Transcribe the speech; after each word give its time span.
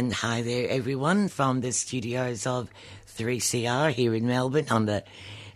And 0.00 0.14
hi 0.14 0.40
there, 0.40 0.66
everyone, 0.70 1.28
from 1.28 1.60
the 1.60 1.72
studios 1.72 2.46
of 2.46 2.70
3CR 3.18 3.92
here 3.92 4.14
in 4.14 4.26
Melbourne 4.26 4.68
on 4.70 4.86
the 4.86 5.04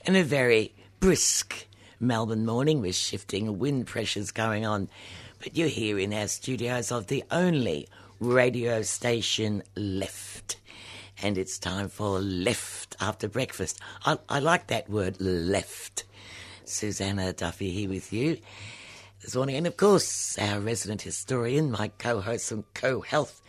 in 0.04 0.16
a 0.16 0.22
very 0.22 0.74
brisk 1.00 1.66
Melbourne 1.98 2.44
morning 2.44 2.82
with 2.82 2.94
shifting 2.94 3.58
wind 3.58 3.86
pressures 3.86 4.32
going 4.32 4.66
on. 4.66 4.90
But 5.38 5.56
you're 5.56 5.68
here 5.68 5.98
in 5.98 6.12
our 6.12 6.28
studios 6.28 6.92
of 6.92 7.06
the 7.06 7.24
only 7.30 7.88
radio 8.20 8.82
station 8.82 9.62
left. 9.76 10.58
And 11.22 11.38
it's 11.38 11.58
time 11.58 11.88
for 11.88 12.20
left 12.20 12.96
after 13.00 13.28
breakfast. 13.28 13.80
I, 14.04 14.18
I 14.28 14.40
like 14.40 14.66
that 14.66 14.90
word, 14.90 15.18
left. 15.22 16.04
Susanna 16.66 17.32
Duffy 17.32 17.70
here 17.70 17.88
with 17.88 18.12
you 18.12 18.36
this 19.22 19.34
morning. 19.34 19.56
And 19.56 19.66
of 19.66 19.78
course, 19.78 20.38
our 20.38 20.60
resident 20.60 21.00
historian, 21.00 21.70
my 21.70 21.88
co 21.96 22.20
host 22.20 22.52
and 22.52 22.64
co 22.74 23.00
health, 23.00 23.40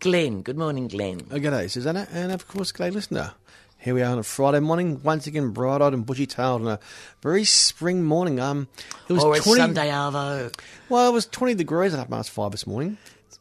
Glenn. 0.00 0.40
Good 0.40 0.56
morning, 0.56 0.88
Glenn. 0.88 1.20
Oh, 1.30 1.36
g'day, 1.36 1.68
Susanna, 1.68 2.08
and 2.10 2.32
of 2.32 2.48
course, 2.48 2.72
g'day, 2.72 2.90
listener. 2.90 3.34
Here 3.78 3.94
we 3.94 4.00
are 4.00 4.10
on 4.10 4.18
a 4.18 4.22
Friday 4.22 4.60
morning, 4.60 5.02
once 5.02 5.26
again 5.26 5.50
bright-eyed 5.50 5.92
and 5.92 6.06
bushy-tailed 6.06 6.62
on 6.62 6.68
a 6.68 6.78
very 7.22 7.44
spring 7.44 8.02
morning. 8.02 8.40
Um, 8.40 8.68
it 9.08 9.12
was 9.12 9.22
or 9.22 9.36
20, 9.36 9.60
Sunday 9.60 9.90
Arvo. 9.90 10.58
Well, 10.88 11.10
it 11.10 11.12
was 11.12 11.26
20 11.26 11.54
degrees 11.54 11.92
at 11.92 11.98
half 11.98 12.08
past 12.08 12.30
five 12.30 12.50
this 12.50 12.66
morning. 12.66 12.96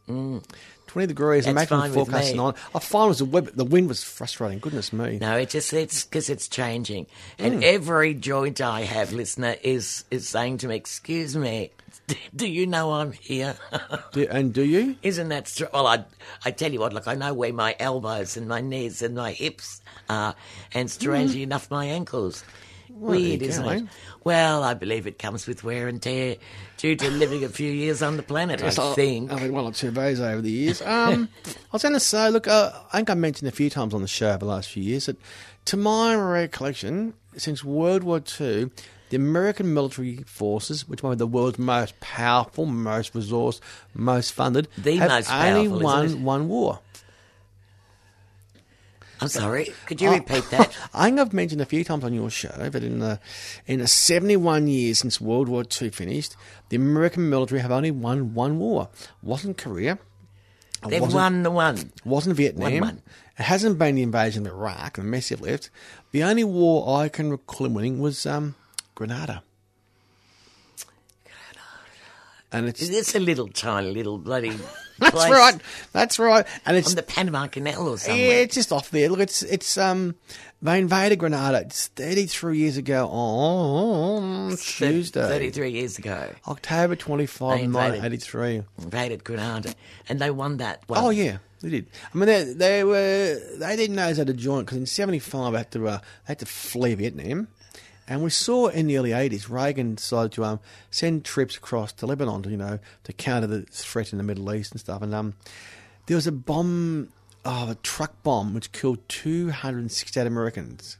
Mm. 0.09 0.43
20 0.87 1.07
degrees. 1.07 1.45
That's 1.45 1.71
Imagine 1.71 1.93
forecasting 1.93 2.39
on. 2.41 2.55
I 2.75 2.79
find 2.79 3.05
it 3.05 3.09
was 3.09 3.19
the, 3.19 3.25
web, 3.25 3.51
the 3.55 3.63
wind 3.63 3.87
was 3.87 4.03
frustrating. 4.03 4.59
Goodness 4.59 4.91
me. 4.91 5.17
No, 5.19 5.37
it 5.37 5.49
just 5.49 5.71
it's 5.71 6.03
because 6.03 6.29
it's 6.29 6.49
changing, 6.49 7.07
and 7.37 7.61
mm. 7.61 7.63
every 7.63 8.15
joint 8.15 8.59
I 8.59 8.81
have, 8.81 9.13
listener, 9.13 9.55
is 9.61 10.03
is 10.09 10.27
saying 10.27 10.57
to 10.59 10.67
me, 10.67 10.75
"Excuse 10.75 11.37
me, 11.37 11.71
do 12.35 12.47
you 12.47 12.67
know 12.67 12.93
I'm 12.93 13.11
here? 13.11 13.55
do, 14.11 14.27
and 14.29 14.53
do 14.53 14.63
you? 14.63 14.95
Isn't 15.01 15.29
that 15.29 15.45
true? 15.45 15.67
Well, 15.73 15.87
I, 15.87 16.05
I 16.45 16.51
tell 16.51 16.71
you 16.71 16.79
what, 16.79 16.93
look, 16.93 17.07
I 17.07 17.15
know 17.15 17.33
where 17.33 17.53
my 17.53 17.75
elbows 17.79 18.37
and 18.37 18.47
my 18.47 18.61
knees 18.61 19.01
and 19.01 19.15
my 19.15 19.31
hips 19.31 19.81
are, 20.09 20.35
and 20.73 20.89
strangely 20.89 21.41
mm. 21.41 21.43
enough, 21.43 21.69
my 21.69 21.85
ankles. 21.85 22.43
Well, 22.89 23.11
Weird, 23.11 23.41
isn't 23.43 23.65
it? 23.65 23.87
Well, 24.23 24.63
I 24.63 24.73
believe 24.73 25.07
it 25.07 25.19
comes 25.19 25.47
with 25.47 25.63
wear 25.63 25.87
and 25.87 26.01
tear 26.01 26.37
due 26.77 26.95
to 26.95 27.09
living 27.11 27.43
a 27.43 27.49
few 27.49 27.71
years 27.71 28.01
on 28.01 28.17
the 28.17 28.23
planet, 28.23 28.59
yes, 28.59 28.79
I 28.79 28.93
think. 28.93 29.31
I've 29.31 29.39
had 29.39 29.51
one 29.51 29.65
or 29.65 29.71
two 29.71 29.91
days 29.91 30.19
over 30.19 30.41
the 30.41 30.51
years. 30.51 30.81
Um, 30.81 31.29
I 31.45 31.51
was 31.71 31.83
going 31.83 31.93
to 31.93 31.99
say, 31.99 32.29
look, 32.29 32.47
uh, 32.47 32.71
I 32.91 32.97
think 32.97 33.09
I 33.09 33.13
mentioned 33.13 33.47
a 33.47 33.51
few 33.51 33.69
times 33.69 33.93
on 33.93 34.01
the 34.01 34.07
show 34.07 34.29
over 34.29 34.39
the 34.39 34.45
last 34.45 34.69
few 34.69 34.83
years 34.83 35.05
that, 35.05 35.17
to 35.65 35.77
my 35.77 36.15
recollection, 36.15 37.13
since 37.37 37.63
World 37.63 38.03
War 38.03 38.21
II, 38.39 38.71
the 39.09 39.17
American 39.17 39.73
military 39.73 40.17
forces, 40.25 40.87
which 40.87 41.03
are 41.03 41.15
the 41.15 41.27
world's 41.27 41.59
most 41.59 41.99
powerful, 41.99 42.65
most 42.65 43.13
resourced, 43.13 43.59
most 43.93 44.31
funded, 44.33 44.67
the 44.77 44.97
have 44.97 45.09
most 45.09 45.31
only 45.31 45.67
powerful, 45.67 45.85
won 45.85 46.23
one 46.23 46.47
war. 46.47 46.79
I'm 49.21 49.27
sorry. 49.27 49.73
Could 49.85 50.01
you 50.01 50.11
repeat 50.11 50.45
that? 50.51 50.77
I 50.93 51.05
think 51.05 51.19
I've 51.19 51.33
mentioned 51.33 51.61
a 51.61 51.65
few 51.65 51.83
times 51.83 52.03
on 52.03 52.13
your 52.13 52.29
show 52.29 52.69
that 52.69 52.83
in 52.83 52.99
the 52.99 53.19
in 53.67 53.79
the 53.79 53.87
71 53.87 54.67
years 54.67 54.99
since 54.99 55.19
World 55.19 55.49
War 55.49 55.63
II 55.63 55.89
finished, 55.89 56.35
the 56.69 56.77
American 56.77 57.29
military 57.29 57.61
have 57.61 57.71
only 57.71 57.91
won 57.91 58.33
one 58.33 58.59
war. 58.59 58.89
Wasn't 59.21 59.57
Korea. 59.57 59.99
They've 60.87 61.01
won 61.01 61.43
the 61.43 61.51
one. 61.51 61.91
Wasn't 62.05 62.37
Vietnam. 62.37 62.71
One, 62.71 62.81
one. 62.81 63.01
It 63.37 63.43
hasn't 63.43 63.77
been 63.77 63.95
the 63.95 64.03
invasion 64.03 64.47
of 64.47 64.53
Iraq, 64.53 64.95
the 64.95 65.03
mess 65.03 65.29
they've 65.29 65.41
left. 65.41 65.69
The 66.11 66.23
only 66.23 66.45
war 66.45 67.01
I 67.01 67.09
can 67.09 67.29
recall 67.29 67.67
winning 67.67 67.99
was 67.99 68.25
um, 68.25 68.55
Grenada. 68.99 69.41
And 72.51 72.67
it's 72.67 72.81
it's 72.81 73.15
a 73.15 73.19
little 73.19 73.47
tiny 73.47 73.91
little 73.91 74.17
bloody. 74.17 74.49
That's 74.99 75.11
place 75.11 75.31
right. 75.31 75.61
That's 75.93 76.19
right. 76.19 76.45
And 76.65 76.75
it's 76.75 76.89
on 76.89 76.95
the 76.95 77.03
Panama 77.03 77.47
Canal 77.47 77.87
or 77.87 77.97
somewhere. 77.97 78.19
Yeah, 78.21 78.33
it's 78.33 78.55
just 78.55 78.73
off 78.73 78.89
there. 78.91 79.07
Look, 79.07 79.19
it's 79.21 79.43
it's 79.43 79.77
um 79.77 80.15
they 80.61 80.79
invaded 80.79 81.19
Grenada. 81.19 81.61
It's 81.61 81.87
thirty 81.87 82.25
three 82.25 82.57
years 82.57 82.75
ago 82.75 83.07
on 83.07 84.57
Tuesday. 84.57 85.21
Thirty 85.21 85.51
three 85.51 85.71
years 85.71 85.97
ago, 85.99 86.31
October 86.47 86.97
twenty 86.97 87.27
five, 87.27 87.69
nineteen 87.69 88.03
eighty 88.03 88.17
three. 88.17 88.63
Invaded 88.79 89.23
Grenada, 89.23 89.73
and 90.09 90.19
they 90.19 90.31
won 90.31 90.57
that. 90.57 90.83
Well, 90.89 91.05
oh 91.05 91.09
yeah. 91.11 91.37
They 91.61 91.69
did. 91.69 91.87
I 92.13 92.17
mean, 92.17 92.27
they, 92.27 92.53
they 92.53 92.83
were 92.83 93.39
they 93.57 93.75
didn't 93.75 93.95
know 93.95 94.13
how 94.13 94.23
to 94.23 94.33
join 94.33 94.61
because 94.63 94.77
in 94.77 94.85
'75 94.85 95.51
they 95.51 95.57
had 95.57 95.71
to 95.71 95.87
uh, 95.87 95.97
they 95.97 96.31
had 96.31 96.39
to 96.39 96.45
flee 96.45 96.95
Vietnam, 96.95 97.49
and 98.09 98.23
we 98.23 98.31
saw 98.31 98.67
in 98.67 98.87
the 98.87 98.97
early 98.97 99.11
80s, 99.11 99.49
Reagan 99.49 99.93
decided 99.95 100.31
to 100.33 100.43
um, 100.43 100.59
send 100.89 101.23
troops 101.23 101.55
across 101.55 101.93
to 101.93 102.07
Lebanon 102.07 102.41
to, 102.41 102.49
you 102.49 102.57
know, 102.57 102.79
to 103.03 103.13
counter 103.13 103.45
the 103.45 103.61
threat 103.61 104.11
in 104.11 104.17
the 104.17 104.23
Middle 104.23 104.51
East 104.51 104.71
and 104.71 104.81
stuff. 104.81 105.03
And 105.03 105.13
um, 105.13 105.35
there 106.07 106.15
was 106.15 106.25
a 106.25 106.31
bomb, 106.31 107.09
oh, 107.45 107.69
a 107.69 107.75
truck 107.75 108.23
bomb, 108.23 108.55
which 108.55 108.71
killed 108.71 109.07
268 109.09 110.25
Americans, 110.25 110.97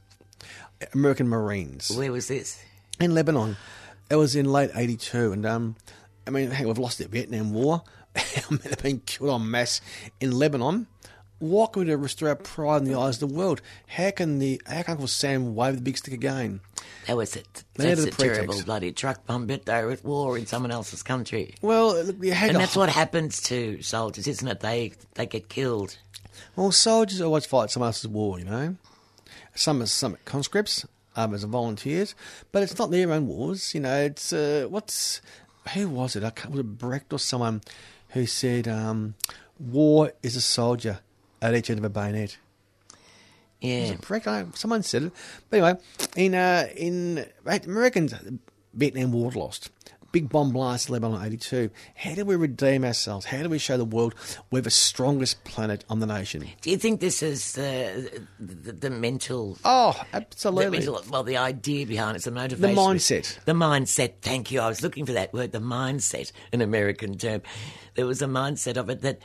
American 0.94 1.28
Marines. 1.28 1.90
Where 1.90 2.12
was 2.12 2.28
this? 2.28 2.62
In 3.00 3.12
Lebanon. 3.12 3.56
It 4.08 4.14
was 4.14 4.36
in 4.36 4.50
late 4.50 4.70
82. 4.72 5.32
And, 5.32 5.44
um, 5.44 5.74
I 6.28 6.30
mean, 6.30 6.52
hey, 6.52 6.64
we've 6.64 6.78
lost 6.78 6.98
the 6.98 7.08
Vietnam 7.08 7.52
War. 7.52 7.82
they've 8.14 8.82
been 8.82 9.00
killed 9.00 9.40
en 9.40 9.50
masse 9.50 9.80
in 10.20 10.30
Lebanon 10.30 10.86
what 11.40 11.72
could 11.72 11.88
restore 11.88 12.28
our 12.28 12.36
pride 12.36 12.82
in 12.82 12.84
the 12.84 12.98
eyes 12.98 13.20
of 13.20 13.28
the 13.28 13.34
world? 13.34 13.60
How 13.88 14.10
can 14.10 14.38
the 14.38 14.62
how 14.66 14.82
can 14.82 14.92
Uncle 14.92 15.08
Sam 15.08 15.54
wave 15.54 15.76
the 15.76 15.82
big 15.82 15.96
stick 15.96 16.14
again? 16.14 16.60
That 17.06 17.16
was 17.16 17.34
it. 17.34 17.64
That's 17.74 18.04
a 18.04 18.10
terrible 18.10 18.62
bloody 18.62 18.92
truck 18.92 19.26
bomb 19.26 19.46
bit 19.46 19.64
there 19.64 19.90
at 19.90 20.04
war 20.04 20.38
in 20.38 20.46
someone 20.46 20.70
else's 20.70 21.02
country. 21.02 21.54
Well, 21.62 21.96
and 21.96 22.22
that's 22.56 22.76
what 22.76 22.90
happens 22.90 23.42
to 23.44 23.82
soldiers, 23.82 24.28
isn't 24.28 24.46
it? 24.46 24.60
They 24.60 24.92
they 25.14 25.26
get 25.26 25.48
killed. 25.48 25.96
Well, 26.56 26.72
soldiers 26.72 27.20
always 27.20 27.46
fight 27.46 27.70
someone 27.70 27.88
else's 27.88 28.08
war, 28.08 28.38
you 28.38 28.44
know. 28.44 28.76
Some 29.54 29.82
as 29.82 29.90
some 29.90 30.18
conscripts, 30.26 30.86
others 31.16 31.42
are 31.42 31.48
volunteers, 31.48 32.14
but 32.52 32.62
it's 32.62 32.78
not 32.78 32.90
their 32.90 33.10
own 33.12 33.26
wars. 33.26 33.74
You 33.74 33.80
know, 33.80 34.02
it's 34.02 34.32
uh, 34.32 34.66
what's 34.68 35.22
who 35.74 35.88
was 35.88 36.16
it? 36.16 36.24
I 36.24 36.30
can't, 36.30 36.50
was 36.50 36.60
it 36.60 36.78
Brecht 36.78 37.12
or 37.12 37.18
someone 37.18 37.62
who 38.10 38.26
said, 38.26 38.68
um, 38.68 39.14
"War 39.58 40.12
is 40.22 40.36
a 40.36 40.40
soldier." 40.40 41.00
At 41.42 41.54
each 41.54 41.70
end 41.70 41.78
of 41.78 41.84
a 41.84 41.90
bayonet. 41.90 42.38
Yeah, 43.60 43.96
correct. 43.96 44.26
Someone 44.56 44.82
said 44.82 45.04
it. 45.04 45.12
But 45.50 45.56
anyway, 45.58 45.80
in 46.16 46.34
uh, 46.34 46.68
in 46.76 47.26
Americans, 47.46 48.14
Vietnam 48.72 49.12
War 49.12 49.30
lost. 49.32 49.70
Big 50.12 50.28
bomb 50.28 50.50
blast, 50.50 50.90
Lebanon 50.90 51.24
82. 51.24 51.70
How 51.94 52.16
do 52.16 52.24
we 52.24 52.34
redeem 52.34 52.84
ourselves? 52.84 53.26
How 53.26 53.44
do 53.44 53.48
we 53.48 53.58
show 53.58 53.76
the 53.76 53.84
world 53.84 54.16
we're 54.50 54.60
the 54.60 54.68
strongest 54.68 55.44
planet 55.44 55.84
on 55.88 56.00
the 56.00 56.06
nation? 56.06 56.48
Do 56.62 56.70
you 56.70 56.78
think 56.78 56.98
this 56.98 57.22
is 57.22 57.52
the 57.52 58.24
the, 58.40 58.72
the 58.72 58.90
mental? 58.90 59.56
Oh, 59.64 60.00
absolutely. 60.12 60.80
The 60.80 60.90
mental, 60.90 61.04
well, 61.10 61.22
the 61.22 61.36
idea 61.36 61.86
behind 61.86 62.16
it's 62.16 62.24
the 62.24 62.32
motivation, 62.32 62.74
the 62.74 62.80
mindset, 62.80 63.44
the 63.44 63.52
mindset. 63.52 64.14
Thank 64.20 64.50
you. 64.50 64.58
I 64.60 64.66
was 64.66 64.82
looking 64.82 65.06
for 65.06 65.12
that 65.12 65.32
word, 65.32 65.52
the 65.52 65.60
mindset, 65.60 66.32
an 66.52 66.60
American 66.60 67.16
term. 67.16 67.42
There 67.94 68.06
was 68.06 68.20
a 68.20 68.26
mindset 68.26 68.76
of 68.76 68.90
it 68.90 69.02
that 69.02 69.20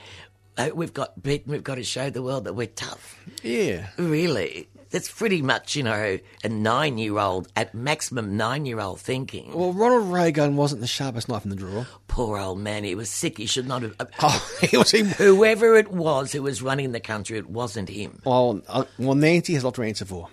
we've 0.73 0.93
got 0.93 1.21
beaten. 1.21 1.51
We've 1.51 1.63
got 1.63 1.75
to 1.75 1.83
show 1.83 2.09
the 2.09 2.21
world 2.21 2.45
that 2.45 2.53
we're 2.53 2.67
tough. 2.67 3.19
Yeah, 3.43 3.87
really. 3.97 4.67
That's 4.91 5.11
pretty 5.11 5.41
much, 5.41 5.75
you 5.75 5.83
know, 5.83 6.19
a 6.43 6.47
nine-year-old 6.49 7.49
at 7.55 7.73
maximum 7.73 8.37
nine-year-old 8.37 8.99
thinking. 8.99 9.51
Well, 9.53 9.73
Ronald 9.73 10.11
Reagan 10.13 10.55
wasn't 10.55 10.79
the 10.81 10.87
sharpest 10.87 11.27
knife 11.27 11.43
in 11.43 11.49
the 11.49 11.55
drawer. 11.55 11.85
Poor 12.07 12.37
old 12.37 12.59
man. 12.59 12.83
He 12.85 12.95
was 12.95 13.09
sick. 13.09 13.37
He 13.37 13.45
should 13.45 13.67
not 13.67 13.81
have. 13.81 13.95
Uh, 13.99 14.05
oh, 14.21 14.57
he 14.61 14.77
was 14.77 14.91
him. 14.91 15.07
Whoever 15.07 15.75
it 15.75 15.91
was 15.91 16.31
who 16.31 16.43
was 16.43 16.61
running 16.61 16.91
the 16.93 16.99
country, 17.01 17.37
it 17.37 17.49
wasn't 17.49 17.89
him. 17.89 18.21
Well, 18.23 18.61
uh, 18.67 18.85
well, 18.97 19.15
Nancy 19.15 19.53
has 19.55 19.63
a 19.63 19.67
lot 19.67 19.75
to 19.75 19.83
answer 19.83 20.05
for. 20.05 20.29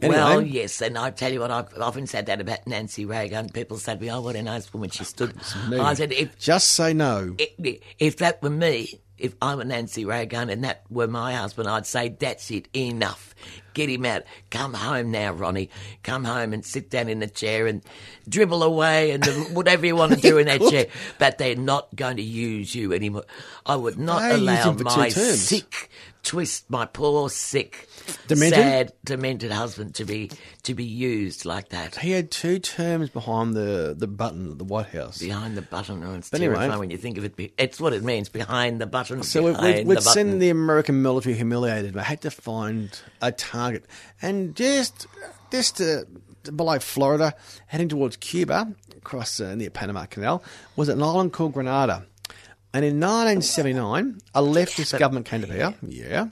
Anyway. 0.00 0.18
Well, 0.18 0.42
yes, 0.42 0.82
and 0.82 0.98
I 0.98 1.10
tell 1.10 1.32
you 1.32 1.40
what, 1.40 1.52
I've 1.52 1.78
often 1.78 2.08
said 2.08 2.26
that 2.26 2.40
about 2.40 2.66
Nancy 2.66 3.04
Reagan. 3.04 3.50
People 3.50 3.78
said 3.78 4.00
to 4.00 4.04
me, 4.04 4.10
"Oh, 4.10 4.20
what 4.20 4.34
a 4.34 4.42
nice 4.42 4.72
woman 4.72 4.90
she 4.90 5.04
stood." 5.04 5.34
I 5.72 5.94
said, 5.94 6.12
if, 6.12 6.36
"Just 6.40 6.72
say 6.72 6.92
no." 6.92 7.36
If, 7.38 7.78
if 8.00 8.16
that 8.16 8.42
were 8.42 8.50
me, 8.50 8.98
if 9.22 9.36
I'm 9.40 9.60
a 9.60 9.64
Nancy 9.64 10.04
Reagan 10.04 10.50
and 10.50 10.64
that 10.64 10.82
were 10.90 11.06
my 11.06 11.34
husband, 11.34 11.68
I'd 11.68 11.86
say, 11.86 12.08
that's 12.08 12.50
it, 12.50 12.66
enough. 12.74 13.31
Get 13.74 13.88
him 13.88 14.04
out. 14.04 14.22
Come 14.50 14.74
home 14.74 15.10
now, 15.10 15.32
Ronnie. 15.32 15.70
Come 16.02 16.24
home 16.24 16.52
and 16.52 16.64
sit 16.64 16.90
down 16.90 17.08
in 17.08 17.20
the 17.20 17.26
chair 17.26 17.66
and 17.66 17.82
dribble 18.28 18.62
away 18.62 19.12
and 19.12 19.24
whatever 19.54 19.86
you 19.86 19.96
want 19.96 20.12
to 20.12 20.20
do 20.20 20.38
in 20.38 20.46
that 20.46 20.60
chair. 20.60 20.86
But 21.18 21.38
they're 21.38 21.56
not 21.56 21.94
going 21.96 22.16
to 22.16 22.22
use 22.22 22.74
you 22.74 22.92
anymore. 22.92 23.24
I 23.64 23.76
would 23.76 23.98
not 23.98 24.30
allow 24.30 24.72
my 24.72 25.08
sick, 25.08 25.88
twist, 26.22 26.70
my 26.70 26.86
poor, 26.86 27.30
sick, 27.30 27.88
demented? 28.28 28.58
sad, 28.58 28.92
demented 29.04 29.52
husband 29.52 29.94
to 29.96 30.04
be 30.04 30.30
to 30.64 30.74
be 30.74 30.84
used 30.84 31.44
like 31.44 31.70
that. 31.70 31.96
He 31.96 32.10
had 32.10 32.30
two 32.30 32.58
terms 32.58 33.10
behind 33.10 33.54
the, 33.54 33.94
the 33.96 34.06
button 34.06 34.52
at 34.52 34.58
the 34.58 34.64
White 34.64 34.88
House. 34.88 35.18
Behind 35.18 35.56
the 35.56 35.62
button, 35.62 36.02
oh, 36.04 36.14
it's 36.14 36.30
but 36.30 36.38
terrifying 36.38 36.64
anyway, 36.64 36.78
when 36.78 36.90
you 36.90 36.98
think 36.98 37.18
of 37.18 37.24
it. 37.24 37.52
It's 37.58 37.80
what 37.80 37.92
it 37.92 38.02
means, 38.02 38.28
behind 38.28 38.80
the 38.80 38.86
button. 38.86 39.22
So 39.22 39.42
we've, 39.44 39.86
we've 39.86 40.02
seen 40.02 40.38
the 40.38 40.50
American 40.50 41.02
military 41.02 41.34
humiliated. 41.34 41.96
I 41.96 42.02
had 42.02 42.20
to 42.22 42.30
find 42.30 43.00
a 43.22 43.32
target. 43.32 43.84
And 44.20 44.54
just, 44.54 45.06
just 45.50 45.80
uh, 45.80 46.02
below 46.54 46.78
Florida, 46.78 47.34
heading 47.68 47.88
towards 47.88 48.16
Cuba, 48.16 48.72
across 48.96 49.40
uh, 49.40 49.54
near 49.54 49.70
Panama 49.70 50.04
Canal, 50.06 50.42
was 50.76 50.88
an 50.88 51.02
island 51.02 51.32
called 51.32 51.54
Grenada. 51.54 52.04
And 52.74 52.84
in 52.84 53.00
1979, 53.00 54.18
a 54.34 54.42
leftist 54.42 54.98
government 54.98 55.26
came 55.26 55.42
to 55.42 55.46
power. 55.46 55.74
Yeah. 55.82 56.28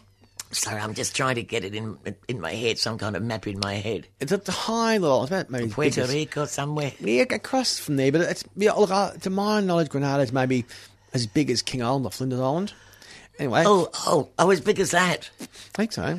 Sorry, 0.52 0.80
I'm 0.80 0.94
just 0.94 1.14
trying 1.14 1.36
to 1.36 1.44
get 1.44 1.64
it 1.64 1.76
in 1.76 1.96
in 2.26 2.40
my 2.40 2.52
head, 2.52 2.76
some 2.78 2.98
kind 2.98 3.14
of 3.14 3.22
map 3.22 3.46
in 3.46 3.60
my 3.60 3.74
head. 3.74 4.08
It's 4.18 4.32
a 4.32 4.50
high 4.50 4.96
little, 4.96 5.22
it's 5.22 5.30
about 5.30 5.48
maybe 5.48 5.68
Puerto 5.70 6.04
Rico 6.06 6.44
somewhere. 6.46 6.92
Yeah, 6.98 7.22
across 7.30 7.78
from 7.78 7.94
there, 7.96 8.10
but 8.10 8.22
it's 8.22 8.42
yeah. 8.56 8.72
Look, 8.72 8.90
uh, 8.90 9.12
to 9.12 9.30
my 9.30 9.60
knowledge, 9.60 9.90
Grenada 9.90 10.24
is 10.24 10.32
maybe 10.32 10.64
as 11.12 11.28
big 11.28 11.50
as 11.50 11.62
King 11.62 11.84
Island 11.84 12.04
or 12.04 12.10
Flinders 12.10 12.40
Island. 12.40 12.72
Anyway, 13.38 13.62
Oh, 13.64 13.90
oh, 14.06 14.28
oh, 14.40 14.50
as 14.50 14.60
big 14.60 14.80
as 14.80 14.90
that. 14.90 15.30
I 15.40 15.44
think 15.74 15.92
so. 15.92 16.18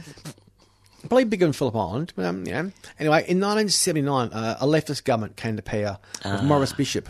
Probably 1.12 1.25
bigger 1.25 1.44
than 1.44 1.52
Phillip 1.52 1.75
Island, 1.75 2.13
but 2.16 2.24
um, 2.24 2.46
yeah. 2.48 2.69
Anyway, 2.98 3.25
in 3.28 3.42
1979, 3.42 4.30
uh, 4.30 4.56
a 4.62 4.66
leftist 4.66 5.04
government 5.04 5.36
came 5.36 5.58
to 5.58 5.62
power 5.62 5.98
with 6.24 6.42
Maurice 6.42 6.72
Bishop. 6.72 7.10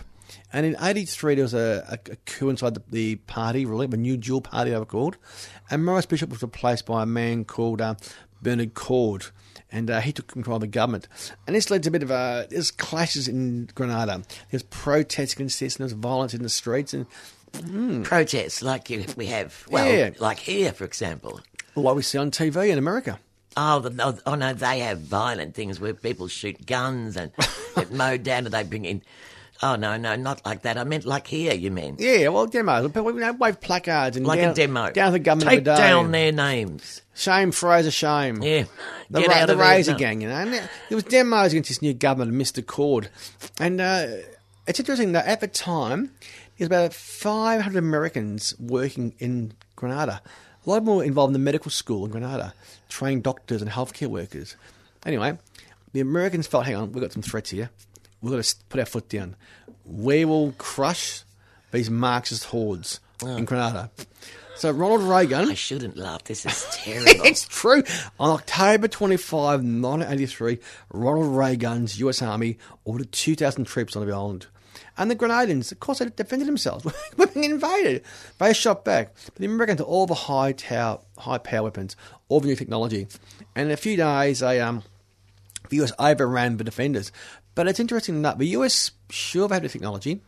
And 0.51 0.65
in 0.65 0.75
83, 0.81 1.35
there 1.35 1.43
was 1.43 1.53
a, 1.53 1.85
a, 1.87 2.11
a 2.11 2.15
coup 2.25 2.49
inside 2.49 2.73
the, 2.73 2.81
the 2.89 3.15
party, 3.17 3.63
really, 3.63 3.85
the 3.85 3.97
New 3.97 4.17
Jewel 4.17 4.41
Party, 4.41 4.71
they 4.71 4.79
were 4.79 4.85
called. 4.85 5.17
And 5.69 5.85
Maurice 5.85 6.07
Bishop 6.07 6.31
was 6.31 6.41
replaced 6.41 6.87
by 6.87 7.03
a 7.03 7.05
man 7.05 7.45
called 7.45 7.79
uh, 7.79 7.93
Bernard 8.41 8.73
Coard. 8.73 9.27
And 9.71 9.91
uh, 9.91 10.01
he 10.01 10.11
took 10.11 10.25
control 10.25 10.55
of 10.55 10.61
the 10.61 10.67
government. 10.67 11.07
And 11.45 11.55
this 11.55 11.69
led 11.69 11.83
to 11.83 11.89
a 11.89 11.91
bit 11.91 12.01
of 12.01 12.09
a. 12.09 12.47
there's 12.49 12.71
clashes 12.71 13.27
in 13.27 13.69
Grenada. 13.75 14.23
There's 14.49 14.63
protests 14.63 15.33
against 15.33 15.59
this, 15.59 15.75
and 15.75 15.83
there's 15.83 15.91
violence 15.91 16.33
in 16.33 16.41
the 16.41 16.49
streets. 16.49 16.95
And 16.95 17.05
Protests 18.03 18.63
like 18.63 18.89
we 19.15 19.27
have. 19.27 19.63
Well. 19.69 19.85
Yeah. 19.85 20.09
like 20.17 20.39
here, 20.39 20.73
for 20.73 20.85
example. 20.85 21.39
what 21.75 21.95
we 21.95 22.01
see 22.01 22.17
on 22.17 22.31
TV 22.31 22.71
in 22.71 22.79
America. 22.79 23.19
Oh, 23.57 23.79
the, 23.79 24.03
oh, 24.05 24.17
oh, 24.25 24.35
no, 24.35 24.53
they 24.53 24.79
have 24.79 24.99
violent 24.99 25.55
things 25.55 25.79
where 25.79 25.93
people 25.93 26.27
shoot 26.29 26.65
guns 26.65 27.17
and 27.17 27.31
get 27.75 27.91
mowed 27.91 28.23
down 28.23 28.45
and 28.45 28.53
they 28.53 28.63
bring 28.63 28.85
in. 28.85 29.01
Oh, 29.63 29.75
no, 29.75 29.95
no, 29.97 30.15
not 30.15 30.43
like 30.45 30.63
that. 30.63 30.77
I 30.77 30.83
meant 30.85 31.05
like 31.05 31.27
here, 31.27 31.53
you 31.53 31.69
mean. 31.69 31.97
Yeah, 31.99 32.29
well, 32.29 32.47
demos. 32.47 32.87
People 32.87 33.13
you 33.13 33.19
know, 33.19 33.33
wave 33.33 33.61
placards 33.61 34.17
and 34.17 34.25
Like 34.25 34.39
down, 34.39 34.51
a 34.51 34.53
demo. 34.55 34.91
down 34.91 35.11
the 35.11 35.19
government 35.19 35.49
Take 35.49 35.59
of 35.59 35.65
the 35.65 35.75
day. 35.75 35.81
down 35.81 36.11
their 36.11 36.31
names. 36.31 37.01
Shame, 37.13 37.51
Fraser, 37.51 37.91
shame. 37.91 38.41
Yeah. 38.41 38.63
The, 39.11 39.19
Get 39.19 39.27
Ra- 39.27 39.35
out 39.35 39.47
the. 39.47 39.57
Razor. 39.57 39.95
Gang, 39.95 40.21
you 40.21 40.29
know. 40.29 40.35
And 40.35 40.51
there 40.53 40.69
there 40.89 40.95
was 40.95 41.03
demos 41.03 41.51
against 41.51 41.69
this 41.69 41.81
new 41.81 41.93
government, 41.93 42.33
Mr. 42.41 42.65
Coard. 42.65 43.09
And 43.59 43.79
uh, 43.81 44.07
it's 44.65 44.79
interesting 44.79 45.11
that 45.11 45.27
at 45.27 45.41
the 45.41 45.47
time, 45.47 46.11
there's 46.57 46.67
about 46.67 46.93
500 46.93 47.77
Americans 47.77 48.55
working 48.59 49.13
in 49.19 49.53
Grenada. 49.75 50.21
A 50.65 50.69
lot 50.69 50.83
more 50.83 51.03
involved 51.03 51.29
in 51.29 51.33
the 51.33 51.39
medical 51.39 51.71
school 51.71 52.05
in 52.05 52.11
Grenada, 52.11 52.53
trained 52.87 53.23
doctors 53.23 53.61
and 53.61 53.71
healthcare 53.71 54.07
workers. 54.07 54.55
Anyway, 55.05 55.37
the 55.93 56.01
Americans 56.01 56.47
felt, 56.47 56.65
hang 56.65 56.75
on, 56.75 56.91
we've 56.91 57.01
got 57.01 57.11
some 57.11 57.23
threats 57.23 57.49
here. 57.49 57.71
We've 58.21 58.31
got 58.31 58.43
to 58.43 58.55
put 58.69 58.79
our 58.79 58.85
foot 58.85 59.09
down. 59.09 59.35
We 59.85 60.25
will 60.25 60.53
crush 60.53 61.23
these 61.71 61.89
Marxist 61.89 62.45
hordes 62.45 62.99
ah. 63.23 63.37
in 63.37 63.45
Grenada. 63.45 63.89
So 64.55 64.69
Ronald 64.69 65.01
Reagan. 65.01 65.49
I 65.49 65.55
shouldn't 65.55 65.97
laugh. 65.97 66.23
This 66.25 66.45
is 66.45 66.67
terrible. 66.71 67.25
It's 67.25 67.47
true. 67.47 67.83
On 68.19 68.29
October 68.29 68.87
25, 68.87 69.61
1983, 69.61 70.59
Ronald 70.93 71.35
Reagan's 71.35 71.99
US 71.99 72.21
Army 72.21 72.59
ordered 72.85 73.11
2,000 73.11 73.65
troops 73.65 73.95
on 73.95 74.05
the 74.05 74.13
island. 74.13 74.45
And 74.97 75.09
the 75.09 75.15
Grenadians, 75.15 75.71
of 75.71 75.79
course, 75.79 75.99
they 75.99 76.05
defended 76.05 76.47
themselves. 76.47 76.85
We're 77.17 77.27
being 77.27 77.51
invaded. 77.51 78.03
They 78.37 78.53
shot 78.53 78.83
back. 78.85 79.13
But 79.25 79.35
the 79.35 79.45
Americans 79.45 79.79
had 79.79 79.85
all 79.85 80.05
the 80.05 80.13
high 80.13 80.51
tower, 80.51 80.99
high 81.17 81.37
power 81.37 81.63
weapons, 81.63 81.95
all 82.27 82.39
the 82.39 82.47
new 82.47 82.55
technology. 82.55 83.07
And 83.55 83.67
in 83.67 83.71
a 83.71 83.77
few 83.77 83.95
days, 83.95 84.39
they, 84.39 84.59
um, 84.59 84.83
the 85.69 85.81
US 85.81 85.93
overran 85.97 86.57
the 86.57 86.63
defenders. 86.63 87.11
But 87.55 87.67
it's 87.67 87.79
interesting 87.79 88.21
that 88.21 88.37
the 88.37 88.47
US 88.47 88.91
sure 89.09 89.47
they 89.47 89.55
had 89.55 89.63
the 89.63 89.69
technology 89.69 90.21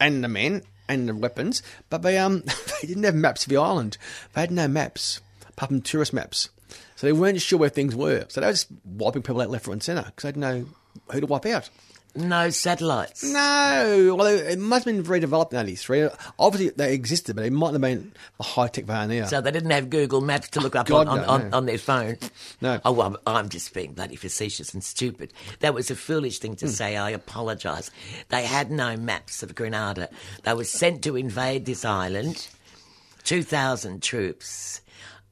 and 0.00 0.24
the 0.24 0.28
men 0.28 0.62
and 0.88 1.08
the 1.08 1.14
weapons, 1.14 1.62
but 1.90 2.02
they 2.02 2.18
um 2.18 2.42
they 2.80 2.88
didn't 2.88 3.04
have 3.04 3.14
maps 3.14 3.44
of 3.44 3.50
the 3.50 3.56
island. 3.56 3.96
They 4.32 4.42
had 4.42 4.50
no 4.50 4.68
maps 4.68 5.20
apart 5.48 5.70
from 5.70 5.82
tourist 5.82 6.12
maps, 6.12 6.50
so 6.96 7.06
they 7.06 7.12
weren't 7.12 7.40
sure 7.40 7.58
where 7.58 7.68
things 7.68 7.94
were. 7.94 8.26
So 8.28 8.40
they 8.40 8.46
were 8.46 8.52
just 8.52 8.68
wiping 8.84 9.22
people 9.22 9.40
out 9.40 9.50
left, 9.50 9.66
right, 9.66 9.74
and 9.74 9.82
centre 9.82 10.04
because 10.04 10.22
they 10.22 10.28
didn't 10.32 10.40
know 10.40 10.66
who 11.10 11.20
to 11.20 11.26
wipe 11.26 11.46
out. 11.46 11.70
No 12.14 12.50
satellites. 12.50 13.24
No, 13.24 14.14
well, 14.18 14.26
it 14.26 14.58
must 14.58 14.84
have 14.84 14.94
been 14.94 15.02
very 15.02 15.20
developed 15.20 15.52
in 15.52 15.58
'83. 15.58 16.08
Obviously, 16.38 16.70
they 16.70 16.94
existed, 16.94 17.36
but 17.36 17.42
they 17.42 17.50
might 17.50 17.72
have 17.72 17.80
been 17.80 18.12
the 18.38 18.44
high 18.44 18.68
tech 18.68 18.88
are. 18.88 19.26
So 19.26 19.40
they 19.40 19.50
didn't 19.50 19.70
have 19.70 19.90
Google 19.90 20.20
Maps 20.20 20.48
to 20.50 20.60
look 20.60 20.76
up 20.76 20.86
God, 20.86 21.08
on, 21.08 21.18
no, 21.18 21.26
on, 21.26 21.50
no. 21.50 21.56
on 21.56 21.66
their 21.66 21.78
phone. 21.78 22.16
No. 22.60 22.80
Oh, 22.84 22.92
well, 22.92 23.16
I'm, 23.26 23.48
just 23.48 23.74
being 23.74 23.92
bloody 23.92 24.16
facetious 24.16 24.72
and 24.74 24.82
stupid. 24.82 25.32
That 25.60 25.74
was 25.74 25.90
a 25.90 25.96
foolish 25.96 26.38
thing 26.38 26.56
to 26.56 26.66
hmm. 26.66 26.72
say. 26.72 26.96
I 26.96 27.10
apologise. 27.10 27.90
They 28.28 28.44
had 28.44 28.70
no 28.70 28.96
maps 28.96 29.42
of 29.42 29.54
Grenada. 29.54 30.08
They 30.44 30.54
were 30.54 30.64
sent 30.64 31.02
to 31.04 31.16
invade 31.16 31.66
this 31.66 31.84
island. 31.84 32.48
2,000 33.24 34.02
troops. 34.02 34.80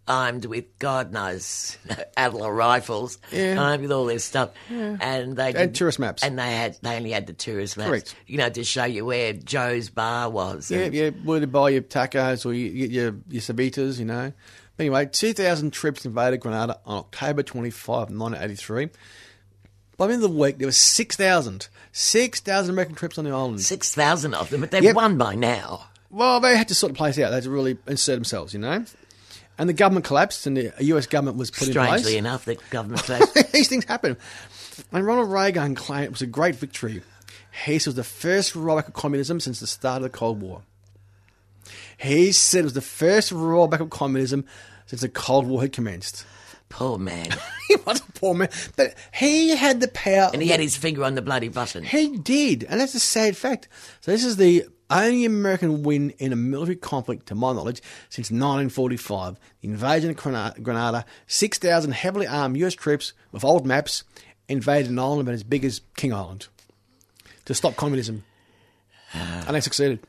Armed 0.09 0.45
with 0.47 0.65
God 0.81 1.13
knows 1.13 1.79
Adler 2.17 2.53
rifles, 2.53 3.19
Yeah. 3.31 3.57
armed 3.57 3.83
with 3.83 3.93
all 3.93 4.05
this 4.07 4.25
stuff, 4.25 4.51
and 4.69 5.37
they 5.37 5.53
didn't- 5.53 5.75
tourist 5.75 5.99
maps. 6.01 6.23
and 6.25 6.37
they 6.39 6.57
had 6.57 6.77
they 6.83 6.97
only 6.97 7.13
had 7.13 7.29
the 7.29 7.33
tourist 7.33 7.77
maps, 7.77 7.89
Correct. 7.89 8.15
you 8.27 8.37
know, 8.37 8.49
to 8.51 8.65
show 8.65 8.85
you 8.85 9.05
where 9.05 9.33
Joe's 9.33 9.91
bar 9.91 10.29
was. 10.29 10.71
Yeah, 10.73 10.79
and- 10.81 10.95
yeah, 10.95 11.11
where 11.11 11.39
to 11.39 11.47
buy 11.47 11.71
your 11.71 11.83
tacos 11.83 12.45
or 12.45 12.53
you 12.53 12.71
get 12.71 12.91
your, 12.91 13.15
your 13.29 13.41
cevitas, 13.43 13.99
you 14.01 14.05
know. 14.05 14.33
But 14.77 14.83
anyway, 14.85 15.07
2,000 15.07 15.71
troops 15.73 16.05
invaded 16.05 16.39
Grenada 16.41 16.81
on 16.85 16.97
October 16.99 17.43
25, 17.45 18.11
1983. 18.11 18.89
By 19.99 20.07
the 20.09 20.15
end 20.15 20.25
of 20.25 20.31
the 20.33 20.37
week, 20.37 20.59
there 20.59 20.67
were 20.67 20.73
6,000. 20.73 21.69
6,000 21.93 22.71
American 22.75 22.95
troops 22.97 23.19
on 23.19 23.25
the 23.25 23.31
island. 23.31 23.61
six 23.61 23.95
thousand 23.95 24.35
of 24.35 24.49
them, 24.51 24.63
but 24.63 24.71
they've 24.73 24.83
Yep. 24.83 24.97
won 24.97 25.19
by 25.19 25.35
now. 25.35 25.87
Well, 26.11 26.41
they 26.41 26.57
had 26.57 26.69
to 26.69 26.75
sort 26.75 26.93
the 26.93 26.97
place 26.97 27.19
out. 27.19 27.29
They 27.29 27.37
had 27.37 27.45
to 27.45 27.51
really 27.51 27.79
insert 27.87 28.17
themselves, 28.17 28.53
you 28.53 28.59
know. 28.61 28.85
And 29.59 29.69
the 29.69 29.75
government 29.75 30.07
collapsed 30.07 30.47
and 30.47 30.57
the 30.57 30.73
US 30.79 31.07
government 31.07 31.37
was 31.37 31.51
put 31.51 31.69
in 31.69 31.75
place. 31.75 32.01
Strangely 32.01 32.17
enough, 32.17 32.45
the 32.45 32.57
government 32.71 33.01
says 33.03 33.33
These 33.53 33.69
things 33.69 33.85
happen. 33.85 34.17
And 34.91 35.07
Ronald 35.07 35.31
Reagan 35.31 35.75
claimed 35.75 36.07
it 36.07 36.11
was 36.11 36.23
a 36.23 36.27
great 36.27 36.57
victory. 36.57 37.03
He 37.65 37.79
said 37.79 37.89
it 37.89 37.91
was 37.91 37.95
the 37.97 38.05
first 38.05 38.55
rollback 38.55 38.89
of 38.89 38.95
communism 38.95 39.41
since 39.41 39.61
the 39.61 39.67
start 39.67 39.99
of 39.99 40.05
the 40.05 40.17
Cold 40.19 40.41
War. 40.41 40.63
He 41.99 42.33
said 42.33 42.61
it 42.61 42.65
was 42.65 42.73
the 42.73 42.81
first 42.81 43.33
rollback 43.33 43.81
of 43.81 43.91
communism 43.91 44.47
since 44.87 45.03
the 45.03 45.09
Cold 45.09 45.47
War 45.47 45.61
had 45.61 45.73
commenced. 45.73 46.25
Poor 46.69 46.99
man. 46.99 47.29
He 47.69 47.77
was 47.87 48.01
a 48.01 48.13
poor 48.13 48.35
man, 48.35 48.51
but 48.77 48.95
he 49.15 49.57
had 49.57 49.81
the 49.81 49.89
power. 49.89 50.29
And 50.31 50.43
he 50.43 50.49
had 50.49 50.61
his 50.61 50.77
finger 50.77 51.05
on 51.05 51.15
the 51.15 51.23
bloody 51.23 51.49
button. 51.49 51.85
He 51.85 52.19
did, 52.19 52.65
and 52.65 52.79
that's 52.79 52.95
a 52.95 53.01
sad 53.01 53.35
fact. 53.35 53.67
So 54.03 54.11
this 54.11 54.25
is 54.25 54.37
the 54.37 54.67
only 54.93 55.25
American 55.25 55.83
win 55.83 56.11
in 56.19 56.33
a 56.33 56.37
military 56.37 56.77
conflict, 56.77 57.27
to 57.27 57.35
my 57.35 57.53
knowledge, 57.53 57.83
since 58.09 58.31
1945. 58.31 59.39
The 59.61 59.69
invasion 59.69 60.11
of 60.11 60.17
Grenada, 60.17 60.61
Grenada 60.61 61.05
6,000 61.27 61.93
heavily 61.93 62.27
armed 62.27 62.57
US 62.59 62.75
troops 62.75 63.13
with 63.31 63.45
old 63.45 63.67
maps 63.67 64.05
invaded 64.49 64.91
an 64.91 64.99
island 64.99 65.23
about 65.23 65.35
as 65.35 65.43
big 65.43 65.65
as 65.65 65.81
King 65.97 66.13
Island 66.13 66.49
to 67.45 67.55
stop 67.55 67.77
communism. 67.77 68.25
and 69.15 69.55
they 69.55 69.61
succeeded. 69.61 70.01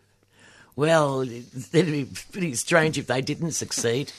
Well, 0.75 1.21
it'd 1.21 1.71
be 1.71 2.07
pretty 2.31 2.55
strange 2.55 2.97
if 2.97 3.07
they 3.07 3.21
didn't 3.21 3.51
succeed. 3.51 4.11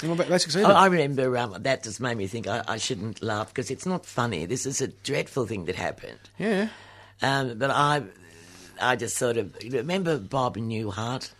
They 0.00 0.38
succeeded. 0.38 0.66
I, 0.66 0.84
I 0.84 0.86
remember 0.86 1.36
um, 1.38 1.56
that 1.62 1.82
just 1.82 2.00
made 2.00 2.16
me 2.16 2.26
think 2.26 2.46
I, 2.46 2.62
I 2.68 2.76
shouldn't 2.76 3.22
laugh 3.22 3.48
because 3.48 3.70
it's 3.70 3.86
not 3.86 4.04
funny. 4.04 4.44
This 4.46 4.66
is 4.66 4.80
a 4.80 4.88
dreadful 4.88 5.46
thing 5.46 5.64
that 5.64 5.74
happened. 5.76 6.18
yeah. 6.38 6.68
Um, 7.22 7.56
but 7.58 7.70
I, 7.70 8.02
I 8.80 8.96
just 8.96 9.16
sort 9.16 9.36
of 9.36 9.56
remember 9.70 10.18
Bob 10.18 10.56
Newhart, 10.56 11.30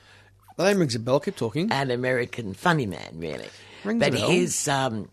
The 0.56 0.64
name 0.64 0.78
rings 0.78 0.94
a 0.94 0.98
bell. 1.00 1.20
Keep 1.20 1.36
talking. 1.36 1.70
an 1.72 1.90
American 1.90 2.54
funny 2.54 2.86
man, 2.86 3.10
really. 3.14 3.48
Rings 3.84 4.00
but 4.00 4.14
a 4.14 4.16
bell. 4.16 4.30
his 4.30 4.68
um, 4.68 5.08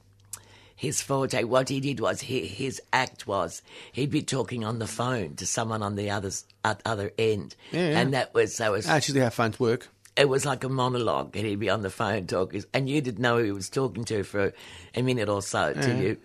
his 0.75 1.01
forte, 1.01 1.43
what 1.43 1.69
he 1.69 1.79
did 1.79 1.99
was 1.99 2.21
he, 2.21 2.45
his 2.45 2.81
act 2.91 3.25
was 3.27 3.61
he'd 3.91 4.09
be 4.11 4.21
talking 4.21 4.65
on 4.65 4.79
the 4.79 4.87
phone 4.87 5.35
to 5.35 5.45
someone 5.45 5.81
on 5.81 5.95
the 5.95 6.09
other 6.09 6.31
other 6.63 7.11
end, 7.17 7.55
Yeah, 7.71 7.89
yeah. 7.89 7.99
and 7.99 8.13
that 8.13 8.33
was 8.33 8.57
that 8.57 8.71
was 8.71 8.87
Actually, 8.87 9.21
how 9.21 9.29
phones 9.29 9.59
work. 9.59 9.87
it 10.17 10.27
was 10.27 10.45
like 10.45 10.63
a 10.63 10.69
monologue, 10.69 11.35
and 11.37 11.45
he'd 11.45 11.59
be 11.59 11.69
on 11.69 11.81
the 11.83 11.89
phone 11.89 12.27
talking, 12.27 12.63
and 12.73 12.89
you 12.89 12.99
didn't 13.01 13.21
know 13.21 13.37
who 13.37 13.43
he 13.45 13.51
was 13.51 13.69
talking 13.69 14.03
to 14.05 14.23
for 14.23 14.53
a 14.95 15.01
minute 15.01 15.29
or 15.29 15.41
so 15.41 15.73
till 15.73 15.97
you 16.01 16.17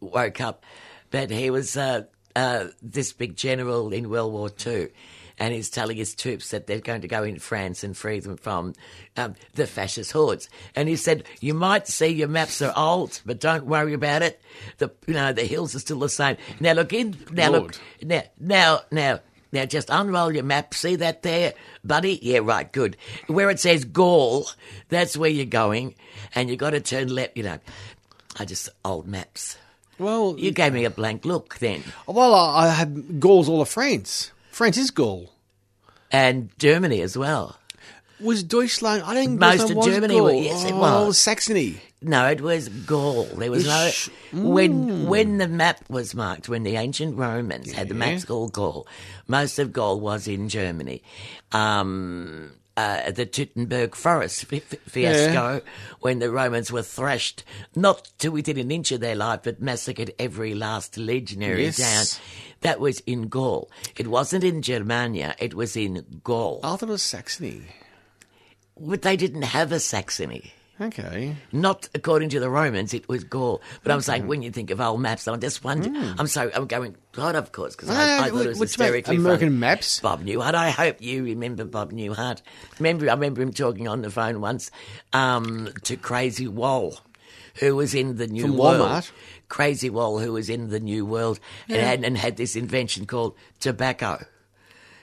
woke 0.00 0.40
up. 0.40 0.64
But 1.10 1.30
he 1.30 1.50
was 1.50 1.76
uh, 1.76 2.04
uh, 2.36 2.66
this 2.82 3.12
big 3.12 3.36
general 3.36 3.92
in 3.92 4.10
World 4.10 4.32
War 4.32 4.50
Two, 4.50 4.90
and 5.38 5.54
he's 5.54 5.70
telling 5.70 5.96
his 5.96 6.14
troops 6.14 6.50
that 6.50 6.66
they're 6.66 6.80
going 6.80 7.00
to 7.02 7.08
go 7.08 7.22
in 7.22 7.38
France 7.38 7.82
and 7.82 7.96
free 7.96 8.20
them 8.20 8.36
from 8.36 8.74
um, 9.16 9.34
the 9.54 9.66
fascist 9.66 10.12
hordes. 10.12 10.48
And 10.76 10.88
he 10.88 10.96
said, 10.96 11.24
"You 11.40 11.54
might 11.54 11.88
see 11.88 12.08
your 12.08 12.28
maps 12.28 12.62
are 12.62 12.72
old, 12.76 13.20
but 13.24 13.40
don't 13.40 13.66
worry 13.66 13.94
about 13.94 14.22
it. 14.22 14.40
The 14.78 14.90
you 15.06 15.14
know 15.14 15.32
the 15.32 15.44
hills 15.44 15.74
are 15.74 15.80
still 15.80 15.98
the 15.98 16.08
same. 16.08 16.36
Now 16.60 16.72
look 16.72 16.92
in. 16.92 17.16
Now 17.32 17.50
Lord. 17.50 17.62
look. 17.62 17.80
Now 18.02 18.22
now 18.38 18.80
now." 18.90 19.20
Now 19.52 19.64
just 19.64 19.90
unroll 19.90 20.32
your 20.32 20.44
map. 20.44 20.74
See 20.74 20.96
that 20.96 21.22
there, 21.22 21.54
buddy? 21.82 22.20
Yeah, 22.22 22.38
right, 22.38 22.70
good. 22.70 22.96
Where 23.26 23.50
it 23.50 23.58
says 23.58 23.84
Gaul, 23.84 24.48
that's 24.88 25.16
where 25.16 25.30
you're 25.30 25.44
going, 25.44 25.96
and 26.36 26.48
you've 26.48 26.60
got 26.60 26.70
to 26.70 26.80
turn 26.80 27.08
left. 27.08 27.36
You 27.36 27.42
know, 27.42 27.58
I 28.38 28.44
just 28.44 28.68
old 28.84 29.08
maps. 29.08 29.56
Well, 30.00 30.34
You 30.38 30.50
gave 30.50 30.72
me 30.72 30.84
a 30.84 30.90
blank 30.90 31.24
look 31.24 31.58
then, 31.58 31.84
well, 32.06 32.34
I 32.34 32.66
I 32.66 32.68
had 32.70 33.20
Gauls 33.20 33.48
all 33.48 33.60
of 33.62 33.68
France. 33.68 34.32
France 34.50 34.76
is 34.78 34.90
Gaul. 34.90 35.30
and 36.12 36.48
Germany 36.58 37.00
as 37.02 37.16
well. 37.16 37.56
Was 38.18 38.42
Deutschland? 38.42 39.02
I 39.06 39.14
think 39.14 39.38
Most 39.38 39.58
Deutschland 39.58 39.70
of 39.70 39.76
was 39.76 39.86
Germany 39.86 40.18
Gaul. 40.18 40.32
yes, 40.42 40.64
it 40.64 40.72
Oh, 40.72 41.06
was. 41.06 41.16
Saxony. 41.18 41.80
No, 42.02 42.26
it 42.26 42.40
was 42.40 42.68
Gaul. 42.68 43.24
There 43.36 43.50
was 43.50 43.66
no 43.66 43.86
Ish. 43.86 44.08
when 44.32 45.06
when 45.06 45.38
the 45.38 45.46
map 45.48 45.78
was 45.88 46.14
marked 46.14 46.48
when 46.48 46.62
the 46.64 46.76
ancient 46.76 47.16
Romans 47.16 47.72
had 47.72 47.88
the 47.88 47.94
Yeah. 47.94 48.04
maps 48.12 48.24
called 48.24 48.52
Gaul. 48.52 48.86
Most 49.28 49.58
of 49.58 49.72
Gaul 49.72 50.00
was 50.00 50.26
in 50.26 50.48
Germany. 50.48 51.02
Um, 51.52 52.52
uh, 53.06 53.10
the 53.10 53.26
Teutoburg 53.26 53.94
Forest 53.94 54.44
fi- 54.50 54.60
fi- 54.60 54.76
fiasco, 54.86 55.60
when 56.00 56.18
the 56.18 56.30
Romans 56.30 56.70
were 56.72 56.82
thrashed 56.82 57.44
not 57.74 58.10
to 58.18 58.28
within 58.30 58.58
an 58.58 58.70
inch 58.70 58.92
of 58.92 59.00
their 59.00 59.14
life, 59.16 59.40
but 59.44 59.60
massacred 59.60 60.14
every 60.18 60.54
last 60.54 60.96
legionary 60.96 61.64
Yes. 61.64 61.76
down. 61.78 62.04
That 62.62 62.80
was 62.80 63.00
in 63.00 63.28
Gaul. 63.28 63.70
It 63.96 64.06
wasn't 64.06 64.44
in 64.44 64.60
Germania. 64.62 65.34
It 65.38 65.54
was 65.54 65.76
in 65.76 66.04
Gaul. 66.24 66.60
I 66.62 66.76
thought 66.76 66.88
it 66.88 66.92
was 66.92 67.02
Saxony. 67.02 67.62
But 68.78 69.02
they 69.02 69.16
didn't 69.16 69.42
have 69.42 69.72
a 69.72 69.80
Saxony. 69.80 70.52
Okay. 70.80 71.36
Not 71.52 71.88
according 71.94 72.30
to 72.30 72.40
the 72.40 72.48
Romans, 72.48 72.94
it 72.94 73.06
was 73.06 73.22
Gaul. 73.24 73.60
But 73.82 73.92
I'm 73.92 74.00
saying 74.00 74.26
when 74.26 74.40
you 74.40 74.50
think 74.50 74.70
of 74.70 74.80
old 74.80 75.00
maps, 75.00 75.28
I'm 75.28 75.38
just 75.38 75.62
wondering. 75.62 75.94
I'm 76.18 76.26
sorry, 76.26 76.54
I'm 76.54 76.66
going, 76.66 76.96
God, 77.12 77.34
of 77.36 77.52
course, 77.52 77.76
because 77.76 77.90
I, 77.90 77.94
Ah, 77.94 78.24
I 78.24 78.30
thought 78.30 78.46
it 78.46 78.48
was 78.48 78.58
hysterically 78.60 79.16
American 79.16 79.48
funny. 79.48 79.58
maps? 79.58 80.00
Bob 80.00 80.24
Newhart. 80.24 80.54
I 80.54 80.70
hope 80.70 81.02
you 81.02 81.22
remember 81.24 81.64
Bob 81.66 81.92
Newhart. 81.92 82.40
Remember, 82.78 83.10
I 83.10 83.12
remember 83.12 83.42
him 83.42 83.52
talking 83.52 83.88
on 83.88 84.00
the 84.00 84.10
phone 84.10 84.40
once 84.40 84.70
um, 85.12 85.68
to 85.84 85.96
Crazy 85.96 86.48
Wall, 86.48 86.98
who 87.56 87.76
was 87.76 87.94
in 87.94 88.16
the 88.16 88.26
New 88.26 88.42
From 88.42 88.56
World. 88.56 88.80
Walmart? 88.80 89.10
Crazy 89.50 89.90
Wall, 89.90 90.18
who 90.18 90.32
was 90.32 90.48
in 90.48 90.70
the 90.70 90.80
New 90.80 91.04
World 91.04 91.40
and, 91.68 91.76
had, 91.82 92.04
and 92.04 92.16
had 92.16 92.36
this 92.36 92.56
invention 92.56 93.04
called 93.04 93.34
tobacco 93.58 94.24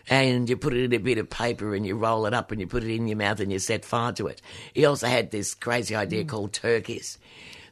and 0.10 0.50
you 0.50 0.58
put 0.58 0.74
it 0.74 0.84
in 0.84 0.94
a 0.94 0.98
bit 1.00 1.18
of 1.18 1.30
paper 1.30 1.76
and 1.76 1.86
you 1.86 1.96
roll 1.96 2.26
it 2.26 2.34
up 2.34 2.52
and 2.52 2.62
you 2.62 2.68
put 2.68 2.84
it 2.84 2.94
in 2.94 3.08
your 3.08 3.18
mouth 3.18 3.40
and 3.40 3.52
you 3.52 3.60
set 3.60 3.84
fire 3.86 4.12
to 4.14 4.28
it. 4.28 4.42
He 4.74 4.86
also 4.86 5.08
had 5.08 5.32
this 5.32 5.54
crazy 5.54 5.96
idea 5.96 6.24
Hmm. 6.24 6.30
called 6.30 6.54
turkeys. 6.54 7.18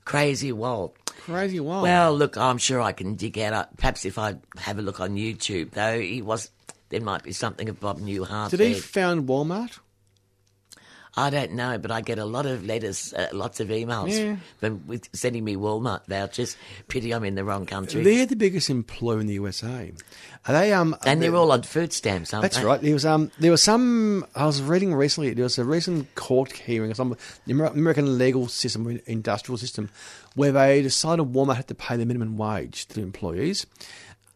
Crazy 0.03 0.51
wall. 0.51 0.93
Crazy 1.05 1.59
wild. 1.59 1.83
Well, 1.83 2.13
look, 2.15 2.37
I'm 2.37 2.57
sure 2.59 2.81
I 2.81 2.91
can 2.91 3.15
dig 3.15 3.39
out. 3.39 3.75
Perhaps 3.77 4.05
if 4.05 4.19
I 4.19 4.35
have 4.57 4.77
a 4.77 4.81
look 4.81 4.99
on 4.99 5.15
YouTube, 5.15 5.71
though, 5.71 5.99
he 5.99 6.21
was. 6.21 6.51
There 6.89 7.01
might 7.01 7.23
be 7.23 7.31
something 7.31 7.67
of 7.67 7.79
Bob 7.79 7.99
Newhart. 7.99 8.51
Did 8.51 8.59
he 8.59 8.75
found 8.75 9.27
Walmart? 9.27 9.79
I 11.17 11.29
don't 11.29 11.53
know, 11.53 11.77
but 11.77 11.91
I 11.91 12.01
get 12.01 12.19
a 12.19 12.25
lot 12.25 12.45
of 12.45 12.65
letters, 12.65 13.13
uh, 13.13 13.27
lots 13.31 13.61
of 13.61 13.69
emails 13.69 14.09
Yeah. 14.17 14.35
from 14.59 14.85
with 14.85 15.07
sending 15.13 15.45
me 15.45 15.55
Walmart 15.55 16.05
vouchers. 16.07 16.57
Pity 16.89 17.13
I'm 17.13 17.23
in 17.23 17.35
the 17.35 17.45
wrong 17.45 17.65
country. 17.65 18.03
They're 18.03 18.25
the 18.25 18.35
biggest 18.35 18.69
employer 18.69 19.21
in 19.21 19.27
the 19.27 19.35
USA. 19.35 19.93
Are 20.47 20.53
they? 20.53 20.73
Um, 20.73 20.95
and 21.05 21.21
they're 21.21 21.33
all 21.35 21.51
on 21.53 21.63
food 21.63 21.93
stamps, 21.93 22.33
aren't 22.33 22.41
That's 22.41 22.57
they? 22.57 22.65
right. 22.65 22.81
There 22.81 22.93
was 22.93 23.05
um, 23.05 23.31
there 23.39 23.51
was 23.51 23.63
some. 23.63 24.25
I 24.35 24.45
was 24.45 24.61
reading 24.61 24.93
recently. 24.93 25.33
There 25.33 25.43
was 25.43 25.57
a 25.57 25.63
recent 25.63 26.13
court 26.15 26.51
hearing 26.51 26.91
of 26.91 26.97
some 26.97 27.15
the 27.47 27.51
American 27.53 28.17
legal 28.17 28.47
system, 28.49 28.99
industrial 29.05 29.57
system, 29.57 29.89
where 30.35 30.51
they 30.51 30.81
decided 30.81 31.25
Walmart 31.27 31.55
had 31.55 31.67
to 31.69 31.75
pay 31.75 31.95
the 31.95 32.05
minimum 32.05 32.37
wage 32.37 32.87
to 32.87 32.95
the 32.95 33.01
employees, 33.01 33.65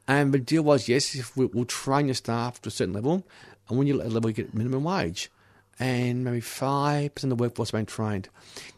and 0.07 0.33
the 0.33 0.39
deal 0.39 0.63
was 0.63 0.87
yes, 0.87 1.13
if 1.13 1.35
we, 1.35 1.45
we'll 1.45 1.65
train 1.65 2.07
your 2.07 2.15
staff 2.15 2.61
to 2.61 2.69
a 2.69 2.71
certain 2.71 2.93
level, 2.93 3.27
and 3.67 3.77
when 3.77 3.85
you're 3.85 3.99
at 3.99 4.07
a 4.07 4.09
level, 4.09 4.29
you 4.29 4.33
get 4.33 4.53
minimum 4.53 4.83
wage, 4.85 5.29
and 5.79 6.23
maybe 6.23 6.41
five 6.41 7.15
percent 7.15 7.31
of 7.31 7.37
the 7.37 7.43
workforce 7.43 7.71
have 7.71 7.79
been 7.79 7.85
trained. 7.85 8.29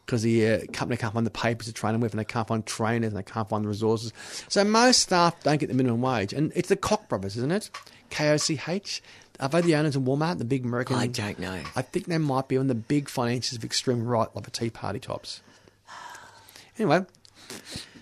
Because 0.05 0.23
the 0.23 0.47
uh, 0.47 0.59
company 0.73 0.97
can't 0.97 1.13
find 1.13 1.25
the 1.25 1.31
papers 1.31 1.67
to 1.67 1.73
train 1.73 1.93
them 1.93 2.01
with, 2.01 2.11
and 2.11 2.19
they 2.19 2.25
can't 2.25 2.47
find 2.47 2.65
trainers, 2.65 3.09
and 3.09 3.17
they 3.17 3.23
can't 3.23 3.47
find 3.47 3.63
the 3.63 3.69
resources. 3.69 4.11
So 4.49 4.63
most 4.63 4.99
staff 4.99 5.41
don't 5.43 5.57
get 5.57 5.69
the 5.69 5.75
minimum 5.75 6.01
wage, 6.01 6.33
and 6.33 6.51
it's 6.53 6.69
the 6.69 6.75
Koch 6.75 7.07
brothers, 7.07 7.37
isn't 7.37 7.51
it? 7.51 7.69
K 8.09 8.29
O 8.31 8.37
C 8.37 8.59
H. 8.67 9.01
Are 9.39 9.49
they 9.49 9.61
the 9.61 9.75
owners 9.75 9.95
of 9.95 10.03
Walmart, 10.03 10.37
the 10.37 10.45
big 10.45 10.65
American? 10.65 10.97
I 10.97 11.07
don't 11.07 11.39
know. 11.39 11.61
I 11.75 11.81
think 11.81 12.05
they 12.05 12.17
might 12.17 12.47
be 12.47 12.57
on 12.57 12.67
the 12.67 12.75
big 12.75 13.09
financiers 13.09 13.57
of 13.57 13.63
extreme 13.63 14.05
right, 14.05 14.27
like 14.35 14.43
the 14.45 14.51
Tea 14.51 14.69
Party 14.69 14.99
tops. 14.99 15.41
Anyway, 16.77 17.05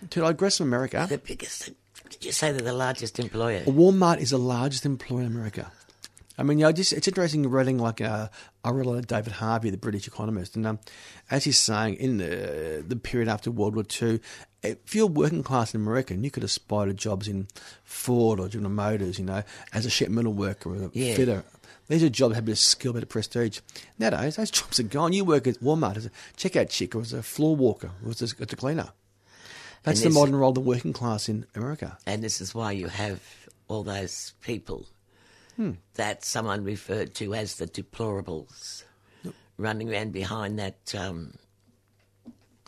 to 0.09 0.19
digress 0.21 0.57
from 0.57 0.67
America, 0.67 1.05
The 1.09 1.17
biggest. 1.17 1.71
Did 2.09 2.25
you 2.25 2.31
say 2.31 2.51
they're 2.51 2.61
the 2.61 2.73
largest 2.73 3.19
employer? 3.19 3.61
Walmart 3.65 4.19
is 4.19 4.31
the 4.31 4.39
largest 4.39 4.85
employer 4.85 5.21
in 5.21 5.27
America. 5.27 5.71
I 6.37 6.43
mean, 6.43 6.57
you 6.57 6.65
know, 6.65 6.71
just 6.71 6.91
it's 6.91 7.07
interesting 7.07 7.49
reading 7.49 7.77
like 7.77 8.01
uh, 8.01 8.29
I 8.63 8.71
read 8.71 8.85
a 8.85 8.89
lot 8.89 8.97
of 8.97 9.07
David 9.07 9.33
Harvey, 9.33 9.69
the 9.69 9.77
British 9.77 10.07
economist, 10.07 10.55
and 10.55 10.67
um, 10.67 10.79
as 11.31 11.45
he's 11.45 11.57
saying, 11.57 11.95
in 11.95 12.17
the 12.17 12.83
the 12.85 12.95
period 12.97 13.29
after 13.29 13.51
World 13.51 13.75
War 13.75 13.83
Two, 13.83 14.19
if 14.61 14.93
you're 14.93 15.07
working 15.07 15.43
class 15.43 15.73
in 15.73 15.81
America, 15.81 16.13
and 16.13 16.23
you 16.25 16.31
could 16.31 16.43
aspire 16.43 16.87
to 16.87 16.93
jobs 16.93 17.27
in 17.27 17.47
Ford 17.83 18.39
or 18.39 18.49
General 18.49 18.71
Motors, 18.71 19.17
you 19.17 19.25
know, 19.25 19.43
as 19.73 19.85
a 19.85 19.89
sheet 19.89 20.11
metal 20.11 20.33
worker 20.33 20.69
or 20.71 20.75
a 20.87 20.89
Yeah. 20.93 21.15
fitter. 21.15 21.43
These 21.87 22.03
are 22.03 22.09
jobs 22.09 22.31
that 22.31 22.35
have 22.35 22.43
a 22.43 22.47
bit 22.47 22.51
of 22.51 22.59
skill, 22.59 22.91
a 22.91 22.93
bit 22.95 23.03
of 23.03 23.09
prestige. 23.09 23.59
Nowadays, 23.97 24.35
those 24.35 24.51
jobs 24.51 24.79
are 24.79 24.83
gone. 24.83 25.13
You 25.13 25.25
work 25.25 25.47
at 25.47 25.55
Walmart 25.61 25.97
as 25.97 26.05
a 26.05 26.11
checkout 26.37 26.69
chick 26.69 26.93
or 26.93 27.01
as 27.01 27.13
a 27.13 27.23
floor 27.23 27.55
walker 27.55 27.91
or 28.05 28.11
as 28.11 28.21
a, 28.21 28.25
as 28.25 28.53
a 28.53 28.55
cleaner. 28.55 28.89
That's 29.83 30.01
the 30.01 30.09
modern 30.09 30.35
role 30.35 30.49
of 30.49 30.55
the 30.55 30.61
working 30.61 30.91
class 30.93 31.29
in 31.29 31.45
America. 31.55 31.97
And 32.05 32.21
this 32.21 32.41
is 32.41 32.53
why 32.53 32.73
you 32.73 32.89
have 32.89 33.21
all 33.69 33.83
those 33.83 34.33
people 34.41 34.85
Hmm. 35.59 35.71
that 35.95 36.23
someone 36.23 36.63
referred 36.63 37.15
to 37.15 37.33
as 37.35 37.57
the 37.57 37.65
deplorables 37.67 38.85
running 39.57 39.91
around 39.91 40.13
behind 40.13 40.57
that 40.57 40.95
um, 40.97 41.33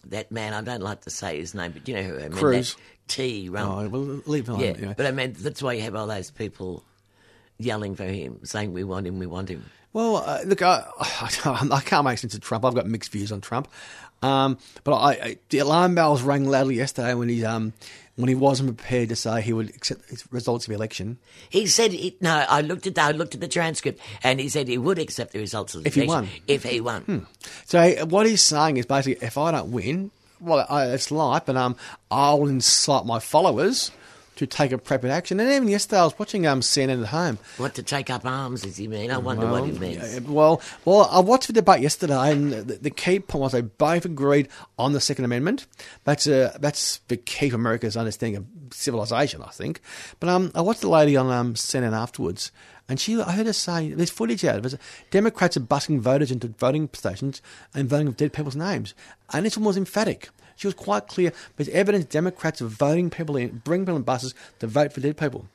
that 0.07 0.29
man. 0.29 0.53
I 0.53 0.59
don't 0.59 0.81
like 0.81 0.99
to 1.03 1.09
say 1.09 1.39
his 1.39 1.55
name, 1.55 1.71
but 1.71 1.87
you 1.87 1.95
know 1.95 2.03
who 2.03 2.17
I 2.17 2.23
mean. 2.23 2.31
Cruz. 2.31 2.75
T 3.07 3.47
run. 3.47 3.65
Oh, 3.65 3.87
well, 3.87 4.21
leave 4.25 4.49
it 4.49 4.51
alone. 4.51 4.75
yeah, 4.77 4.93
but 4.97 5.05
I 5.05 5.11
mean 5.11 5.35
that's 5.39 5.63
why 5.63 5.71
you 5.71 5.83
have 5.83 5.95
all 5.95 6.05
those 6.05 6.31
people 6.31 6.83
yelling 7.57 7.95
for 7.95 8.03
him, 8.03 8.41
saying 8.43 8.73
we 8.73 8.83
want 8.83 9.07
him, 9.07 9.19
we 9.19 9.25
want 9.25 9.47
him. 9.47 9.63
Well, 9.93 10.17
uh, 10.17 10.41
look, 10.45 10.61
I, 10.61 10.85
I 10.99 11.81
can't 11.85 12.03
make 12.03 12.17
sense 12.17 12.33
of 12.33 12.41
Trump. 12.41 12.65
I've 12.65 12.75
got 12.75 12.87
mixed 12.87 13.13
views 13.13 13.31
on 13.31 13.39
Trump, 13.39 13.69
um, 14.21 14.57
but 14.83 14.93
I, 14.95 15.11
I, 15.11 15.37
the 15.47 15.59
alarm 15.59 15.95
bells 15.95 16.23
rang 16.23 16.43
loudly 16.45 16.75
yesterday 16.75 17.13
when 17.13 17.29
he 17.29 17.45
um, 17.45 17.71
when 18.15 18.29
he 18.29 18.35
wasn't 18.35 18.75
prepared 18.75 19.09
to 19.09 19.15
say 19.15 19.41
he 19.41 19.53
would 19.53 19.69
accept 19.69 20.07
the 20.09 20.21
results 20.31 20.65
of 20.65 20.69
the 20.69 20.75
election. 20.75 21.17
He 21.49 21.67
said 21.67 21.91
he, 21.91 22.17
no. 22.21 22.45
I 22.47 22.61
looked 22.61 22.87
at 22.87 22.97
I 22.97 23.11
looked 23.11 23.35
at 23.35 23.41
the 23.41 23.47
transcript, 23.47 23.99
and 24.23 24.39
he 24.39 24.49
said 24.49 24.67
he 24.67 24.77
would 24.77 24.99
accept 24.99 25.33
the 25.33 25.39
results 25.39 25.75
of 25.75 25.83
the 25.83 25.87
If 25.87 25.95
he 25.95 26.03
election 26.03 26.15
won. 26.15 26.25
Hmm. 26.25 26.43
If 26.47 26.63
he 26.63 26.81
won, 26.81 27.27
So 27.65 28.05
what 28.05 28.25
he's 28.25 28.41
saying 28.41 28.77
is 28.77 28.85
basically, 28.85 29.25
if 29.25 29.37
I 29.37 29.51
don't 29.51 29.71
win, 29.71 30.11
well, 30.39 30.65
I, 30.69 30.87
it's 30.87 31.11
life, 31.11 31.43
but 31.45 31.55
um, 31.55 31.75
I'll 32.09 32.47
incite 32.47 33.05
my 33.05 33.19
followers 33.19 33.91
to 34.41 34.47
take 34.47 34.71
appropriate 34.71 35.13
action. 35.13 35.39
And 35.39 35.51
even 35.51 35.67
yesterday, 35.67 35.99
I 36.01 36.05
was 36.05 36.17
watching 36.17 36.47
um, 36.47 36.61
CNN 36.61 37.03
at 37.03 37.09
home. 37.09 37.37
what 37.57 37.75
to 37.75 37.83
take 37.83 38.09
up 38.09 38.25
arms? 38.25 38.63
Does 38.63 38.75
he 38.75 38.87
mean? 38.87 39.11
I 39.11 39.19
wonder 39.19 39.47
what 39.47 39.65
he 39.65 39.71
means. 39.71 40.21
Well, 40.21 40.61
well, 40.83 41.07
I 41.11 41.19
watched 41.19 41.45
the 41.45 41.53
debate 41.53 41.81
yesterday, 41.81 42.31
and 42.31 42.51
the, 42.51 42.73
the 42.75 42.89
key 42.89 43.19
point 43.19 43.43
was 43.43 43.51
they 43.51 43.61
both 43.61 44.03
agreed 44.03 44.47
on 44.79 44.93
the 44.93 44.99
Second 44.99 45.25
Amendment. 45.25 45.67
That's 46.05 46.25
uh, 46.25 46.57
that's 46.59 46.97
the 47.07 47.17
key 47.17 47.51
for 47.51 47.55
America's 47.55 47.95
understanding 47.95 48.37
of 48.37 48.73
civilization, 48.73 49.43
I 49.43 49.51
think. 49.51 49.79
But 50.19 50.29
um, 50.29 50.51
I 50.55 50.61
watched 50.61 50.81
the 50.81 50.89
lady 50.89 51.15
on 51.15 51.29
um, 51.29 51.53
CNN 51.53 51.93
afterwards, 51.93 52.51
and 52.89 52.99
she, 52.99 53.21
I 53.21 53.33
heard 53.33 53.45
her 53.45 53.53
say, 53.53 53.93
there's 53.93 54.09
footage 54.09 54.43
out 54.43 54.57
of 54.57 54.65
it. 54.65 54.81
Democrats 55.11 55.55
are 55.55 55.61
busing 55.61 55.99
voters 55.99 56.31
into 56.31 56.47
voting 56.47 56.89
stations 56.93 57.43
and 57.75 57.87
voting 57.87 58.07
with 58.07 58.17
dead 58.17 58.33
people's 58.33 58.55
names, 58.55 58.95
and 59.31 59.45
this 59.45 59.55
one 59.55 59.65
was 59.65 59.77
emphatic. 59.77 60.29
She 60.61 60.67
was 60.67 60.75
quite 60.75 61.07
clear. 61.07 61.33
There's 61.57 61.69
evidence 61.69 62.05
Democrats 62.05 62.61
are 62.61 62.67
voting 62.67 63.09
people 63.09 63.35
in, 63.35 63.63
bringing 63.63 63.83
people 63.83 63.95
in 63.95 64.03
buses 64.03 64.35
to 64.59 64.67
vote 64.67 64.93
for 64.93 65.01
dead 65.01 65.17
people. 65.17 65.47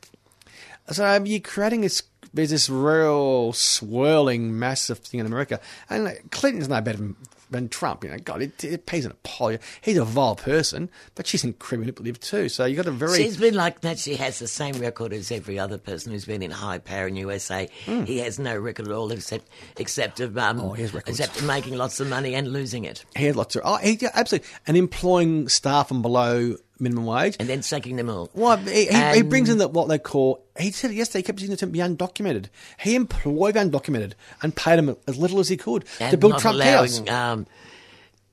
So 0.90 1.06
um, 1.06 1.26
you're 1.26 1.38
creating 1.38 1.82
this. 1.82 2.02
There's 2.34 2.50
this 2.50 2.68
real 2.68 3.52
swirling, 3.52 4.58
massive 4.58 4.98
thing 4.98 5.20
in 5.20 5.26
America, 5.26 5.60
and 5.88 6.12
Clinton's 6.32 6.68
no 6.68 6.80
better 6.80 6.98
than, 6.98 7.16
than 7.50 7.68
Trump. 7.68 8.04
You 8.04 8.10
know, 8.10 8.18
God, 8.18 8.42
it, 8.42 8.62
it 8.64 8.86
pays 8.86 9.04
an 9.04 9.12
apology. 9.12 9.62
He's 9.80 9.96
a 9.96 10.04
vile 10.04 10.36
person, 10.36 10.90
but 11.14 11.26
she's 11.26 11.44
incredibly 11.44 11.86
manipulative 11.86 12.20
too. 12.20 12.48
So 12.48 12.64
you 12.64 12.76
got 12.76 12.86
a 12.86 12.90
very 12.90 13.16
She's 13.16 13.36
been 13.36 13.54
like 13.54 13.80
that. 13.80 13.98
She 13.98 14.16
has 14.16 14.38
the 14.38 14.48
same 14.48 14.74
record 14.76 15.12
as 15.12 15.30
every 15.30 15.58
other 15.58 15.78
person 15.78 16.12
who's 16.12 16.24
been 16.24 16.42
in 16.42 16.50
high 16.50 16.78
power 16.78 17.06
in 17.06 17.16
USA. 17.16 17.68
He 17.84 18.18
has 18.18 18.38
no 18.38 18.56
record 18.56 18.86
at 18.86 18.92
all 18.92 19.10
except 19.12 19.48
except 19.76 20.20
of 20.20 20.36
um. 20.38 20.60
Oh, 20.60 20.72
he 20.72 20.82
has 20.82 20.94
records. 20.94 21.20
except 21.20 21.40
of 21.40 21.46
making 21.46 21.76
lots 21.76 22.00
of 22.00 22.08
money 22.08 22.34
and 22.34 22.48
losing 22.52 22.84
it, 22.84 23.04
he 23.16 23.26
had 23.26 23.36
lots 23.36 23.56
of 23.56 23.62
oh, 23.64 23.76
he, 23.76 23.98
yeah, 24.00 24.10
absolutely, 24.14 24.48
and 24.66 24.76
employing 24.76 25.48
staff 25.48 25.88
from 25.88 26.02
below 26.02 26.56
minimum 26.78 27.06
wage. 27.06 27.36
and 27.38 27.48
then 27.48 27.62
sacking 27.62 27.96
them 27.96 28.08
all. 28.10 28.30
Well, 28.34 28.56
he, 28.58 28.86
he, 28.86 29.12
he 29.14 29.22
brings 29.22 29.48
in 29.48 29.58
the, 29.58 29.68
what 29.68 29.88
they 29.88 29.98
call. 29.98 30.44
He 30.58 30.70
said 30.70 30.90
it 30.90 30.94
yesterday. 30.94 31.20
He 31.20 31.22
kept 31.24 31.40
using 31.40 31.50
the 31.52 31.56
term 31.56 31.72
"the 31.72 31.80
undocumented." 31.80 32.46
He 32.80 32.94
employed 32.94 33.54
the 33.54 33.60
undocumented 33.60 34.12
and 34.42 34.54
paid 34.54 34.78
them 34.78 34.96
as 35.06 35.16
little 35.18 35.40
as 35.40 35.48
he 35.48 35.56
could 35.56 35.84
to 35.98 36.16
build 36.16 36.32
not 36.32 36.40
Trump 36.40 36.56
allowing 36.56 37.04
Towers. 37.04 37.08
um, 37.08 37.46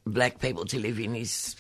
black 0.06 0.40
people 0.40 0.66
to 0.66 0.80
live 0.80 1.00
in 1.00 1.14
his 1.14 1.56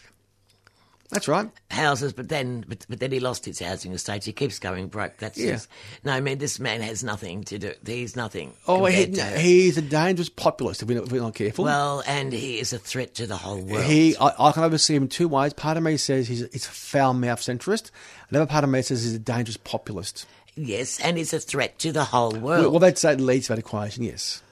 That's 1.13 1.27
right. 1.27 1.49
houses. 1.71 2.11
But 2.13 2.29
then, 2.29 2.65
but, 2.67 2.85
but 2.89 2.99
then 2.99 3.11
he 3.11 3.19
lost 3.19 3.45
his 3.45 3.59
housing 3.59 3.91
estate. 3.93 4.23
He 4.25 4.33
keeps 4.33 4.59
going 4.59 4.87
broke. 4.87 5.17
That's 5.17 5.37
Yeah. 5.39 5.53
his, 5.53 5.67
no. 6.03 6.11
I 6.11 6.19
mean, 6.19 6.37
this 6.37 6.59
man 6.59 6.81
has 6.81 7.03
nothing 7.03 7.43
to 7.45 7.57
do. 7.57 7.73
He's 7.85 8.15
nothing. 8.15 8.53
Oh, 8.67 8.85
he, 8.85 9.05
to- 9.07 9.25
he's 9.39 9.77
a 9.77 9.81
dangerous 9.81 10.29
populist 10.29 10.81
if 10.81 10.87
we're 10.89 10.95
not, 10.97 11.05
if 11.05 11.11
we're 11.11 11.21
not 11.21 11.33
careful. 11.35 11.65
well, 11.65 12.03
and 12.05 12.33
he 12.33 12.59
is 12.59 12.73
a 12.73 12.77
threat 12.79 13.15
to 13.15 13.25
the 13.27 13.37
whole 13.37 13.61
world. 13.61 13.85
He, 13.85 14.15
I, 14.17 14.33
I 14.37 14.51
can 14.51 14.63
oversee 14.63 14.95
him 14.95 15.07
two 15.07 15.27
ways. 15.27 15.53
Part 15.53 15.77
of 15.77 15.83
me 15.83 15.97
says 15.97 16.27
he's, 16.27 16.45
he's 16.51 16.65
a 16.67 16.69
foul 16.71 17.13
mouth 17.13 17.39
centrist. 17.39 17.91
Another 18.29 18.45
part 18.45 18.63
of 18.63 18.69
me 18.69 18.81
says 18.81 19.03
he's 19.03 19.15
a 19.15 19.19
dangerous 19.19 19.57
populist. 19.57 20.25
yes, 20.55 20.99
and 20.99 21.17
he's 21.17 21.33
a 21.33 21.39
threat 21.39 21.79
to 21.79 21.91
the 21.91 22.03
whole 22.03 22.29
world. 22.31 22.43
Well, 22.43 22.71
well, 22.71 22.79
that's 22.79 23.01
that 23.01 23.19
leads 23.19 23.47
to 23.47 23.53
that 23.53 23.59
equation, 23.59 24.03
yes. 24.03 24.42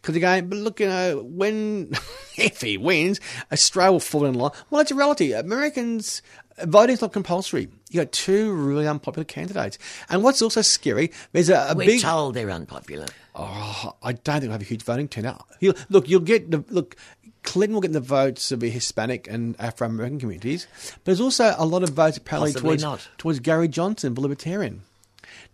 Because 0.00 0.16
again, 0.16 0.48
but 0.48 0.58
look, 0.58 0.80
you 0.80 0.86
know, 0.86 1.22
when 1.22 1.90
if 2.36 2.60
he 2.60 2.78
wins, 2.78 3.20
Australia 3.52 3.92
will 3.92 4.00
fall 4.00 4.24
in 4.24 4.34
line. 4.34 4.52
Well, 4.70 4.80
it's 4.80 4.90
a 4.90 4.94
reality. 4.94 5.32
Americans 5.32 6.22
voting's 6.64 7.00
not 7.00 7.12
compulsory. 7.12 7.68
You 7.90 8.00
got 8.02 8.12
two 8.12 8.52
really 8.52 8.86
unpopular 8.86 9.24
candidates, 9.24 9.78
and 10.08 10.22
what's 10.22 10.42
also 10.42 10.62
scary, 10.62 11.10
there's 11.32 11.48
a, 11.50 11.68
a 11.70 11.74
We're 11.74 11.86
big. 11.86 12.00
told 12.00 12.34
they're 12.34 12.50
unpopular. 12.50 13.06
Oh, 13.34 13.94
I 14.02 14.12
don't 14.12 14.40
think 14.40 14.44
we'll 14.44 14.52
have 14.52 14.62
a 14.62 14.64
huge 14.64 14.82
voting 14.82 15.08
turnout. 15.08 15.46
You'll, 15.60 15.74
look, 15.88 16.08
you'll 16.08 16.20
get 16.20 16.50
the 16.50 16.64
look. 16.68 16.96
Clinton 17.44 17.74
will 17.74 17.80
get 17.80 17.92
the 17.92 18.00
votes 18.00 18.52
of 18.52 18.60
the 18.60 18.68
Hispanic 18.68 19.26
and 19.28 19.56
Afro 19.58 19.86
American 19.86 20.18
communities, 20.18 20.66
but 20.92 21.04
there's 21.04 21.20
also 21.20 21.54
a 21.56 21.64
lot 21.64 21.82
of 21.82 21.90
votes 21.90 22.16
apparently 22.16 22.52
Possibly 22.52 22.68
towards 22.76 22.82
not. 22.82 23.08
towards 23.16 23.40
Gary 23.40 23.68
Johnson, 23.68 24.14
the 24.14 24.20
Libertarian. 24.20 24.82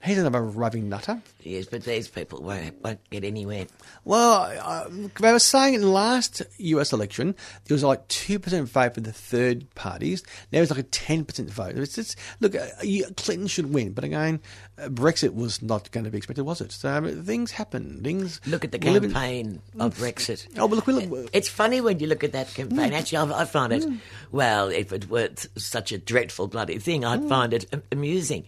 He's 0.05 0.19
another 0.19 0.43
roving 0.43 0.91
nutter. 0.91 1.23
Yes, 1.43 1.65
but 1.67 1.85
these 1.85 2.09
people 2.09 2.43
won't, 2.43 2.83
won't 2.83 3.01
get 3.09 3.25
anywhere. 3.25 3.67
Well, 4.05 4.53
uh, 4.61 4.89
they 5.19 5.33
were 5.33 5.39
saying 5.39 5.75
in 5.75 5.81
the 5.81 5.89
last 5.89 6.43
US 6.59 6.93
election, 6.93 7.35
there 7.65 7.75
was 7.75 7.83
like 7.83 8.07
2% 8.09 8.65
vote 8.65 8.95
for 8.95 9.01
the 9.01 9.13
third 9.13 9.73
parties. 9.75 10.23
Now 10.53 10.61
it's 10.61 10.71
like 10.71 10.81
a 10.81 10.89
10% 10.89 11.49
vote. 11.49 11.77
It's 11.77 11.95
just, 11.95 12.19
look, 12.41 12.55
uh, 12.55 12.67
Clinton 13.17 13.47
should 13.47 13.73
win. 13.73 13.93
But 13.93 14.05
again, 14.05 14.41
uh, 14.79 14.89
Brexit 14.89 15.35
was 15.35 15.63
not 15.63 15.91
going 15.91 16.05
to 16.05 16.11
be 16.11 16.19
expected, 16.19 16.45
was 16.45 16.61
it? 16.61 16.73
So 16.73 16.91
um, 16.93 17.25
things 17.25 17.53
happen. 17.53 18.03
Things. 18.03 18.43
Look 18.47 18.65
at 18.65 18.73
the 18.73 18.79
we 18.79 18.91
live 18.91 19.05
in- 19.05 19.13
campaign 19.13 19.63
of 19.81 19.97
Brexit. 19.97 20.47
Oh, 20.59 20.69
but 20.69 20.77
look, 20.77 20.87
we 20.87 20.93
look. 20.93 21.31
It's 21.33 21.49
funny 21.49 21.81
when 21.81 21.99
you 21.99 22.09
look 22.09 22.25
at 22.25 22.33
that 22.33 22.53
campaign. 22.53 22.93
Actually, 22.93 23.33
I, 23.33 23.41
I 23.41 23.45
find 23.47 23.73
it, 23.73 23.87
well, 24.33 24.69
if 24.69 24.93
it 24.93 25.09
weren't 25.09 25.47
such 25.57 25.93
a 25.93 25.99
dreadful 25.99 26.49
bloody 26.49 26.79
thing, 26.79 27.07
I'd 27.07 27.27
find 27.27 27.55
it 27.55 27.65
amusing. 27.91 28.45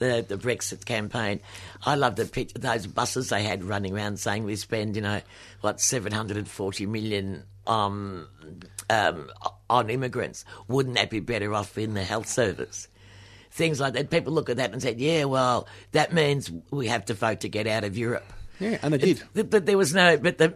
The, 0.00 0.24
the 0.26 0.36
Brexit 0.36 0.86
campaign. 0.86 1.40
I 1.84 1.94
love 1.94 2.16
the 2.16 2.24
pic- 2.24 2.54
those 2.54 2.86
buses 2.86 3.28
they 3.28 3.42
had 3.42 3.62
running 3.62 3.94
around 3.94 4.18
saying 4.18 4.44
we 4.44 4.56
spend, 4.56 4.96
you 4.96 5.02
know, 5.02 5.20
what, 5.60 5.78
740 5.78 6.86
million 6.86 7.44
um, 7.66 8.26
um, 8.88 9.30
on 9.68 9.90
immigrants. 9.90 10.46
Wouldn't 10.68 10.96
that 10.96 11.10
be 11.10 11.20
better 11.20 11.52
off 11.52 11.76
in 11.76 11.92
the 11.92 12.02
health 12.02 12.28
service? 12.28 12.88
Things 13.50 13.78
like 13.78 13.92
that. 13.92 14.08
People 14.08 14.32
look 14.32 14.48
at 14.48 14.56
that 14.56 14.72
and 14.72 14.80
said, 14.80 15.00
yeah, 15.00 15.24
well, 15.24 15.68
that 15.92 16.14
means 16.14 16.50
we 16.70 16.86
have 16.86 17.04
to 17.04 17.14
vote 17.14 17.40
to 17.40 17.50
get 17.50 17.66
out 17.66 17.84
of 17.84 17.98
Europe. 17.98 18.32
Yeah, 18.58 18.78
and 18.82 18.94
they 18.94 18.98
did. 18.98 19.22
But, 19.34 19.50
but 19.50 19.66
there 19.66 19.78
was 19.78 19.94
no. 19.94 20.16
But 20.16 20.38
the, 20.38 20.54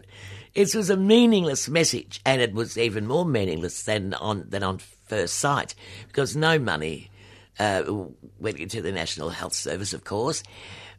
it 0.55 0.75
was 0.75 0.91
a 0.91 0.97
meaningless 0.97 1.69
message, 1.69 2.21
and 2.25 2.41
it 2.41 2.55
was 2.55 2.79
even 2.79 3.07
more 3.07 3.25
meaningless 3.25 3.83
than 3.83 4.15
on 4.15 4.47
than 4.49 4.63
on 4.63 4.79
first 4.79 5.37
sight, 5.37 5.75
because 6.07 6.37
no 6.37 6.59
money 6.59 7.11
uh, 7.59 7.83
went 8.39 8.59
into 8.59 8.83
the 8.83 8.93
National 8.93 9.31
Health 9.31 9.55
Service, 9.55 9.93
of 9.93 10.05
course. 10.05 10.43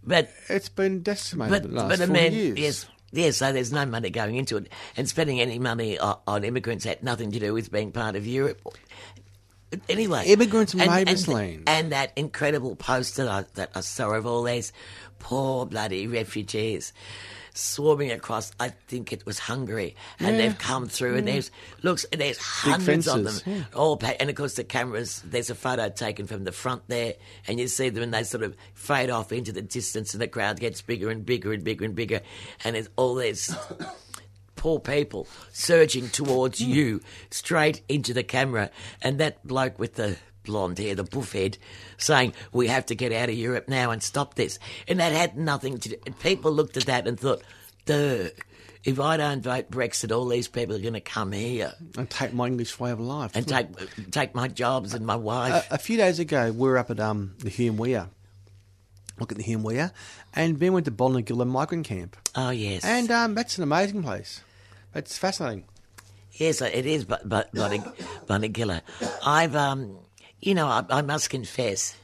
But 0.04 0.30
It's 0.50 0.70
been 0.70 1.02
decimated 1.02 1.52
but 1.52 1.64
the 1.64 1.70
last 1.76 1.90
but 1.90 2.02
I 2.02 2.06
40 2.06 2.12
mean, 2.22 2.34
years. 2.34 2.58
yes. 2.60 2.86
Yes, 3.12 3.38
so 3.38 3.54
there's 3.54 3.72
no 3.72 3.86
money 3.86 4.10
going 4.10 4.36
into 4.36 4.58
it, 4.58 4.68
and 4.98 5.08
spending 5.08 5.40
any 5.40 5.58
money 5.58 5.98
on, 5.98 6.18
on 6.28 6.44
immigrants 6.44 6.84
had 6.84 7.02
nothing 7.02 7.32
to 7.32 7.40
do 7.40 7.54
with 7.54 7.72
being 7.72 7.94
part 7.94 8.18
of 8.18 8.28
Europe. 8.28 8.60
Anyway, 9.88 10.26
Immigrants 10.28 10.74
and, 10.74 10.86
Mavis 10.86 11.26
and, 11.26 11.34
Lane. 11.34 11.64
and 11.66 11.92
that 11.92 12.12
incredible 12.16 12.76
post 12.76 13.16
that 13.18 13.28
I, 13.28 13.46
that 13.56 13.72
I 13.74 13.82
saw 13.82 14.12
of 14.12 14.26
all 14.26 14.44
these 14.44 14.74
poor 15.20 15.66
bloody 15.66 16.08
refugees 16.08 16.94
swarming 17.56 18.12
across. 18.12 18.52
I 18.60 18.70
think 18.70 19.12
it 19.12 19.26
was 19.26 19.40
Hungary, 19.40 19.96
and 20.20 20.36
Yeah. 20.36 20.44
they've 20.44 20.58
come 20.58 20.88
through, 20.88 21.16
and 21.16 21.28
there's 21.28 21.52
looks, 21.82 22.06
and 22.12 22.22
there's 22.22 22.38
hundreds 22.38 23.08
of 23.08 23.24
them, 23.24 23.42
yeah. 23.46 23.64
all 23.74 23.98
pa- 23.98 24.14
and 24.20 24.30
of 24.30 24.36
course 24.36 24.56
the 24.56 24.64
cameras. 24.64 25.22
There's 25.26 25.50
a 25.50 25.56
photo 25.56 25.90
taken 25.90 26.28
from 26.28 26.44
the 26.44 26.52
front 26.52 26.84
there, 26.88 27.16
and 27.48 27.60
you 27.60 27.68
see 27.68 27.90
them, 27.90 28.04
and 28.04 28.14
they 28.14 28.24
sort 28.24 28.44
of 28.44 28.56
fade 28.74 29.10
off 29.10 29.32
into 29.32 29.52
the 29.52 29.62
distance, 29.62 30.14
and 30.14 30.22
the 30.22 30.28
crowd 30.28 30.60
gets 30.60 30.82
bigger 30.82 31.10
and 31.10 31.26
bigger 31.26 31.54
and 31.54 31.64
bigger 31.64 31.86
and 31.86 31.96
bigger, 31.96 32.22
and 32.64 32.76
there's 32.76 32.90
all 32.96 33.16
these 33.16 33.56
poor 34.56 34.80
people 34.80 35.28
surging 35.52 36.10
towards 36.10 36.60
hmm. 36.60 36.70
you 36.70 37.02
straight 37.30 37.82
into 37.88 38.14
the 38.14 38.24
camera, 38.24 38.70
and 39.02 39.20
that 39.20 39.46
bloke 39.48 39.80
with 39.80 39.96
the 39.96 40.18
blonde 40.46 40.78
hair, 40.78 40.96
the 40.96 41.04
buff 41.04 41.34
head, 41.34 41.58
saying, 41.98 42.34
We 42.54 42.68
have 42.68 42.86
to 42.88 42.96
get 42.96 43.12
out 43.12 43.30
of 43.30 43.36
Europe 43.36 43.68
now 43.68 43.92
and 43.92 44.02
stop 44.02 44.36
this. 44.36 44.60
And 44.88 45.00
that 45.00 45.12
had 45.12 45.38
nothing 45.38 45.80
to 45.80 45.90
do. 45.90 45.96
People 46.22 46.52
looked 46.52 46.78
at 46.78 46.86
that 46.86 47.08
and 47.08 47.20
thought, 47.20 47.42
Duh, 47.86 48.30
if 48.84 49.00
I 49.00 49.18
don't 49.18 49.42
vote 49.42 49.72
Brexit, 49.72 50.16
all 50.16 50.28
these 50.28 50.48
people 50.48 50.76
are 50.76 50.80
going 50.80 50.94
to 50.94 51.02
come 51.02 51.32
here 51.32 51.74
and 51.98 52.10
take 52.10 52.34
my 52.34 52.48
English 52.48 52.80
way 52.80 52.92
of 52.92 53.00
life. 53.00 53.32
and 53.36 53.48
take 53.48 53.68
take 54.12 54.36
my 54.36 54.48
jobs 54.48 54.94
and 54.94 55.06
my 55.06 55.16
wife. 55.16 55.68
a 55.72 55.78
few 55.78 55.98
days 55.98 56.20
ago, 56.20 56.52
we 56.52 56.68
were 56.68 56.78
up 56.78 56.92
at 56.92 57.00
um, 57.00 57.34
the 57.40 57.50
Hume 57.50 57.78
Weir. 57.78 58.10
Look 59.20 59.32
at 59.32 59.38
the 59.38 59.44
Hume 59.44 59.64
Weir. 59.64 59.92
And 60.34 60.60
Ben 60.60 60.74
went 60.74 60.86
to 60.86 60.92
Bonegilla 60.92 61.48
migrant 61.48 61.86
camp. 61.88 62.18
oh, 62.36 62.50
yes. 62.50 62.84
And 62.84 63.10
um, 63.12 63.34
that's 63.34 63.58
an 63.58 63.64
amazing 63.64 64.04
place. 64.04 64.42
It's 64.94 65.18
fascinating. 65.18 65.64
Yes, 66.34 66.62
it 66.62 66.86
is, 66.86 67.06
but 67.06 67.28
but 67.28 67.54
Bonegilla. 67.54 68.82
I've 69.26 69.56
um, 69.56 69.98
you 70.46 70.54
know, 70.54 70.68
I, 70.68 70.86
I 70.90 71.02
must 71.02 71.30
confess 71.30 71.96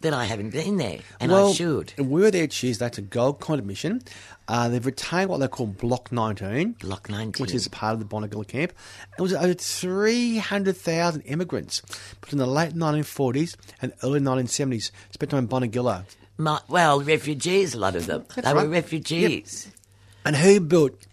that 0.00 0.12
I 0.12 0.24
haven't 0.24 0.50
been 0.50 0.78
there, 0.78 0.98
and 1.20 1.30
well, 1.30 1.50
I 1.50 1.52
should. 1.52 1.92
We 1.96 2.22
were 2.22 2.30
there 2.30 2.46
Tuesday. 2.48 2.86
A 2.86 3.00
gold 3.00 3.40
coin 3.40 3.58
admission. 3.60 4.02
Uh, 4.48 4.68
they've 4.68 4.84
retained 4.84 5.30
what 5.30 5.38
they 5.38 5.46
call 5.46 5.66
Block 5.66 6.10
19, 6.10 6.72
Block 6.80 7.08
nineteen, 7.08 7.40
which 7.40 7.54
is 7.54 7.68
part 7.68 7.94
of 7.94 8.00
the 8.00 8.04
Bonegilla 8.04 8.46
camp. 8.46 8.72
It 9.16 9.22
was 9.22 9.32
over 9.32 9.54
300,000 9.54 11.20
immigrants 11.22 11.82
between 12.20 12.38
the 12.38 12.46
late 12.46 12.74
1940s 12.74 13.56
and 13.80 13.92
early 14.02 14.18
1970s 14.18 14.90
spent 15.10 15.30
time 15.30 15.38
in 15.44 15.48
Bonegilla. 15.48 16.04
My, 16.36 16.60
well, 16.68 17.00
refugees, 17.00 17.74
a 17.74 17.78
lot 17.78 17.94
of 17.94 18.06
them. 18.06 18.24
That's 18.34 18.48
they 18.48 18.54
right. 18.54 18.64
were 18.64 18.68
refugees. 18.72 19.70
And 20.24 20.34
who 20.34 20.58
built 20.58 21.06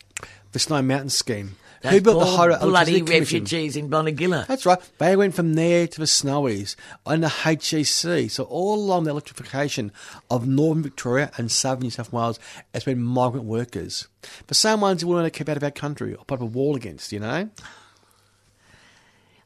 the 0.52 0.60
Snow 0.60 0.82
Mountain 0.82 1.10
scheme? 1.10 1.56
Those 1.82 1.94
who 1.94 2.02
built 2.02 2.20
the 2.20 2.26
poor 2.26 2.38
Hydro 2.38 2.60
bloody 2.60 3.02
refugees 3.02 3.76
in 3.76 3.90
Bonegilla? 3.90 4.46
That's 4.48 4.66
right. 4.66 4.80
They 4.98 5.16
went 5.16 5.34
from 5.34 5.54
there 5.54 5.88
to 5.88 6.00
the 6.00 6.06
Snowies 6.06 6.76
and 7.06 7.24
the 7.24 7.30
HEC. 7.30 8.30
So 8.30 8.44
all 8.44 8.76
along 8.76 9.06
the 9.06 9.12
electrification 9.12 9.92
of 10.30 10.48
northern 10.48 10.84
Victoria 10.84 11.32
and 11.38 11.52
southern 11.52 11.84
New 11.84 11.90
South 11.90 12.12
Wales 12.12 12.40
has 12.74 12.84
been 12.84 13.02
migrant 13.02 13.46
workers. 13.46 14.08
The 14.48 14.56
same 14.56 14.82
ones 14.82 15.02
who 15.02 15.08
want 15.08 15.26
to 15.26 15.38
keep 15.38 15.48
out 15.48 15.58
of 15.58 15.64
our 15.64 15.72
country 15.72 16.14
or 16.14 16.26
put 16.26 16.36
up 16.36 16.42
a 16.42 16.46
wall 16.46 16.76
against, 16.76 17.12
you 17.12 17.20
know? 17.20 17.50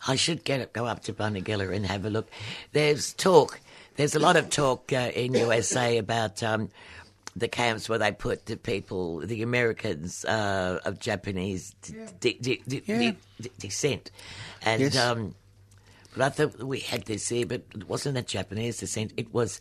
I 0.07 0.15
should 0.15 0.43
get 0.43 0.73
go 0.73 0.85
up 0.85 1.03
to 1.03 1.13
Bonegilla 1.13 1.73
and 1.73 1.85
have 1.85 2.05
a 2.05 2.09
look. 2.09 2.29
There's 2.71 3.13
talk. 3.13 3.61
There's 3.95 4.15
a 4.15 4.19
lot 4.19 4.35
of 4.35 4.49
talk 4.49 4.91
uh, 4.91 5.11
in 5.13 5.33
USA 5.33 5.97
about 5.97 6.41
um, 6.41 6.69
the 7.35 7.47
camps 7.47 7.89
where 7.89 7.97
they 7.99 8.11
put 8.11 8.45
the 8.45 8.57
people, 8.57 9.19
the 9.19 9.41
Americans 9.41 10.23
uh, 10.25 10.79
of 10.85 10.99
Japanese 10.99 11.73
d- 12.19 12.37
d- 12.39 12.61
d- 12.67 12.83
Yeah. 12.85 13.11
d- 13.41 13.51
descent, 13.59 14.11
and. 14.61 14.81
Yes. 14.81 14.97
Um, 14.97 15.35
but 16.15 16.21
I 16.25 16.29
thought 16.29 16.61
we 16.63 16.79
had 16.79 17.05
this 17.05 17.27
here, 17.29 17.47
but 17.47 17.63
it 17.73 17.89
wasn't 17.89 18.19
a 18.19 18.21
Japanese 18.21 18.77
descent. 18.77 19.13
It 19.17 19.33
was 19.33 19.59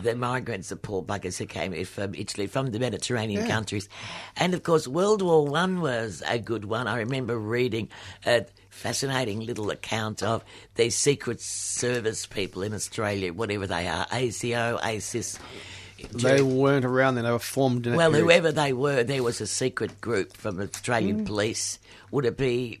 the 0.00 0.16
migrants, 0.16 0.70
the 0.70 0.74
poor 0.76 1.04
buggers 1.04 1.38
who 1.38 1.46
came 1.46 1.72
from 1.84 2.16
Italy, 2.16 2.48
from 2.48 2.72
the 2.72 2.80
Mediterranean 2.80 3.42
Yeah. 3.42 3.48
countries. 3.48 3.88
And 4.36 4.54
of 4.54 4.64
course, 4.64 4.88
World 4.88 5.22
War 5.22 5.46
One 5.46 5.80
was 5.80 6.20
a 6.26 6.40
good 6.40 6.64
one. 6.64 6.88
I 6.88 6.98
remember 6.98 7.38
reading 7.38 7.90
a 8.26 8.44
fascinating 8.70 9.38
little 9.46 9.70
account 9.70 10.20
of 10.24 10.44
the 10.74 10.90
Secret 10.90 11.40
Service 11.40 12.26
people 12.26 12.62
in 12.64 12.74
Australia, 12.74 13.32
whatever 13.32 13.68
they 13.68 13.86
are, 13.86 14.04
ACO, 14.10 14.80
ASIS. 16.10 16.22
They 16.22 16.42
weren't 16.42 16.84
around 16.84 17.14
then. 17.16 17.24
They 17.24 17.30
were 17.30 17.38
formed 17.38 17.86
in 17.86 17.94
Well, 17.96 18.10
period. 18.10 18.24
whoever 18.24 18.52
they 18.52 18.72
were, 18.72 19.02
there 19.04 19.22
was 19.22 19.40
a 19.40 19.46
secret 19.46 20.00
group 20.00 20.36
from 20.36 20.60
Australian 20.60 21.20
Mm. 21.22 21.26
police. 21.26 21.78
Would 22.10 22.24
it 22.26 22.36
be 22.36 22.80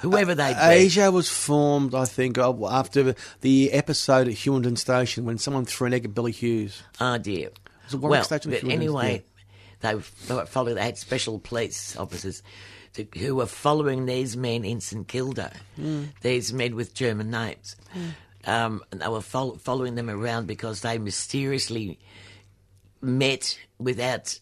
whoever 0.00 0.34
they 0.34 0.52
be? 0.54 0.60
Asia 0.60 1.10
was 1.10 1.28
formed, 1.28 1.94
I 1.94 2.04
think, 2.04 2.38
uh, 2.38 2.52
after 2.68 3.14
the 3.40 3.72
episode 3.72 4.28
at 4.28 4.34
Hewington 4.34 4.76
Station 4.76 5.24
when 5.24 5.38
someone 5.38 5.64
threw 5.64 5.86
an 5.86 5.94
egg 5.94 6.04
at 6.04 6.14
Billy 6.14 6.32
Hughes. 6.32 6.82
Oh 7.00 7.18
dear. 7.18 7.50
was 7.84 7.94
a 7.94 7.98
well, 7.98 8.24
Station 8.24 8.50
but 8.50 8.58
if 8.58 8.64
you 8.64 8.70
anyway, 8.70 9.22
they 9.80 9.94
were 9.94 10.00
followed. 10.46 10.74
They 10.74 10.82
had 10.82 10.98
special 10.98 11.38
police 11.38 11.96
officers 11.96 12.42
to, 12.94 13.06
who 13.18 13.36
were 13.36 13.46
following 13.46 14.06
these 14.06 14.36
men 14.36 14.64
in 14.64 14.80
St 14.80 15.06
Kilda. 15.08 15.52
Hmm. 15.76 16.04
These 16.22 16.52
men 16.52 16.74
with 16.76 16.94
German 16.94 17.30
names. 17.30 17.76
Um, 18.44 18.82
and 18.90 19.00
they 19.00 19.08
were 19.08 19.20
fol- 19.22 19.56
following 19.56 19.94
them 19.94 20.10
around 20.10 20.46
because 20.48 20.80
they 20.80 20.98
mysteriously 20.98 21.98
met 23.02 23.58
without 23.78 24.38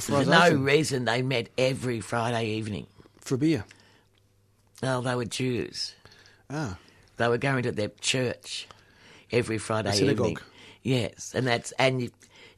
for 0.00 0.24
no 0.24 0.50
reason. 0.54 1.04
They 1.04 1.22
met 1.22 1.50
every 1.58 2.00
Friday 2.00 2.48
evening. 2.52 2.86
for 3.20 3.36
beer. 3.36 3.64
Well, 4.82 5.02
they 5.02 5.14
were 5.14 5.24
Jews. 5.24 5.94
Ah. 6.50 6.78
They 7.16 7.28
were 7.28 7.38
going 7.38 7.62
to 7.62 7.72
their 7.72 7.90
church 8.00 8.66
every 9.30 9.58
Friday 9.58 9.92
synagogue. 9.92 10.30
evening. 10.30 10.44
Yes, 10.82 11.32
and 11.34 11.46
that's 11.46 11.72
and 11.78 12.02
you, 12.02 12.10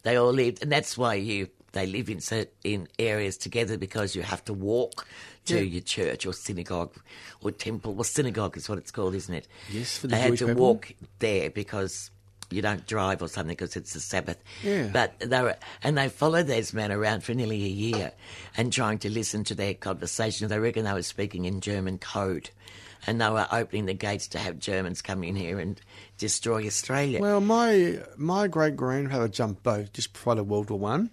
they 0.02 0.16
all 0.16 0.32
lived, 0.32 0.62
and 0.62 0.72
that's 0.72 0.96
why 0.98 1.14
you 1.14 1.48
they 1.72 1.86
live 1.86 2.08
in 2.08 2.20
in 2.64 2.88
areas 2.98 3.36
together 3.36 3.76
because 3.78 4.16
you 4.16 4.22
have 4.22 4.44
to 4.46 4.52
walk 4.54 5.06
to 5.44 5.56
Yeah. 5.56 5.60
your 5.60 5.82
church 5.82 6.26
or 6.26 6.32
synagogue 6.32 6.94
or 7.42 7.50
temple. 7.52 7.94
Well, 7.94 8.02
synagogue 8.04 8.56
is 8.56 8.68
what 8.68 8.78
it's 8.78 8.90
called, 8.90 9.14
isn't 9.14 9.34
it? 9.34 9.46
Yes, 9.70 9.98
for 9.98 10.06
the 10.08 10.16
they 10.16 10.20
had 10.22 10.36
to 10.38 10.46
people. 10.46 10.60
walk 10.62 10.92
there 11.20 11.50
because 11.50 12.10
you 12.50 12.62
don't 12.62 12.86
drive 12.86 13.22
or 13.22 13.28
something 13.28 13.54
because 13.54 13.76
it's 13.76 13.92
the 13.92 14.00
Sabbath. 14.00 14.38
Yeah. 14.62 14.88
But 14.92 15.18
they 15.20 15.42
were, 15.42 15.56
and 15.82 15.98
they 15.98 16.08
followed 16.08 16.46
these 16.46 16.72
men 16.72 16.92
around 16.92 17.24
for 17.24 17.34
nearly 17.34 17.64
a 17.64 17.68
year 17.68 18.12
and 18.56 18.72
trying 18.72 18.98
to 19.00 19.10
listen 19.10 19.44
to 19.44 19.54
their 19.54 19.74
conversations. 19.74 20.50
They 20.50 20.58
reckon 20.58 20.84
they 20.84 20.92
were 20.92 21.02
speaking 21.02 21.44
in 21.44 21.60
German 21.60 21.98
code. 21.98 22.50
And 23.08 23.20
they 23.20 23.30
were 23.30 23.46
opening 23.52 23.86
the 23.86 23.94
gates 23.94 24.26
to 24.28 24.38
have 24.38 24.58
Germans 24.58 25.00
come 25.00 25.22
in 25.22 25.36
here 25.36 25.60
and 25.60 25.80
destroy 26.18 26.66
Australia. 26.66 27.20
Well, 27.20 27.40
my 27.40 28.00
my 28.16 28.48
great 28.48 28.74
grandfather 28.74 29.28
jumped 29.28 29.62
boat 29.62 29.92
just 29.92 30.12
prior 30.12 30.36
to 30.36 30.42
World 30.42 30.70
War 30.70 30.78
One. 30.80 31.10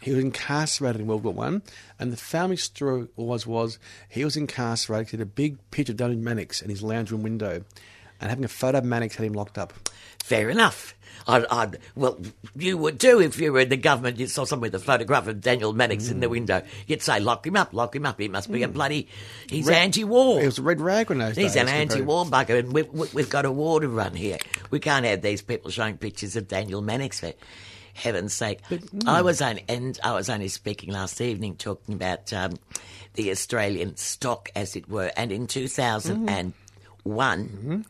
He 0.00 0.10
was 0.10 0.24
incarcerated 0.24 1.02
in 1.02 1.06
World 1.06 1.24
War 1.24 1.34
One, 1.34 1.62
and 1.98 2.12
the 2.12 2.16
family 2.16 2.56
story 2.56 3.08
was 3.16 3.46
was 3.46 3.78
he 4.08 4.24
was 4.24 4.38
incarcerated. 4.38 5.10
He 5.10 5.16
had 5.18 5.22
a 5.22 5.26
big 5.26 5.58
picture 5.70 5.92
of 5.92 5.98
Donald 5.98 6.20
Mannix 6.20 6.62
in 6.62 6.70
his 6.70 6.82
lounge 6.82 7.10
room 7.10 7.22
window, 7.22 7.64
and 8.20 8.30
having 8.30 8.44
a 8.44 8.48
photo 8.48 8.78
of 8.78 8.84
Mannix 8.84 9.16
had 9.16 9.26
him 9.26 9.34
locked 9.34 9.58
up. 9.58 9.74
Fair 10.24 10.48
enough. 10.48 10.94
I'd, 11.26 11.44
I'd, 11.50 11.78
well, 11.94 12.18
you 12.56 12.78
would 12.78 12.98
too 12.98 13.20
if 13.20 13.38
you 13.38 13.52
were 13.52 13.60
in 13.60 13.68
the 13.68 13.76
government. 13.76 14.18
You 14.18 14.26
saw 14.26 14.46
someone 14.46 14.70
with 14.70 14.74
a 14.74 14.82
photograph 14.82 15.26
of 15.26 15.42
Daniel 15.42 15.74
Mannix 15.74 16.08
in 16.08 16.20
the 16.20 16.28
hmm. 16.28 16.32
window. 16.32 16.62
You'd 16.86 17.02
say, 17.02 17.20
"Lock 17.20 17.46
him 17.46 17.56
up, 17.56 17.74
lock 17.74 17.94
him 17.94 18.06
up. 18.06 18.18
He 18.18 18.28
must 18.28 18.50
be 18.50 18.62
a 18.62 18.66
hmm. 18.66 18.72
bloody. 18.72 19.08
He's 19.50 19.68
anti-war. 19.68 20.40
He 20.40 20.46
was 20.46 20.58
a 20.58 20.62
red 20.62 20.80
rag 20.80 21.10
in 21.10 21.18
those 21.18 21.36
He's 21.36 21.52
days. 21.52 21.62
an 21.62 21.68
anti-war 21.68 22.24
bugger, 22.24 22.58
and 22.58 22.72
we've, 22.72 22.90
we- 22.90 23.08
we've 23.12 23.28
got 23.28 23.44
a 23.44 23.52
war 23.52 23.80
to 23.80 23.88
run 23.88 24.14
here. 24.14 24.38
We 24.70 24.80
can't 24.80 25.04
have 25.04 25.20
these 25.20 25.42
people 25.42 25.70
showing 25.70 25.98
pictures 25.98 26.36
of 26.36 26.48
Daniel 26.48 26.80
Mannix 26.80 27.20
for 27.20 27.34
heaven's 27.92 28.32
sake. 28.32 28.60
I 29.06 29.18
hmm. 29.18 29.24
was 29.26 29.42
only, 29.42 29.62
and 29.68 30.00
I 30.02 30.12
was 30.12 30.30
only 30.30 30.48
speaking 30.48 30.90
last 30.90 31.20
evening 31.20 31.56
talking 31.56 31.94
about 31.94 32.32
um, 32.32 32.54
the 33.12 33.30
Australian 33.30 33.98
stock, 33.98 34.48
as 34.56 34.74
it 34.74 34.88
were, 34.88 35.12
and 35.18 35.30
in 35.30 35.48
two 35.48 35.68
thousand 35.68 36.20
mm-hmm. 36.20 36.28
and 36.30 36.52
one, 37.02 37.44
mm-hmm. 37.44 37.80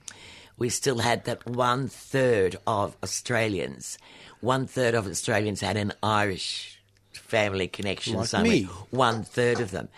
We 0.57 0.69
still 0.69 0.99
had 0.99 1.25
that 1.25 1.47
one 1.47 1.89
third 1.89 2.57
of 2.67 2.97
Australians, 3.03 3.99
one 4.41 4.67
third 4.67 4.95
of 4.95 5.07
Australians 5.07 5.61
had 5.61 5.77
an 5.77 5.93
Irish 6.03 6.81
family 7.17 7.69
connection 7.69 8.17
Like 8.17 8.33
me. 8.43 8.63
One 8.91 9.25
third 9.25 9.61
of 9.61 9.71
them. 9.71 9.89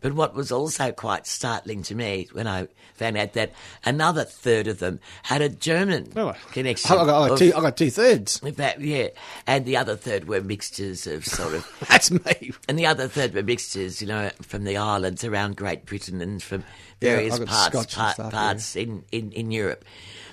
But 0.00 0.12
what 0.14 0.34
was 0.34 0.52
also 0.52 0.92
quite 0.92 1.26
startling 1.26 1.82
to 1.84 1.94
me 1.94 2.28
when 2.32 2.46
I 2.46 2.68
found 2.94 3.16
out 3.16 3.32
that 3.32 3.52
another 3.84 4.24
third 4.24 4.66
of 4.68 4.78
them 4.78 5.00
had 5.24 5.42
a 5.42 5.48
German 5.48 6.12
Oh, 6.16 6.34
connection. 6.52 6.90
I 6.92 7.04
got, 7.04 7.08
I 7.24 7.28
got 7.28 7.38
two. 7.38 7.52
I 7.56 7.60
got 7.60 7.76
two 7.76 7.90
thirds. 7.90 8.40
in 8.42 8.54
fact, 8.54 8.80
yeah, 8.80 9.08
and 9.46 9.64
the 9.64 9.76
other 9.76 9.96
third 9.96 10.28
were 10.28 10.40
mixtures 10.40 11.06
of 11.06 11.24
sort 11.26 11.54
of 11.54 11.66
That's 11.88 12.10
me. 12.10 12.52
and 12.68 12.78
the 12.78 12.86
other 12.86 13.08
third 13.08 13.34
were 13.34 13.42
mixtures, 13.42 14.00
you 14.00 14.06
know, 14.08 14.30
from 14.42 14.64
the 14.64 14.76
islands 14.76 15.24
around 15.24 15.56
Great 15.56 15.86
Britain 15.86 16.20
and 16.20 16.42
from 16.42 16.64
various 17.00 17.40
I've 17.40 17.46
parts 17.46 17.94
part, 17.94 18.14
stuff, 18.14 18.32
parts 18.32 18.76
in, 18.76 19.04
in, 19.12 19.32
in 19.32 19.50
Europe. 19.50 19.84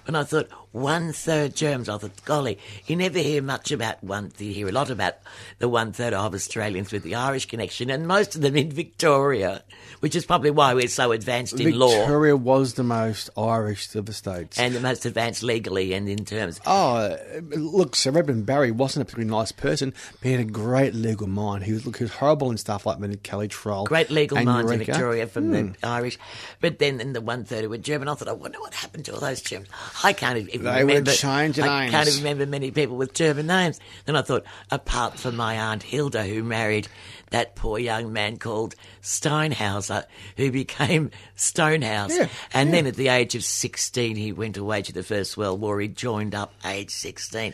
And 0.05 0.17
I 0.17 0.23
thought 0.23 0.49
one 0.73 1.13
third 1.13 1.55
Germans. 1.55 1.87
I 1.87 1.97
thought, 1.97 2.25
golly, 2.25 2.59
you 2.87 2.95
never 2.95 3.19
hear 3.19 3.41
much 3.41 3.71
about 3.71 4.03
one. 4.03 4.31
You 4.37 4.53
hear 4.53 4.67
a 4.67 4.71
lot 4.71 4.89
about 4.89 5.15
the 5.59 5.69
one 5.69 5.93
third 5.93 6.13
of 6.13 6.33
Australians 6.33 6.91
with 6.91 7.03
the 7.03 7.15
Irish 7.15 7.45
connection, 7.45 7.89
and 7.89 8.07
most 8.07 8.35
of 8.35 8.41
them 8.41 8.55
in 8.57 8.71
Victoria, 8.71 9.63
which 10.01 10.15
is 10.15 10.25
probably 10.25 10.51
why 10.51 10.73
we're 10.73 10.87
so 10.87 11.11
advanced 11.11 11.59
in 11.59 11.77
law 11.77 11.89
Victoria 11.89 12.35
was 12.35 12.73
the 12.73 12.83
most 12.83 13.29
Irish 13.37 13.93
of 13.95 14.05
the 14.05 14.13
states. 14.13 14.57
and 14.59 14.73
the 14.75 14.79
most 14.81 15.05
advanced 15.05 15.43
legally 15.43 15.93
and 15.93 16.09
in 16.09 16.25
terms. 16.25 16.59
Oh, 16.65 17.15
look, 17.51 17.95
Sir 17.95 18.11
Redmond 18.11 18.45
Barry 18.45 18.71
wasn't 18.71 19.03
a 19.03 19.05
particularly 19.05 19.29
nice 19.39 19.51
person, 19.51 19.93
but 20.19 20.23
he 20.27 20.31
had 20.31 20.41
a 20.41 20.45
great 20.51 20.95
legal 20.95 21.27
mind. 21.27 21.63
He 21.63 21.71
was, 21.73 21.85
look, 21.85 21.97
he 21.97 22.03
was 22.03 22.13
horrible 22.13 22.51
in 22.51 22.57
stuff 22.57 22.85
like 22.85 22.99
when 22.99 23.15
Kelly 23.17 23.47
Troll. 23.47 23.85
Great 23.85 24.09
legal 24.09 24.37
and 24.37 24.45
minds 24.47 24.71
in 24.71 24.79
Victoria 24.79 25.27
from 25.27 25.45
Hmm. 25.45 25.51
the 25.73 25.87
Irish. 25.87 26.17
But 26.59 26.79
then 26.79 26.99
in 26.99 27.13
the 27.13 27.21
one 27.21 27.45
third 27.45 27.65
were 27.69 27.77
German. 27.77 28.07
I 28.07 28.15
thought, 28.15 28.27
I 28.27 28.33
wonder 28.33 28.59
what 28.59 28.73
happened 28.73 29.05
to 29.05 29.13
all 29.13 29.19
those 29.19 29.41
Germans. 29.41 29.69
I 30.03 30.13
can't 30.13 30.37
even 30.37 30.63
They 30.63 30.83
were 30.83 30.87
remember. 30.87 31.11
changing 31.11 31.63
I 31.65 31.81
names. 31.81 31.91
can't 31.91 32.07
even 32.07 32.23
remember 32.23 32.45
many 32.45 32.71
people 32.71 32.95
with 32.97 33.13
German 33.13 33.47
names. 33.47 33.79
Then 34.05 34.15
I 34.15 34.21
thought, 34.21 34.43
apart 34.71 35.19
from 35.19 35.35
my 35.35 35.55
aunt 35.55 35.83
Hilda, 35.83 36.23
who 36.23 36.43
married 36.43 36.87
that 37.31 37.55
poor 37.55 37.77
young 37.79 38.13
man 38.13 38.37
called 38.37 38.75
Steinhauser, 39.01 40.05
who 40.37 40.51
became 40.51 41.09
Stonehouse. 41.35 42.15
Yeah, 42.17 42.27
and 42.53 42.73
then 42.73 42.85
at 42.87 42.95
the 42.95 43.07
age 43.09 43.35
of 43.35 43.43
16, 43.43 44.15
he 44.15 44.31
went 44.31 44.57
away 44.57 44.81
to 44.83 44.93
the 44.93 45.03
First 45.03 45.35
World 45.37 45.59
War. 45.59 45.79
He 45.79 45.87
joined 45.87 46.35
up 46.35 46.53
age 46.65 46.91
16. 46.91 47.53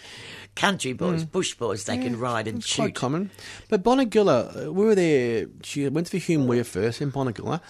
Country 0.60 0.92
boys, 0.92 1.24
bush 1.24 1.54
boys, 1.54 1.86
they 1.86 1.98
can 1.98 2.20
ride 2.20 2.46
and 2.46 2.62
shoot. 2.62 2.82
quite 2.82 2.96
common. 2.96 3.32
But 3.70 3.82
Bonegilla, 3.82 4.68
uh, 4.68 4.74
we 4.74 4.86
were 4.86 4.94
there. 4.94 5.46
She 5.64 5.88
went 5.88 6.08
to 6.08 6.12
the 6.12 6.20
Hume 6.20 6.48
Weir 6.48 6.66
first 6.66 7.02
in 7.02 7.14
Bonegilla, 7.14 7.62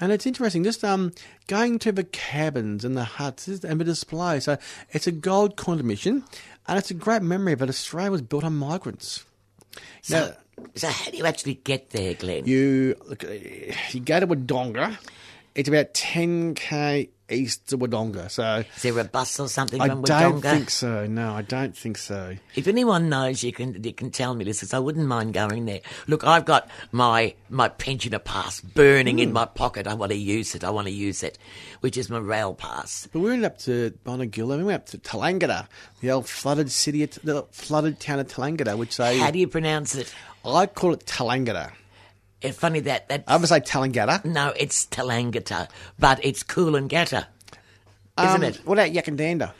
and 0.00 0.12
it's 0.12 0.24
interesting. 0.24 0.64
Just 0.64 0.82
um, 0.82 1.12
going 1.46 1.78
to 1.80 1.92
the 1.92 2.04
cabins 2.04 2.86
and 2.86 2.96
the 2.96 3.04
huts 3.04 3.48
and 3.48 3.78
the 3.78 3.84
display. 3.84 4.40
So 4.40 4.56
it's 4.90 5.06
a 5.06 5.12
gold 5.12 5.56
coin 5.56 5.86
mission, 5.86 6.24
and 6.66 6.78
it's 6.78 6.90
a 6.90 6.94
great 6.94 7.20
memory 7.20 7.54
that 7.54 7.68
Australia 7.68 8.10
was 8.10 8.22
built 8.22 8.44
on 8.44 8.56
migrants. 8.56 9.26
So, 10.00 10.34
so 10.74 10.88
how 10.88 11.10
do 11.10 11.18
you 11.18 11.26
actually 11.26 11.56
get 11.56 11.90
there, 11.90 12.14
Glenn? 12.14 12.46
You 12.46 12.96
look, 13.06 13.24
uh, 13.24 13.28
you 13.90 14.00
go 14.00 14.20
to 14.20 14.26
Wodonga. 14.26 14.96
It's 15.54 15.68
about 15.68 15.92
ten 15.92 16.54
k 16.54 17.10
east 17.30 17.72
of 17.72 17.80
Wodonga. 17.80 18.30
So 18.30 18.64
Is 18.76 18.82
there 18.82 18.98
a 18.98 19.04
bus 19.04 19.38
or 19.40 19.48
something 19.48 19.80
I 19.80 19.88
from 19.88 20.02
Wodonga? 20.02 20.10
I 20.14 20.22
don't 20.22 20.40
think 20.40 20.70
so. 20.70 21.06
No, 21.06 21.34
I 21.34 21.42
don't 21.42 21.76
think 21.76 21.98
so. 21.98 22.36
If 22.54 22.66
anyone 22.66 23.08
knows, 23.08 23.42
you 23.42 23.52
can 23.52 23.82
you 23.82 23.92
can 23.92 24.10
tell 24.10 24.34
me 24.34 24.44
this. 24.44 24.60
'cause 24.60 24.72
I 24.74 24.78
wouldn't 24.78 25.06
mind 25.06 25.34
going 25.34 25.66
there. 25.66 25.80
Look, 26.06 26.24
I've 26.24 26.44
got 26.44 26.68
my 26.92 27.34
my 27.50 27.68
pensioner 27.68 28.18
pass 28.18 28.60
burning 28.60 29.16
Hmm. 29.16 29.22
in 29.24 29.32
my 29.32 29.44
pocket. 29.44 29.86
I 29.86 29.94
want 29.94 30.12
to 30.12 30.18
use 30.18 30.54
it. 30.54 30.64
I 30.64 30.70
want 30.70 30.86
to 30.86 30.92
use 30.92 31.22
it, 31.22 31.38
which 31.80 31.96
is 31.96 32.08
my 32.10 32.18
rail 32.18 32.54
pass. 32.54 33.08
But 33.12 33.20
we 33.20 33.30
went 33.30 33.44
up 33.44 33.58
to 33.60 33.92
Bonegilla. 34.04 34.56
We 34.58 34.64
went 34.64 34.82
up 34.82 34.86
to 34.90 34.98
Tallangatta, 34.98 35.66
the 36.00 36.10
old 36.10 36.28
flooded 36.28 36.70
city, 36.70 37.04
the 37.06 37.44
flooded 37.52 38.00
town 38.00 38.18
of 38.20 38.28
Tallangatta, 38.28 38.76
which 38.76 38.96
they 38.96 39.18
How 39.18 39.30
do 39.30 39.38
you 39.38 39.48
pronounce 39.48 39.94
it? 39.94 40.12
I 40.44 40.66
call 40.66 40.92
it 40.94 41.04
Tallangatta. 41.04 41.72
It's 42.40 42.56
funny 42.58 42.80
that 42.80 43.08
that 43.08 43.24
I 43.26 43.36
would 43.36 43.48
say 43.48 43.60
Tallangatta. 43.60 44.24
no, 44.24 44.52
it's 44.56 44.86
Tallangatta, 44.86 45.68
but 45.98 46.24
it's 46.24 46.42
Coolangatta, 46.44 47.26
isn't 48.18 48.34
Um, 48.36 48.42
it? 48.44 48.56
What 48.64 48.78
about 48.78 48.92
Yackandandah? 48.92 49.52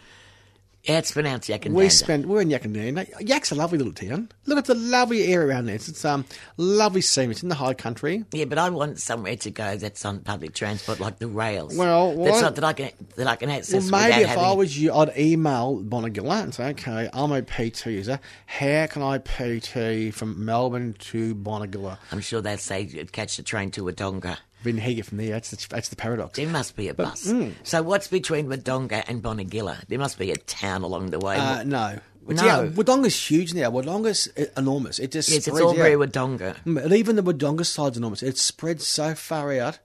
It's 0.89 1.13
pronounced 1.13 1.51
Yackandandah. 1.51 1.75
We 1.75 1.89
spent. 1.91 2.27
We're 2.27 2.41
in 2.41 2.49
Yackandandah. 2.49 3.29
Yak's 3.29 3.53
a 3.53 3.55
lovely 3.55 3.77
little 3.77 3.93
town. 3.93 4.31
Look, 4.47 4.59
it's 4.59 4.71
a 4.71 4.75
lovely 4.75 5.25
area 5.33 5.49
around 5.49 5.67
there. 5.67 5.75
It's, 5.75 5.87
it's 5.89 6.03
um 6.05 6.25
lovely 6.57 7.03
scene. 7.03 7.31
It's 7.31 7.43
in 7.43 7.51
the 7.51 7.55
high 7.55 7.75
country. 7.75 8.25
Yeah, 8.33 8.47
but 8.47 8.57
I 8.57 8.71
want 8.71 8.99
somewhere 8.99 9.37
to 9.37 9.51
go 9.51 9.77
that's 9.77 10.05
on 10.07 10.21
public 10.21 10.55
transport, 10.55 10.99
like 10.99 11.19
the 11.19 11.29
rails. 11.29 11.77
Well, 11.77 12.17
that's 12.17 12.41
not 12.41 12.55
that 12.55 12.65
I 12.65 12.73
can 12.73 12.91
that 13.17 13.27
I 13.27 13.37
can 13.37 13.51
access 13.51 13.91
Well, 13.91 14.01
maybe 14.03 14.23
if 14.23 14.29
having. 14.29 14.45
I 14.45 14.53
was 14.53 14.79
you, 14.79 14.95
I'd 14.95 15.17
email 15.19 15.83
Bonegilla 15.85 16.43
and 16.43 16.55
say, 16.55 16.71
okay, 16.71 17.11
I'm 17.13 17.33
a 17.33 17.43
PT 17.43 17.87
user. 17.87 18.19
How 18.47 18.87
can 18.87 19.03
I 19.03 19.19
PT 19.19 20.15
from 20.15 20.43
Melbourne 20.43 20.95
to 21.01 21.35
Bonegilla? 21.35 21.99
I'm 22.13 22.21
sure 22.21 22.41
they'd 22.41 22.61
say 22.61 22.81
you'd 22.83 23.13
catch 23.13 23.37
the 23.37 23.43
train 23.43 23.71
to 23.73 23.85
Wodonga. 23.85 24.39
Then 24.65 24.79
how 24.79 25.03
from 25.03 25.19
there? 25.19 25.31
That's 25.31 25.51
the, 25.51 25.67
that's 25.69 25.89
the 25.89 25.97
paradox. 25.97 26.37
There 26.37 26.49
must 26.49 26.77
be 26.77 26.89
a 26.89 26.95
bus. 26.95 27.27
mm. 27.29 27.53
So 27.63 27.83
what's 27.83 28.09
between 28.09 28.49
Wodonga 28.49 29.05
and 29.07 29.23
Bonegilla? 29.23 29.87
There 29.87 29.99
must 29.99 30.19
be 30.19 30.33
a 30.33 30.37
town 30.37 30.83
along 30.83 31.11
the 31.11 31.19
way. 31.21 31.37
Uh, 31.37 31.63
no. 31.63 31.99
No. 32.27 32.45
Yeah, 32.45 32.67
Wodonga's 32.67 33.17
huge 33.31 33.55
now. 33.55 33.71
Wodonga's 33.71 34.27
enormous. 34.57 34.99
It 34.99 35.13
just 35.13 35.31
yes, 35.31 35.39
it's 35.39 35.47
spreads 35.47 35.63
all 35.63 35.75
very. 35.75 35.95
Wodonga. 35.95 36.57
But 36.67 36.93
even 36.93 37.17
the 37.17 37.23
Wodonga 37.23 37.65
side's 37.65 37.97
enormous. 37.97 38.23
It 38.23 38.37
spreads 38.37 38.87
so 38.87 39.15
far 39.15 39.53
out. 39.59 39.79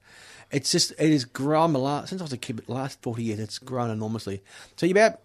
It's 0.52 0.70
just 0.70 0.92
it 1.00 1.12
has 1.12 1.24
grown 1.24 1.74
a 1.74 1.78
lot 1.78 2.10
since 2.10 2.20
I 2.20 2.26
was 2.26 2.34
a 2.34 2.38
kid. 2.38 2.58
The 2.58 2.74
last 2.74 3.02
forty 3.02 3.24
years, 3.24 3.40
it's 3.40 3.60
grown 3.60 3.90
enormously. 3.90 4.42
So 4.76 4.86
you're 4.86 4.98
about 4.98 5.22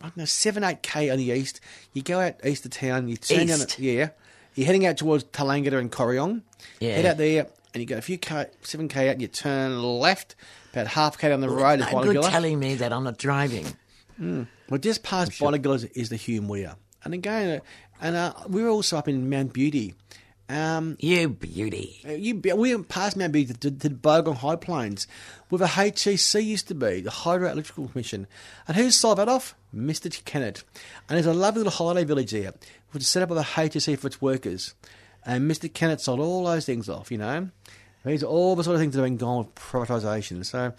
I 0.00 0.04
don't 0.06 0.16
know 0.16 0.24
seven 0.24 0.64
eight 0.64 0.82
k 0.82 1.10
on 1.10 1.18
the 1.18 1.24
east. 1.24 1.60
You 1.92 2.02
go 2.02 2.20
out 2.20 2.36
east 2.44 2.64
of 2.64 2.70
town. 2.70 3.06
You 3.06 3.16
turn 3.18 3.48
down. 3.48 3.58
East? 3.58 3.76
The, 3.76 3.84
yeah, 3.84 4.08
you're 4.54 4.66
heading 4.66 4.86
out 4.86 4.96
towards 4.96 5.24
Tallangatta 5.24 5.78
and 5.78 5.92
Corryong. 5.92 6.40
Yeah. 6.80 6.96
Head 6.96 7.06
out 7.06 7.16
there, 7.18 7.48
and 7.74 7.80
you 7.80 7.86
go 7.86 7.96
a 7.96 8.00
few 8.02 8.18
k, 8.18 8.46
seven 8.62 8.88
k 8.88 9.08
out. 9.08 9.12
And 9.12 9.22
you 9.22 9.28
turn 9.28 9.82
left 9.82 10.34
about 10.72 10.86
half 10.88 11.18
k 11.18 11.28
down 11.28 11.40
the 11.40 11.48
road 11.48 11.80
is 11.80 11.86
No 11.92 12.02
good 12.04 12.14
telling 12.30 12.58
me 12.58 12.74
that 12.76 12.92
I'm 12.92 13.04
not 13.04 13.18
driving. 13.18 13.66
Well, 14.18 14.78
just 14.78 15.02
past 15.02 15.32
Bonegilla 15.32 15.74
is, 15.76 15.84
is 15.84 16.08
the 16.10 16.16
Hume 16.16 16.48
Weir. 16.48 16.76
And 17.04 17.12
again, 17.14 17.58
uh, 17.58 17.62
and 18.00 18.14
uh, 18.16 18.32
we 18.48 18.62
were 18.62 18.68
also 18.68 18.96
up 18.96 19.08
in 19.08 19.28
Mount 19.28 19.52
Beauty. 19.52 19.94
Um, 20.48 20.96
You 21.00 21.28
beauty. 21.30 22.00
uh, 22.06 22.12
you, 22.12 22.34
we 22.56 22.74
went 22.74 22.88
past 22.88 23.16
Mount 23.16 23.32
Beauty 23.32 23.54
to, 23.54 23.70
to 23.70 23.90
Bogong 23.90 24.36
High 24.36 24.56
Plains, 24.56 25.06
where 25.48 25.58
the 25.58 25.66
HEC 25.66 26.42
used 26.42 26.68
to 26.68 26.74
be, 26.74 27.00
the 27.00 27.10
Hydroelectrical 27.10 27.90
Commission. 27.90 28.26
And 28.68 28.76
who 28.76 28.90
sold 28.90 29.18
that 29.18 29.28
off? 29.28 29.54
Mr. 29.74 30.22
Kennett. 30.24 30.62
And 31.08 31.16
there's 31.16 31.26
a 31.26 31.32
lovely 31.32 31.60
little 31.60 31.72
holiday 31.72 32.04
village 32.04 32.32
there, 32.32 32.52
which 32.90 33.02
is 33.02 33.08
set 33.08 33.22
up 33.22 33.30
by 33.30 33.36
the 33.36 33.42
HEC 33.42 33.98
for 33.98 34.06
its 34.08 34.20
workers. 34.20 34.74
And 35.24 35.50
Mr. 35.50 35.72
Kennett 35.72 36.00
sold 36.00 36.20
all 36.20 36.44
those 36.44 36.66
things 36.66 36.88
off, 36.88 37.10
you 37.12 37.18
know. 37.18 37.48
These 38.04 38.22
are 38.24 38.26
all 38.26 38.56
the 38.56 38.64
sort 38.64 38.74
of 38.74 38.80
things 38.80 38.94
that 38.94 39.00
have 39.00 39.06
been 39.06 39.16
gone 39.16 39.38
with 39.38 39.54
privatisation. 39.54 40.44
So, 40.44 40.72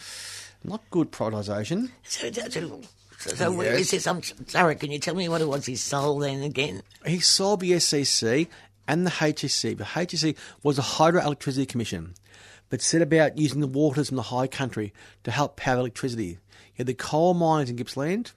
not 0.64 0.82
good 0.92 1.12
privatisation. 1.12 1.90
So, 2.04 2.30
so, 2.32 2.50
so, 2.50 3.36
so 3.36 3.62
Yes. 3.62 3.80
is 3.80 3.92
this? 3.92 4.08
I'm 4.08 4.22
sorry. 4.48 4.76
Can 4.76 4.92
you 4.92 5.00
tell 5.00 5.16
me 5.16 5.30
what 5.30 5.40
it 5.40 5.48
was 5.48 5.66
he 5.66 5.78
sold 5.78 6.24
then 6.24 6.44
again? 6.44 6.82
he 7.06 7.20
sold 7.22 7.62
the 7.62 7.80
SEC 7.80 8.48
and 8.88 9.06
the 9.08 9.12
HSC. 9.12 9.78
The 9.78 9.86
HSC 9.86 10.36
was 10.62 10.76
the 10.76 10.82
Hydroelectricity 10.82 11.68
Commission, 11.70 12.16
but 12.70 12.82
set 12.82 13.02
about 13.02 13.38
using 13.38 13.62
the 13.62 13.68
waters 13.68 14.10
from 14.10 14.18
the 14.18 14.24
high 14.24 14.48
country 14.48 14.94
to 15.24 15.32
help 15.32 15.56
power 15.56 15.80
electricity. 15.80 16.26
You 16.76 16.80
had 16.80 16.88
the 16.88 16.94
coal 16.94 17.34
mines 17.34 17.70
in 17.70 17.78
Gippsland, 17.78 18.34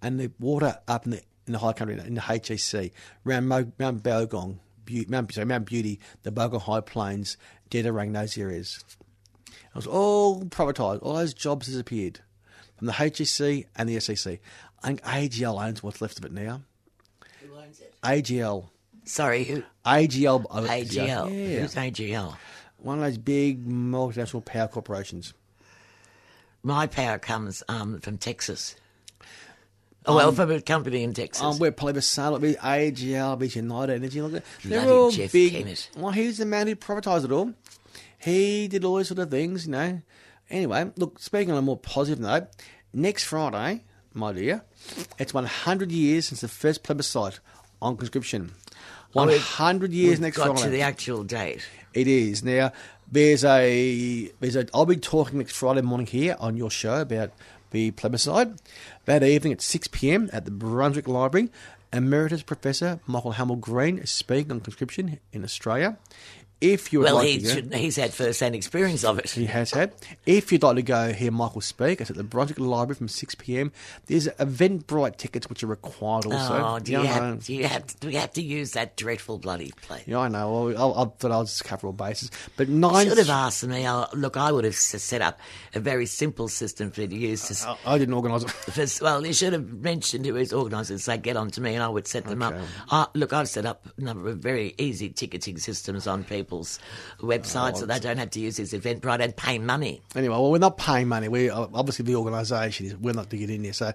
and 0.00 0.18
the 0.18 0.30
water 0.40 0.78
up 0.88 1.04
in 1.04 1.10
the 1.10 1.22
in 1.46 1.52
the 1.52 1.58
high 1.58 1.74
country 1.74 1.98
in 1.98 2.14
the 2.14 2.22
HEC 2.22 2.90
around 3.26 3.48
Mo, 3.48 3.70
Mount 3.78 4.02
Bogong, 4.02 4.56
Beauty, 4.84 5.10
Mount, 5.10 5.32
sorry, 5.32 5.46
Mount 5.46 5.66
Beauty, 5.66 6.00
the 6.22 6.30
Bogong 6.32 6.62
High 6.62 6.80
Plains, 6.80 7.36
Dederang, 7.70 8.12
those 8.12 8.36
areas. 8.38 8.84
It 9.48 9.74
was 9.74 9.86
all 9.86 10.44
privatised. 10.44 11.00
All 11.02 11.14
those 11.14 11.34
jobs 11.34 11.66
disappeared 11.66 12.20
from 12.76 12.86
the 12.86 12.92
HEC 12.92 13.66
and 13.76 13.88
the 13.88 14.00
SEC. 14.00 14.40
I 14.82 14.86
think 14.86 15.02
AGL 15.02 15.64
owns 15.64 15.82
what's 15.82 16.00
left 16.00 16.18
of 16.18 16.24
it 16.24 16.32
now. 16.32 16.62
Who 17.40 17.54
owns 17.56 17.80
it? 17.80 17.94
AGL. 18.02 18.68
Sorry, 19.04 19.44
who? 19.44 19.62
AGL. 19.84 20.46
AGL. 20.48 20.96
Yeah. 20.96 21.60
Who's 21.60 21.74
AGL? 21.74 22.36
One 22.78 22.98
of 22.98 23.04
those 23.04 23.18
big 23.18 23.66
multinational 23.66 24.44
power 24.44 24.68
corporations. 24.68 25.32
My 26.62 26.86
power 26.86 27.18
comes 27.18 27.62
um, 27.68 28.00
from 28.00 28.18
Texas. 28.18 28.76
Oh, 30.06 30.16
well, 30.16 30.32
from 30.32 30.50
a 30.50 30.60
company 30.60 31.02
in 31.02 31.14
Texas. 31.14 31.42
Um, 31.42 31.58
we're 31.58 31.72
Plebiscite, 31.72 32.40
be 32.40 32.54
AGL, 32.54 33.38
be 33.38 33.48
United 33.48 33.94
Energy. 33.94 34.20
Look, 34.20 34.34
at- 34.34 34.44
they're 34.64 34.88
all 34.90 35.10
Jeff 35.10 35.32
big. 35.32 35.78
Well, 35.96 36.12
he's 36.12 36.38
the 36.38 36.44
man 36.44 36.66
who 36.66 36.76
privatised 36.76 37.24
it 37.24 37.32
all. 37.32 37.54
He 38.18 38.68
did 38.68 38.84
all 38.84 38.96
those 38.96 39.08
sort 39.08 39.20
of 39.20 39.30
things, 39.30 39.66
you 39.66 39.72
know. 39.72 40.00
Anyway, 40.50 40.90
look, 40.96 41.18
speaking 41.18 41.50
on 41.52 41.58
a 41.58 41.62
more 41.62 41.78
positive 41.78 42.20
note, 42.20 42.48
next 42.92 43.24
Friday, 43.24 43.84
my 44.12 44.32
dear, 44.32 44.62
it's 45.18 45.32
100 45.32 45.90
years 45.90 46.28
since 46.28 46.42
the 46.42 46.48
first 46.48 46.82
plebiscite 46.82 47.40
on 47.80 47.96
conscription. 47.96 48.52
Oh, 49.16 49.26
100 49.26 49.92
years 49.92 50.12
We've 50.12 50.20
next 50.20 50.36
got 50.36 50.46
Friday. 50.48 50.62
to 50.64 50.68
the 50.70 50.82
actual 50.82 51.24
date. 51.24 51.66
It 51.94 52.08
is 52.08 52.42
now. 52.42 52.72
There's 53.10 53.44
a 53.44 54.30
there's 54.40 54.56
a. 54.56 54.66
I'll 54.74 54.86
be 54.86 54.96
talking 54.96 55.38
next 55.38 55.54
Friday 55.56 55.82
morning 55.82 56.06
here 56.06 56.36
on 56.40 56.56
your 56.56 56.70
show 56.70 57.00
about 57.02 57.30
the 57.74 57.90
plebiscite. 57.90 58.52
That 59.04 59.24
evening 59.24 59.52
at 59.52 59.60
six 59.60 59.88
pm 59.88 60.30
at 60.32 60.44
the 60.44 60.52
Brunswick 60.52 61.08
Library, 61.08 61.50
Emeritus 61.92 62.42
Professor 62.42 63.00
Michael 63.06 63.32
Hamel-Green 63.32 63.98
is 63.98 64.10
speaking 64.10 64.52
on 64.52 64.60
conscription 64.60 65.18
in 65.32 65.42
Australia. 65.42 65.98
If 66.60 66.92
you 66.92 67.00
would 67.00 67.06
Well, 67.06 67.16
like 67.16 67.26
he 67.28 67.38
to 67.38 67.44
go, 67.44 67.54
should, 67.54 67.74
he's 67.74 67.96
had 67.96 68.14
first-hand 68.14 68.54
experience 68.54 69.04
of 69.04 69.18
it. 69.18 69.28
he 69.28 69.44
has 69.46 69.72
had. 69.72 69.92
If 70.24 70.50
you'd 70.50 70.62
like 70.62 70.76
to 70.76 70.82
go 70.82 71.12
hear 71.12 71.30
Michael 71.30 71.60
speak, 71.60 72.00
it's 72.00 72.08
at 72.08 72.16
the 72.16 72.24
Brunswick 72.24 72.58
Library 72.58 72.94
from 72.94 73.08
6 73.08 73.34
pm. 73.34 73.70
There's 74.06 74.28
Eventbrite 74.28 75.16
tickets 75.16 75.48
which 75.48 75.62
are 75.62 75.66
required 75.66 76.24
also. 76.26 76.64
Oh, 76.64 76.78
do 76.78 76.92
you, 76.92 77.02
Yeah, 77.02 77.12
I 77.12 77.18
know. 77.18 77.24
have, 77.26 77.44
do 77.44 77.54
you 77.54 77.64
have 77.66 77.86
to, 77.86 77.96
do 77.98 78.08
we 78.08 78.14
have 78.14 78.32
to 78.34 78.42
use 78.42 78.72
that 78.72 78.96
dreadful 78.96 79.38
bloody 79.38 79.72
place? 79.82 80.04
Yeah, 80.06 80.20
I 80.20 80.28
know. 80.28 80.52
Well, 80.68 80.94
I, 80.98 81.02
I 81.02 81.04
thought 81.18 81.32
I 81.32 81.36
was 81.38 81.50
just 81.50 81.64
cover 81.64 81.88
all 81.88 81.92
bases. 81.92 82.30
But 82.56 82.68
nine. 82.70 83.04
You 83.04 83.10
Should 83.10 83.18
have 83.18 83.30
asked 83.30 83.66
me. 83.66 83.84
Uh, 83.84 84.06
look, 84.14 84.36
I 84.38 84.50
would 84.50 84.64
have 84.64 84.76
set 84.76 85.20
up 85.20 85.40
a 85.74 85.80
very 85.80 86.06
simple 86.06 86.48
system 86.48 86.90
for 86.92 87.02
you 87.02 87.08
to 87.08 87.16
use. 87.16 87.46
To, 87.48 87.68
I, 87.84 87.94
I 87.94 87.98
didn't 87.98 88.14
organise 88.14 88.44
it. 88.44 88.50
for- 88.98 89.04
well, 89.04 89.26
you 89.26 89.34
should 89.34 89.52
have 89.52 89.70
mentioned 89.70 90.24
who 90.24 90.36
is 90.36 90.52
organising. 90.52 90.96
Say, 90.98 91.18
get 91.18 91.36
on 91.36 91.50
to 91.50 91.60
me, 91.60 91.74
and 91.74 91.82
I 91.82 91.88
would 91.88 92.06
set 92.06 92.24
them 92.24 92.42
Okay. 92.42 92.56
up. 92.56 92.64
Uh, 92.90 93.06
look, 93.14 93.32
I've 93.34 93.48
set 93.50 93.66
up 93.66 93.86
a 93.98 94.00
number 94.00 94.30
of 94.30 94.38
very 94.38 94.74
easy 94.78 95.10
ticketing 95.10 95.58
systems 95.58 96.06
on 96.06 96.24
people's 96.44 96.78
websites, 97.20 97.78
so 97.78 97.86
they 97.86 97.98
don't 97.98 98.18
have 98.18 98.30
to 98.30 98.40
use 98.40 98.58
this 98.58 98.72
Eventbrite 98.72 99.20
and 99.20 99.34
pay 99.34 99.58
money. 99.58 100.02
Anyway, 100.14 100.32
well, 100.32 100.50
we're 100.50 100.58
not 100.58 100.76
paying 100.76 101.08
money. 101.08 101.28
We 101.28 101.50
uh, 101.50 101.66
obviously 101.72 102.04
the 102.04 102.16
organisation 102.16 102.86
is. 102.86 102.96
We're 102.96 103.14
not 103.14 103.30
to 103.30 103.36
get 103.36 103.50
in 103.50 103.62
there. 103.62 103.72
So 103.72 103.92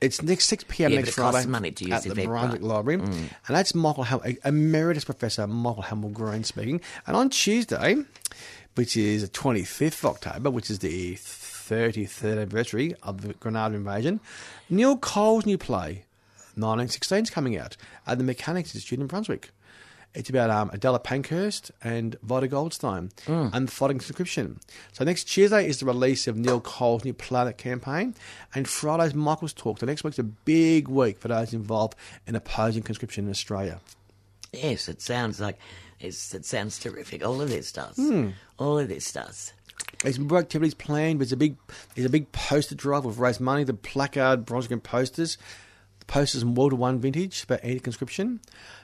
it's 0.00 0.22
next 0.22 0.46
six 0.46 0.64
pm 0.68 0.90
Yeah, 0.90 0.98
next 0.98 1.10
but 1.10 1.20
it 1.20 1.22
costs 1.22 1.36
Friday 1.36 1.50
money 1.50 1.70
to 1.70 1.84
use 1.84 2.06
at 2.06 2.14
the. 2.14 2.26
Brunswick 2.26 2.62
Library, 2.62 3.00
mm. 3.00 3.12
and 3.12 3.30
that's 3.56 3.74
Michael 3.74 4.04
Ham- 4.04 4.20
uh, 4.24 4.32
Emeritus 4.44 5.04
Professor 5.04 5.46
Michael 5.46 5.82
Hamel-Green 5.82 6.44
speaking. 6.44 6.80
And 7.06 7.16
on 7.16 7.30
Tuesday, 7.30 8.02
which 8.74 8.96
is 8.96 9.22
the 9.22 9.28
twenty 9.28 9.64
fifth 9.64 10.04
of 10.04 10.16
October, 10.16 10.50
which 10.50 10.70
is 10.70 10.80
the 10.80 11.14
thirty 11.14 12.04
third 12.04 12.38
anniversary 12.38 12.94
of 13.02 13.22
the 13.22 13.34
Grenada 13.34 13.76
invasion, 13.76 14.20
Neil 14.68 14.96
Cole's 14.96 15.46
new 15.46 15.58
play, 15.58 16.04
1916, 16.56 17.24
is 17.24 17.30
coming 17.30 17.56
out 17.56 17.76
at 18.06 18.18
the 18.18 18.24
Mechanics 18.24 18.74
Institute 18.74 19.00
in 19.00 19.06
Brunswick. 19.06 19.50
It's 20.16 20.30
about 20.30 20.48
um, 20.48 20.70
Adela 20.72 20.98
Pankhurst 20.98 21.70
and 21.84 22.16
Vida 22.22 22.48
Goldstein 22.48 23.10
and 23.52 23.68
the 23.68 23.72
fighting 23.72 23.98
conscription. 23.98 24.58
So 24.92 25.04
next 25.04 25.24
Tuesday 25.24 25.68
is 25.68 25.78
the 25.78 25.86
release 25.86 26.26
of 26.26 26.38
Neil 26.38 26.60
Cole's 26.60 27.04
new 27.04 27.12
Planet 27.12 27.58
campaign, 27.58 28.14
and 28.54 28.66
Friday's 28.66 29.14
Michael's 29.14 29.52
talk. 29.52 29.78
So 29.78 29.86
next 29.86 30.04
week's 30.04 30.18
a 30.18 30.22
big 30.22 30.88
week 30.88 31.18
for 31.18 31.28
those 31.28 31.52
involved 31.52 31.96
in 32.26 32.34
opposing 32.34 32.82
conscription 32.82 33.26
in 33.26 33.30
Australia. 33.30 33.78
Yes, 34.54 34.88
it 34.88 35.02
sounds 35.02 35.38
like 35.38 35.58
it's, 36.00 36.32
it 36.34 36.46
sounds 36.46 36.78
terrific. 36.78 37.24
All 37.24 37.42
of 37.42 37.50
this 37.50 37.70
does. 37.70 37.96
Hmm. 37.96 38.30
All 38.58 38.78
of 38.78 38.88
this 38.88 39.12
does. 39.12 39.52
There's 40.02 40.18
more 40.18 40.38
activities 40.38 40.74
planned. 40.74 41.20
There's 41.20 41.32
a 41.32 41.36
big 41.36 41.56
there's 41.94 42.06
a 42.06 42.10
big 42.10 42.32
poster 42.32 42.74
drive. 42.74 43.04
We've 43.04 43.18
raised 43.18 43.40
money. 43.40 43.64
The 43.64 43.74
placard, 43.74 44.46
Brunswick 44.46 44.82
posters, 44.82 45.36
posters 46.06 46.42
in 46.42 46.54
World 46.54 46.72
War 46.72 46.80
One 46.80 46.98
vintage 46.98 47.44
about 47.44 47.64
anti-conscription. 47.64 48.40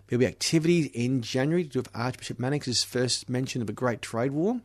There'll 0.06 0.20
be 0.20 0.26
activities 0.26 0.90
in 0.92 1.22
January 1.22 1.64
to 1.64 1.70
do 1.70 1.78
with 1.78 1.88
Archbishop 1.94 2.38
Mannix's 2.38 2.85
first 2.85 3.28
mention 3.28 3.62
of 3.62 3.68
a 3.68 3.72
Great 3.72 4.02
Trade 4.02 4.32
War. 4.32 4.61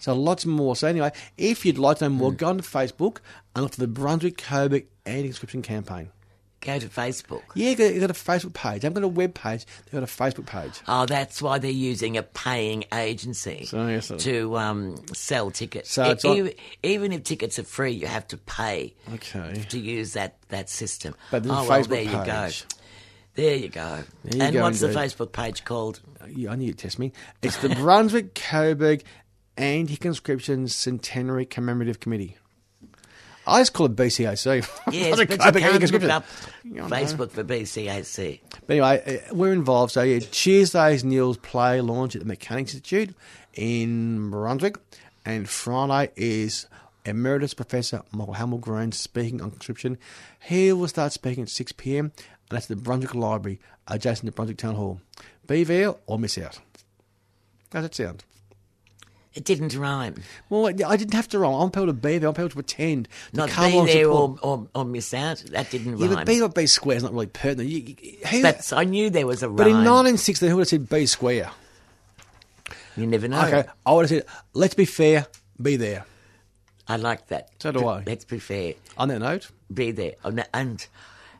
So 0.00 0.14
lots 0.14 0.46
more. 0.46 0.76
So 0.76 0.88
anyway, 0.88 1.12
if 1.36 1.66
you'd 1.66 1.78
like 1.78 1.98
to 1.98 2.04
know 2.04 2.10
more, 2.10 2.30
hmm. 2.30 2.36
go 2.36 2.48
on 2.48 2.58
to 2.58 2.62
Facebook 2.62 3.18
and 3.54 3.64
look 3.64 3.74
for 3.74 3.80
the 3.80 3.88
Brunswick 3.88 4.38
Coburg 4.38 4.86
anti-conscription 5.04 5.62
campaign. 5.62 6.10
Go 6.66 6.80
to 6.80 6.88
Facebook. 6.88 7.42
Yeah, 7.54 7.70
you 7.70 8.00
got, 8.00 8.10
a 8.10 8.12
Facebook 8.12 8.52
page. 8.52 8.84
I've 8.84 8.92
got 8.92 9.04
a 9.04 9.08
web 9.08 9.34
page. 9.34 9.64
They've 9.84 10.00
got 10.00 10.02
a 10.02 10.06
Facebook 10.06 10.46
page. 10.46 10.72
Oh, 10.88 11.06
that's 11.06 11.40
why 11.40 11.60
they're 11.60 11.70
using 11.70 12.16
a 12.16 12.24
paying 12.24 12.84
agency 12.92 13.66
So, 13.66 13.86
yes, 13.86 14.08
to 14.08 14.56
um, 14.58 14.96
sell 15.14 15.52
tickets. 15.52 15.92
So 15.92 16.12
E- 16.24 16.28
even, 16.38 16.52
even 16.82 17.12
if 17.12 17.22
tickets 17.22 17.60
are 17.60 17.62
free, 17.62 17.92
you 17.92 18.08
have 18.08 18.26
to 18.28 18.36
pay 18.36 18.94
Okay. 19.14 19.64
to 19.68 19.78
use 19.78 20.14
that, 20.14 20.38
that 20.48 20.68
system. 20.68 21.14
But 21.30 21.46
oh, 21.46 21.68
well, 21.68 21.82
there 21.84 22.02
you 22.02 22.10
go. 22.10 22.48
There 23.34 23.54
you 23.54 23.68
go. 23.68 24.02
There 24.24 24.34
you 24.36 24.42
and 24.42 24.52
go, 24.52 24.62
what's 24.62 24.80
the. 24.80 24.88
Facebook 24.88 25.30
page 25.30 25.64
called? 25.64 26.00
Yeah, 26.28 26.50
I 26.50 26.56
knew 26.56 26.66
you'd 26.66 26.78
test 26.78 26.98
me. 26.98 27.12
It's 27.42 27.58
the 27.58 27.68
Brunswick 27.76 28.34
Coburg 28.34 29.04
Anti-Conscription 29.56 30.66
Centenary 30.68 31.46
Commemorative 31.46 32.00
Committee. 32.00 32.36
I 33.46 33.60
just 33.60 33.72
call 33.72 33.86
it 33.86 33.96
BCAC. 33.96 34.68
Yes, 34.92 35.16
but 35.16 35.30
you 35.30 35.36
Coburg 35.38 35.62
can't 35.62 35.92
look 35.92 36.02
up 36.04 36.24
Facebook 36.64 37.30
for 37.30 37.44
BCAC. 37.44 38.40
But 38.66 38.72
anyway, 38.72 39.20
uh, 39.30 39.34
we're 39.34 39.52
involved. 39.52 39.92
So 39.92 40.02
yeah, 40.02 40.18
Tuesday's 40.18 41.04
Neil's 41.04 41.36
play 41.36 41.80
launch 41.80 42.16
at 42.16 42.22
the 42.22 42.26
Mechanics 42.26 42.74
Institute 42.74 43.14
in 43.54 44.30
Brunswick, 44.30 44.76
and 45.24 45.48
Friday 45.48 46.10
is 46.16 46.66
Emeritus 47.04 47.54
Professor 47.54 48.02
Michael 48.12 48.34
Hamel-Green 48.34 48.92
speaking 48.92 49.40
on 49.40 49.50
conscription. 49.50 49.96
He 50.40 50.72
will 50.72 50.88
start 50.88 51.12
speaking 51.12 51.42
at 51.42 51.48
6 51.48 51.72
p.m. 51.72 52.06
and 52.06 52.12
that's 52.50 52.64
at 52.70 52.76
the 52.76 52.82
Brunswick 52.82 53.14
Library, 53.14 53.60
adjacent 53.86 54.26
to 54.26 54.32
Brunswick 54.32 54.58
Town 54.58 54.74
Hall. 54.74 55.00
Be 55.46 55.62
there 55.62 55.94
or 56.06 56.18
miss 56.18 56.36
out. 56.36 56.58
How's 57.72 57.84
that 57.84 57.94
sound? 57.94 58.24
It 59.36 59.44
didn't 59.44 59.74
rhyme. 59.76 60.14
Well, 60.48 60.66
I 60.66 60.72
didn't 60.96 61.12
have 61.14 61.28
to 61.28 61.38
rhyme. 61.38 61.52
I'm 61.54 61.70
people 61.70 61.86
to 61.86 61.92
be 61.92 62.16
there. 62.18 62.28
I'm 62.28 62.34
people 62.34 62.48
to 62.48 62.54
pretend 62.54 63.06
to 63.32 63.36
Not 63.36 63.50
come 63.50 63.70
be 63.70 63.78
on 63.78 63.86
there 63.86 64.08
or, 64.08 64.38
or, 64.42 64.66
or 64.74 64.84
miss 64.86 65.12
out. 65.12 65.44
That 65.50 65.70
didn't 65.70 65.98
Yeah, 65.98 66.06
rhyme. 66.06 66.14
but 66.16 66.26
B 66.26 66.40
or 66.40 66.48
B 66.48 66.66
square 66.66 66.96
is 66.96 67.02
not 67.02 67.12
really 67.12 67.26
pertinent. 67.26 67.68
You, 67.68 67.94
who- 68.28 68.42
That's, 68.42 68.72
I 68.72 68.84
knew 68.84 69.10
there 69.10 69.26
was 69.26 69.42
a 69.42 69.48
rhyme. 69.48 69.56
but 69.56 69.66
in 69.66 69.74
1960, 69.74 70.48
who 70.48 70.56
would 70.56 70.60
have 70.62 70.68
said 70.68 70.88
B 70.88 71.04
square? 71.06 71.50
you 72.96 73.06
never 73.06 73.28
know. 73.28 73.44
Okay, 73.46 73.64
I 73.84 73.92
would 73.92 74.08
have 74.08 74.10
said, 74.10 74.24
let's 74.54 74.74
be 74.74 74.86
fair, 74.86 75.26
be 75.60 75.76
there. 75.76 76.06
I 76.88 76.96
like 76.96 77.26
that. 77.28 77.50
So 77.58 77.72
do 77.72 77.86
I. 77.86 78.02
Let's 78.06 78.24
be 78.24 78.38
fair. 78.38 78.74
On 78.96 79.08
that 79.08 79.18
note, 79.18 79.50
Be 79.72 79.90
there. 79.90 80.14
And, 80.24 80.46
and 80.54 80.86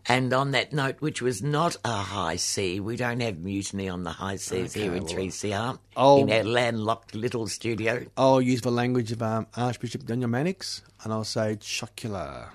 and 0.08 0.32
on 0.32 0.52
that 0.52 0.72
note, 0.72 1.00
which 1.00 1.20
was 1.20 1.42
not 1.42 1.76
a 1.84 1.92
high 1.92 2.36
sea, 2.36 2.78
we 2.80 2.96
don't 2.96 3.20
have 3.20 3.38
mutiny 3.38 3.88
on 3.88 4.04
the 4.04 4.10
high 4.10 4.36
seas 4.36 4.72
here 4.72 4.94
in 4.94 5.04
well, 5.04 5.12
3CR, 5.12 5.78
oh. 5.96 6.18
in 6.22 6.30
our 6.30 6.44
landlocked 6.44 7.14
little 7.14 7.48
studio. 7.48 8.06
I'll 8.16 8.40
use 8.40 8.60
the 8.60 8.70
language 8.70 9.10
of 9.10 9.20
um, 9.22 9.46
Archbishop 9.56 10.04
Daniel 10.04 10.30
Mannix, 10.30 10.82
and 11.02 11.12
I'll 11.12 11.24
say 11.24 11.56
chocular. 11.56 12.50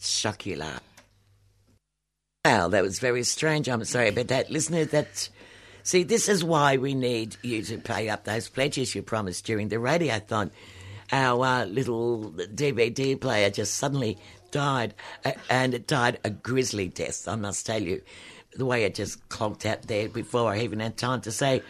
Shockula. 0.00 0.80
Well, 2.44 2.68
that 2.70 2.82
was 2.82 3.00
very 3.00 3.22
strange. 3.24 3.68
I'm 3.68 3.84
sorry 3.84 4.08
about 4.08 4.28
that. 4.28 4.50
Listener, 4.50 4.84
that. 4.86 5.28
See, 5.82 6.04
this 6.04 6.28
is 6.28 6.42
why 6.42 6.76
we 6.76 6.94
need 6.94 7.36
you 7.42 7.62
to 7.62 7.78
pay 7.78 8.08
up 8.08 8.24
those 8.24 8.48
pledges 8.48 8.94
you 8.94 9.02
promised 9.02 9.44
during 9.46 9.68
the 9.68 9.76
radiothon. 9.76 10.50
Our 11.12 11.44
uh, 11.44 11.64
little 11.66 12.32
DVD 12.32 13.20
player 13.20 13.50
just 13.50 13.74
suddenly 13.74 14.18
died, 14.56 14.94
uh, 15.24 15.32
and 15.50 15.74
it 15.74 15.86
died 15.86 16.18
a 16.24 16.30
grisly 16.30 16.88
death, 16.88 17.28
I 17.28 17.36
must 17.36 17.66
tell 17.66 17.82
you. 17.82 18.00
The 18.56 18.64
way 18.64 18.84
it 18.84 18.94
just 18.94 19.28
clonked 19.28 19.66
out 19.66 19.82
there 19.82 20.08
before 20.08 20.50
I 20.50 20.60
even 20.60 20.80
had 20.80 20.96
time 20.96 21.20
to 21.22 21.30
say 21.30 21.62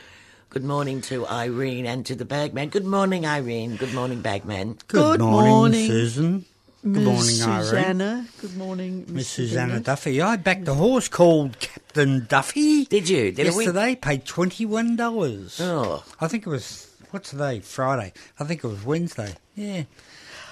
good 0.50 0.62
morning 0.62 1.00
to 1.02 1.26
Irene 1.26 1.84
and 1.84 2.06
to 2.06 2.14
the 2.14 2.24
bagman. 2.24 2.68
Good 2.68 2.84
morning, 2.86 3.26
Irene. 3.26 3.74
Good 3.74 3.92
morning, 3.92 4.22
bagman. 4.22 4.78
Good, 4.86 5.18
Good 5.18 5.20
morning, 5.20 5.50
morning, 5.50 5.86
Susan. 5.88 6.44
Good 6.84 6.92
Miss 6.92 7.04
morning, 7.04 7.42
Irene. 7.42 7.64
Susanna. 7.64 8.26
Good 8.40 8.56
morning, 8.56 8.98
Miss 9.00 9.14
Miss 9.14 9.28
Susanna 9.28 9.80
Duffy. 9.80 10.22
I 10.22 10.36
backed 10.36 10.68
a 10.68 10.74
horse 10.74 11.08
called 11.08 11.58
Captain 11.58 12.24
Duffy. 12.28 12.84
Did 12.84 13.08
you? 13.08 13.32
Did 13.32 13.52
we? 13.56 13.64
Yesterday, 13.64 13.96
paid 13.96 14.24
twenty-one 14.24 14.94
dollars. 14.94 15.60
Oh. 15.60 16.04
I 16.20 16.28
think 16.28 16.46
it 16.46 16.50
was 16.50 16.88
what's 17.10 17.30
today? 17.30 17.58
Friday. 17.58 18.12
I 18.38 18.44
think 18.44 18.62
it 18.62 18.68
was 18.68 18.84
Wednesday. 18.84 19.34
Yeah. 19.56 19.82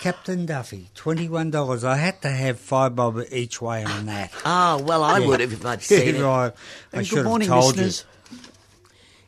Captain 0.04 0.44
Duffy, 0.44 0.90
twenty-one 0.94 1.50
dollars. 1.50 1.82
I 1.82 1.96
had 1.96 2.20
to 2.20 2.28
have 2.28 2.60
five 2.60 2.94
bob 2.94 3.18
each 3.32 3.62
way 3.62 3.82
on 3.84 4.04
that. 4.04 4.30
Ah, 4.44 4.78
well, 4.82 5.02
I 5.02 5.18
would 5.18 5.40
have 5.40 5.50
if 5.50 5.64
I'd 5.64 5.80
seen 5.82 6.16
it. 6.16 6.22
right. 6.22 6.52
I 6.92 6.96
And 6.98 7.06
should 7.06 7.14
good 7.16 7.24
morning, 7.24 7.48
have 7.48 7.60
told 7.62 7.76
listeners. 7.78 8.04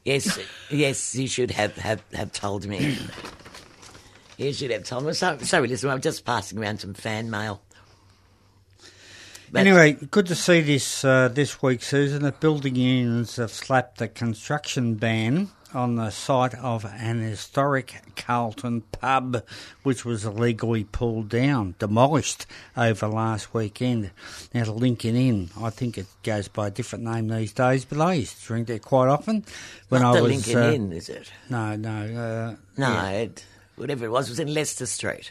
Yes, 0.05 0.39
yes, 0.71 1.15
you 1.15 1.29
should 1.29 1.51
have, 1.53 1.75
have, 1.77 2.03
have 2.13 2.31
told 2.33 2.67
me. 2.67 2.99
You 4.39 4.53
should 4.53 4.71
have 4.71 4.85
told 4.85 5.07
me. 5.07 5.15
So, 5.15 5.39
sorry, 5.39 5.67
listen, 5.67 5.89
I'm 5.89 6.03
just 6.03 6.27
passing 6.27 6.59
around 6.59 6.81
some 6.83 6.93
fan 6.93 7.31
mail. 7.31 7.63
But- 9.51 9.61
Anyway, 9.63 9.93
good 9.95 10.27
to 10.27 10.35
see 10.35 10.61
this 10.61 11.07
uh, 11.07 11.29
this 11.29 11.63
week, 11.63 11.83
Susan. 11.83 12.23
The 12.23 12.33
building 12.33 12.77
unions 12.77 13.37
have 13.37 13.51
slapped 13.51 14.03
a 14.03 14.09
construction 14.09 14.97
ban 14.97 15.49
on 15.77 15.95
the 15.97 16.11
site 16.11 16.55
of 16.55 16.85
an 16.85 17.21
historic 17.21 17.95
Carlton 18.17 18.81
pub, 18.93 19.43
which 19.83 20.05
was 20.05 20.25
illegally 20.25 20.85
pulled 20.85 21.29
down, 21.29 21.75
demolished 21.79 22.47
over 22.77 23.07
last 23.07 23.53
weekend. 23.55 24.11
Now, 24.55 24.65
the 24.65 24.73
Lincoln 24.73 25.15
Inn, 25.15 25.51
I 25.61 25.71
think 25.71 25.99
it 25.99 26.07
goes 26.23 26.49
by 26.49 26.69
a 26.69 26.71
different 26.71 27.05
name 27.05 27.29
these 27.29 27.53
days, 27.53 27.85
but 27.85 28.01
I 28.01 28.15
used 28.15 28.41
to 28.41 28.47
drink 28.47 28.67
there 28.69 28.79
quite 28.79 29.09
often 29.09 29.45
when 29.91 30.03
Not 30.03 30.17
I 30.17 30.17
the 30.17 30.23
was. 30.25 30.33
Lincoln 30.33 30.63
uh, 30.63 30.73
Inn, 30.73 30.93
is 30.93 31.09
it? 31.09 31.31
No, 31.51 31.77
no, 31.77 31.91
uh, 31.91 32.57
No, 32.77 32.89
yeah. 32.93 33.11
it, 33.11 33.45
whatever 33.77 34.05
it 34.07 34.11
was, 34.11 34.29
was 34.29 34.41
in 34.41 34.53
Leicester 34.53 34.87
Street. 34.87 35.31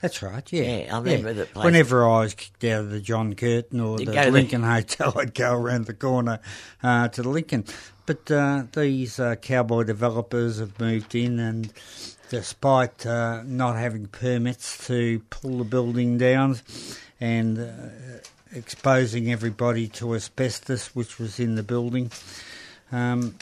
That's 0.00 0.22
right, 0.22 0.52
yeah. 0.52 0.62
Yeah, 0.84 0.94
I 0.96 0.98
remember 0.98 1.32
the 1.32 1.46
place. 1.46 1.64
Whenever 1.64 2.04
I 2.06 2.20
was 2.20 2.34
kicked 2.34 2.62
out 2.64 2.80
of 2.82 2.90
the 2.90 3.00
John 3.00 3.34
Curtin 3.34 3.80
or 3.80 3.98
You'd 3.98 4.08
the 4.08 4.12
go 4.12 4.20
to 4.24 4.26
the- 4.26 4.32
Lincoln 4.32 4.62
Hotel, 4.64 5.14
I'd 5.16 5.34
go 5.34 5.54
around 5.54 5.86
the 5.86 5.94
corner 5.94 6.40
uh, 6.82 7.08
to 7.08 7.22
the 7.22 7.28
Lincoln. 7.28 7.64
But 8.06 8.30
uh, 8.30 8.64
these 8.72 9.18
uh, 9.18 9.36
cowboy 9.36 9.84
developers 9.84 10.58
have 10.58 10.78
moved 10.78 11.14
in, 11.14 11.38
and 11.38 11.72
despite 12.28 13.06
uh, 13.06 13.42
not 13.44 13.76
having 13.76 14.06
permits 14.08 14.86
to 14.88 15.20
pull 15.30 15.58
the 15.58 15.64
building 15.64 16.18
down 16.18 16.58
and 17.18 17.58
uh, 17.58 17.72
exposing 18.52 19.32
everybody 19.32 19.88
to 19.88 20.14
asbestos, 20.14 20.94
which 20.94 21.18
was 21.18 21.40
in 21.40 21.54
the 21.54 21.62
building, 21.62 22.10
um, 22.92 23.36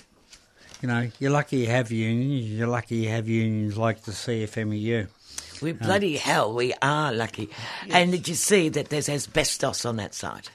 you 0.81 0.87
know, 0.89 1.11
you're 1.19 1.31
lucky 1.33 1.57
you 1.59 1.67
have 1.67 1.91
unions. 1.91 2.49
You're 2.51 2.69
lucky 2.69 2.97
you 2.99 3.09
have 3.09 3.29
unions 3.29 3.77
like 3.77 4.03
the 4.03 4.13
CFMEU. 4.13 5.09
We 5.63 5.73
bloody 5.73 6.17
hell, 6.17 6.53
we 6.53 6.75
are 6.83 7.13
lucky. 7.13 7.51
And 7.91 8.13
did 8.13 8.29
you 8.29 8.35
see 8.35 8.69
that 8.71 8.89
there's 8.89 9.09
asbestos 9.09 9.85
on 9.85 9.97
that 9.97 10.15
site? 10.15 10.51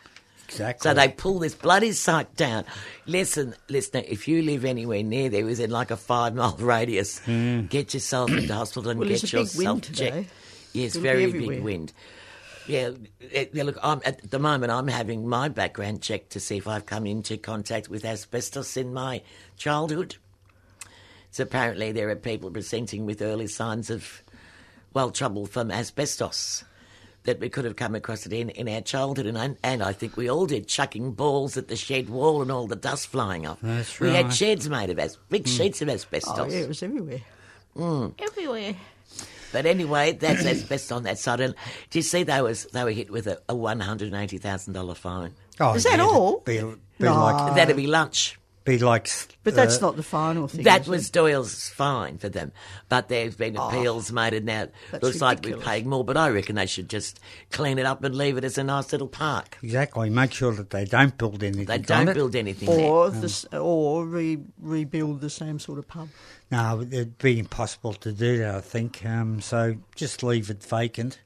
Exactly. 0.50 0.90
So 0.90 0.94
they 0.94 1.10
pull 1.10 1.40
this 1.40 1.56
bloody 1.56 1.92
site 1.92 2.34
down. 2.36 2.64
Listen, 3.06 3.54
listener, 3.68 4.04
if 4.08 4.28
you 4.28 4.42
live 4.42 4.64
anywhere 4.64 5.04
near 5.04 5.30
there, 5.30 5.46
within 5.46 5.72
like 5.72 5.92
a 5.92 5.98
five 5.98 6.36
mile 6.36 6.56
radius, 6.60 7.20
get 7.20 7.94
yourself 7.94 8.32
into 8.32 8.54
hospital 8.54 8.92
and 8.92 9.00
Well, 9.00 9.10
get 9.10 9.24
it's 9.24 9.34
a 9.34 9.38
big 9.38 9.46
yourself 9.46 9.82
checked. 9.92 10.30
Yes, 10.74 10.96
It'll 10.96 11.02
very 11.02 11.32
big 11.32 11.62
wind. 11.64 11.94
Yeah, 12.68 12.92
eh, 13.32 13.46
yeah, 13.54 13.64
look, 13.64 13.78
I'm, 13.82 14.02
at 14.04 14.30
the 14.30 14.40
moment 14.40 14.72
I'm 14.74 14.90
having 14.90 15.28
my 15.28 15.48
background 15.48 16.02
checked 16.02 16.32
to 16.32 16.40
see 16.40 16.58
if 16.58 16.68
I've 16.68 16.86
come 16.86 17.06
into 17.06 17.38
contact 17.38 17.90
with 17.90 18.04
asbestos 18.04 18.76
in 18.76 18.94
my 18.94 19.22
childhood. 19.56 20.18
So 21.32 21.44
apparently 21.44 21.92
there 21.94 22.10
are 22.10 22.16
people 22.16 22.52
presenting 22.52 23.06
with 23.06 23.22
early 23.22 23.48
signs 23.48 23.90
of, 23.90 24.22
well, 24.98 25.12
trouble 25.12 25.46
from 25.46 25.70
asbestos. 25.70 26.64
That 27.26 27.40
we 27.40 27.50
could 27.50 27.66
have 27.66 27.76
come 27.76 27.94
across 27.94 28.26
it 28.26 28.34
in, 28.34 28.50
in 28.50 28.68
our 28.68 28.82
childhood, 28.82 29.28
and 29.28 29.38
I, 29.38 29.56
and 29.62 29.84
I 29.84 29.94
think 29.94 30.18
we 30.18 30.28
all 30.28 30.48
did, 30.48 30.68
chucking 30.68 31.12
balls 31.12 31.56
at 31.56 31.68
the 31.68 31.76
shed 31.76 32.10
wall 32.10 32.42
and 32.42 32.50
all 32.50 32.66
the 32.66 32.76
dust 32.76 33.06
flying 33.10 33.46
off. 33.46 33.60
That's 33.62 34.02
right. 34.02 34.08
We 34.10 34.16
had 34.16 34.34
sheds 34.34 34.68
made 34.68 34.90
of 34.90 34.98
as 34.98 35.18
big 35.30 35.44
mm. 35.44 35.56
sheets 35.56 35.84
of 35.84 35.90
asbestos. 35.90 36.34
Oh, 36.36 36.48
yeah, 36.48 36.62
it 36.62 36.68
was 36.68 36.82
everywhere. 36.82 37.22
Mm. 37.76 38.14
Everywhere. 38.20 38.76
But 39.52 39.68
anyway, 39.68 40.14
that's 40.14 40.44
asbestos 40.44 40.92
on 40.92 41.04
that 41.04 41.20
side. 41.20 41.42
And 41.42 41.54
do 41.92 42.00
you 42.00 42.04
see 42.04 42.24
they 42.24 42.42
was 42.42 42.66
they 42.74 42.84
were 42.84 42.90
hit 42.90 43.12
with 43.12 43.28
a, 43.28 43.40
a 43.48 43.56
one 43.56 43.82
hundred 43.82 44.12
and 44.14 44.24
eighty 44.24 44.40
thousand 44.40 44.74
dollar 44.74 44.96
fine? 44.96 45.34
Oh, 45.60 45.76
Is 45.76 45.84
that 45.84 46.00
all? 46.00 46.40
Be, 46.40 46.60
be 46.60 46.76
No. 46.98 47.14
like, 47.20 47.56
That'd 47.56 47.76
be 47.76 47.86
lunch. 47.86 48.40
Be 48.68 48.78
like. 48.78 49.10
But 49.44 49.56
that's 49.56 49.78
uh, 49.78 49.88
not 49.88 49.96
the 49.96 50.04
final 50.04 50.48
thing. 50.48 50.64
That 50.64 50.82
is 50.82 50.88
it? 50.88 50.92
was 50.92 51.10
Doyle's 51.10 51.70
fine 51.70 52.18
for 52.18 52.30
them, 52.30 52.52
but 52.90 53.08
there's 53.08 53.36
been 53.36 53.56
appeals 53.56 54.12
made, 54.12 54.34
and 54.34 54.46
now 54.46 54.64
it 54.64 54.74
Oh. 54.74 54.80
That's 54.92 55.04
looks 55.04 55.22
like 55.22 55.44
we're 55.44 55.58
paying 55.58 55.88
more. 55.90 56.04
But 56.04 56.18
I 56.18 56.30
reckon 56.30 56.56
they 56.56 56.66
should 56.66 56.90
just 56.90 57.20
clean 57.52 57.80
it 57.80 57.86
up 57.86 58.04
and 58.04 58.14
leave 58.14 58.38
it 58.38 58.44
as 58.44 58.58
a 58.58 58.64
nice 58.64 58.92
little 58.92 59.08
park. 59.08 59.58
exactly. 59.64 60.10
Make 60.10 60.34
sure 60.34 60.52
that 60.54 60.70
they 60.70 60.86
don't 60.86 61.18
build 61.18 61.42
anything. 61.44 61.66
They 61.66 61.78
don't 61.78 62.10
it. 62.10 62.14
build 62.14 62.36
anything 62.36 62.70
there. 62.70 62.86
Or 62.86 63.10
this, 63.10 63.46
or 63.54 64.06
re, 64.06 64.38
rebuild 64.62 65.22
the 65.22 65.30
same 65.30 65.60
sort 65.60 65.80
of 65.80 65.88
pub. 65.88 66.10
No, 66.52 66.82
it'd 66.82 67.18
be 67.18 67.40
impossible 67.40 67.94
to 67.94 68.12
do 68.12 68.38
that. 68.40 68.56
I 68.56 68.62
think. 68.62 69.06
Um, 69.06 69.42
so 69.42 69.76
just 69.96 70.24
leave 70.24 70.50
it 70.50 70.64
vacant. 70.64 71.20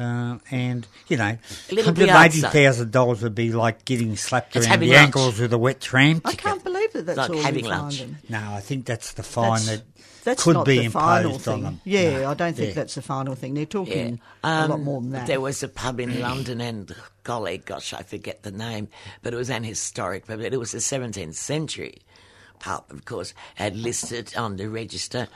Uh, 0.00 0.38
and 0.50 0.86
you 1.08 1.16
know, 1.18 1.36
hundred 1.84 2.08
eighty 2.08 2.40
thousand 2.40 2.90
dollars 2.90 3.22
would 3.22 3.34
be 3.34 3.52
like 3.52 3.84
getting 3.84 4.16
slapped 4.16 4.56
It's 4.56 4.66
around 4.66 4.80
the 4.80 4.88
lunch. 4.88 4.98
ankles 4.98 5.38
with 5.38 5.52
a 5.52 5.58
wet 5.58 5.80
tram 5.80 6.22
I 6.24 6.30
ticket. 6.30 6.44
can't 6.44 6.64
believe 6.64 6.92
that 6.94 7.06
that's 7.06 7.18
like 7.18 7.30
all 7.30 7.42
having 7.42 7.66
lunch. 7.66 7.98
find. 8.00 8.16
No, 8.28 8.38
I 8.54 8.60
think 8.60 8.86
that's 8.86 9.12
the 9.12 9.22
fine 9.22 9.50
That's, 9.50 9.66
that 9.66 9.84
that's 10.24 10.42
could 10.44 10.54
not 10.54 10.64
be 10.66 10.78
the 10.78 10.88
final 10.88 11.32
imposed 11.32 11.48
on 11.48 11.62
them. 11.62 11.80
Yeah, 11.84 12.20
No. 12.20 12.30
I 12.30 12.34
don't 12.34 12.56
think 12.56 12.68
Yeah. 12.68 12.74
that's 12.74 12.94
the 12.94 13.02
final 13.02 13.34
thing. 13.34 13.52
They're 13.52 13.62
Yeah. 13.62 13.66
talking 13.68 14.20
a 14.42 14.60
lot 14.68 14.70
Um, 14.70 14.84
more 14.84 15.00
than 15.02 15.10
that. 15.10 15.26
There 15.26 15.40
was 15.40 15.62
a 15.62 15.68
pub 15.68 16.00
in 16.00 16.18
London, 16.20 16.60
and 16.62 16.94
golly, 17.22 17.58
gosh, 17.58 17.92
I 17.92 18.02
forget 18.02 18.42
the 18.42 18.52
name, 18.52 18.88
but 19.22 19.34
it 19.34 19.36
was 19.36 19.50
an 19.50 19.64
historic 19.64 20.26
pub. 20.26 20.40
It 20.40 20.58
was 20.58 20.72
a 20.72 20.80
17th 20.80 21.34
century 21.36 21.98
pub, 22.58 22.84
of 22.90 23.04
course, 23.04 23.34
had 23.54 23.76
listed 23.76 24.34
on 24.36 24.56
the 24.56 24.68
register, 24.68 25.28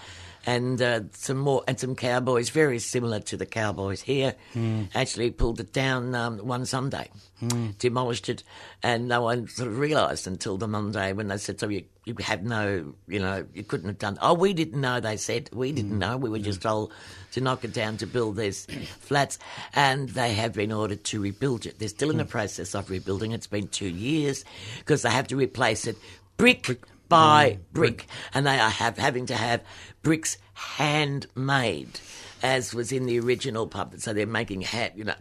and 0.47 0.81
uh, 0.81 1.01
some 1.13 1.39
more 1.39 1.63
and 1.67 1.79
some 1.79 1.95
cowboys, 1.95 2.51
very 2.51 2.79
similar 2.79 3.21
to 3.21 3.37
the 3.37 3.47
cowboys 3.47 4.03
here, 4.03 4.35
hmm. 4.53 4.85
actually 4.95 5.31
pulled 5.31 5.61
it 5.61 5.73
down 5.73 6.15
um, 6.15 6.39
one 6.39 6.67
Sunday, 6.67 7.11
hmm. 7.41 7.71
demolished 7.79 8.29
it, 8.29 8.43
and 8.83 9.09
no 9.09 9.23
one 9.23 9.49
sort 9.49 9.69
of 9.69 9.79
realised 9.79 10.27
until 10.27 10.57
the 10.57 10.69
Monday 10.69 11.13
when 11.13 11.29
they 11.29 11.39
said, 11.39 11.61
"So 11.61 11.69
you." 11.69 11.85
You 12.07 12.15
have 12.21 12.43
no, 12.43 12.93
you 13.09 13.19
know, 13.19 13.47
you 13.55 13.63
couldn't 13.65 13.89
have 13.89 13.99
done. 13.99 14.19
Oh, 14.21 14.35
we 14.35 14.53
didn't 14.53 14.79
know. 14.79 15.01
They 15.01 15.17
said 15.17 15.49
we 15.55 15.73
didn't 15.73 15.93
hmm. 15.93 16.01
know. 16.01 16.17
We 16.19 16.29
were 16.29 16.39
just 16.39 16.61
told 16.61 16.93
to 17.33 17.41
knock 17.41 17.65
it 17.65 17.73
down 17.73 17.97
to 17.97 18.07
build 18.07 18.37
these 18.37 18.67
flats, 19.01 19.39
and 19.73 20.11
they 20.11 20.35
have 20.35 20.53
been 20.53 20.71
ordered 20.71 21.03
to 21.05 21.23
rebuild 21.23 21.65
it. 21.65 21.79
They're 21.79 21.89
still 21.89 22.11
in 22.11 22.19
the 22.19 22.27
process 22.27 22.75
of 22.75 22.91
rebuilding. 22.91 23.33
It's 23.33 23.47
been 23.47 23.69
two 23.69 23.89
years 23.89 24.45
because 24.81 25.01
they 25.01 25.09
have 25.09 25.29
to 25.29 25.37
replace 25.37 25.87
it 25.87 25.97
brick, 26.37 26.81
by 27.15 27.59
brick, 27.73 28.07
and 28.33 28.47
they 28.47 28.59
are 28.59 28.71
have 28.71 28.99
having 28.99 29.27
to 29.27 29.35
have 29.35 29.63
bricks 30.03 30.39
handmade, 30.55 32.01
as 32.43 32.75
was 32.75 32.93
in 32.93 33.07
the 33.07 33.19
original 33.21 33.67
pub. 33.67 33.95
So 33.99 34.13
they're 34.13 34.27
making 34.27 34.63
hand, 34.63 34.93
you 34.97 35.05
know. 35.05 35.15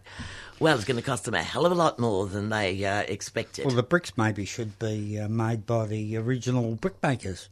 Well, 0.60 0.76
it's 0.76 0.86
going 0.86 0.98
to 0.98 1.04
cost 1.04 1.26
them 1.26 1.34
a 1.34 1.44
hell 1.44 1.66
of 1.66 1.72
a 1.72 1.76
lot 1.76 2.00
more 2.00 2.26
than 2.28 2.50
they 2.50 2.86
uh, 2.86 3.02
expected. 3.02 3.66
Well, 3.66 3.76
the 3.76 3.84
bricks 3.84 4.14
maybe 4.18 4.46
should 4.46 4.78
be 4.80 5.20
uh, 5.20 5.28
made 5.28 5.66
by 5.66 5.88
the 5.88 6.18
original 6.18 6.78
brickmakers. 6.78 7.48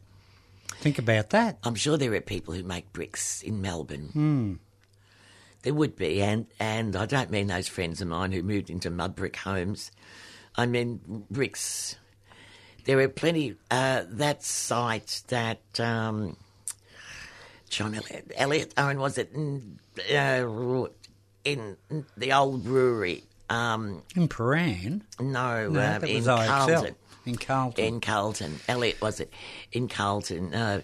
Think 0.76 0.98
about 0.98 1.30
that. 1.30 1.58
I'm 1.62 1.74
sure 1.74 1.96
there 1.96 2.14
are 2.14 2.20
people 2.20 2.54
who 2.54 2.62
make 2.62 2.92
bricks 2.92 3.42
in 3.42 3.60
Melbourne. 3.60 4.58
There 5.62 5.74
would 5.74 5.94
be, 5.94 6.22
and, 6.22 6.46
and 6.58 6.96
I 6.96 7.06
don't 7.06 7.30
mean 7.30 7.46
those 7.46 7.68
friends 7.68 8.00
of 8.00 8.08
mine 8.08 8.32
who 8.32 8.42
moved 8.42 8.70
into 8.70 8.90
mud 8.90 9.14
brick 9.14 9.36
homes. 9.36 9.92
I 10.56 10.66
mean 10.66 11.24
bricks. 11.30 11.96
There 12.84 12.98
are 13.00 13.08
plenty. 13.08 13.56
Uh, 13.70 14.02
that 14.08 14.42
site 14.42 15.22
that 15.28 15.60
um, 15.78 16.36
John 17.70 17.94
Elliott, 17.94 18.32
Elliott 18.36 18.74
Owen 18.76 18.98
was 18.98 19.18
it 19.18 19.30
in, 19.32 19.78
uh, 20.14 20.86
in 21.44 21.76
the 22.16 22.32
old 22.32 22.64
brewery? 22.64 23.24
Um, 23.50 24.02
In 24.16 24.28
Paran, 24.28 25.04
no, 25.20 25.68
no, 25.68 25.80
uh, 25.80 26.00
in 26.06 26.22
IXL. 26.24 26.46
Carlton. 26.46 26.94
In 27.26 27.36
Carlton. 27.36 27.84
In 27.84 28.00
Carlton. 28.00 28.60
Elliott, 28.66 29.00
was 29.00 29.20
it? 29.20 29.32
In 29.72 29.88
Carlton. 29.88 30.54
Uh, 30.54 30.80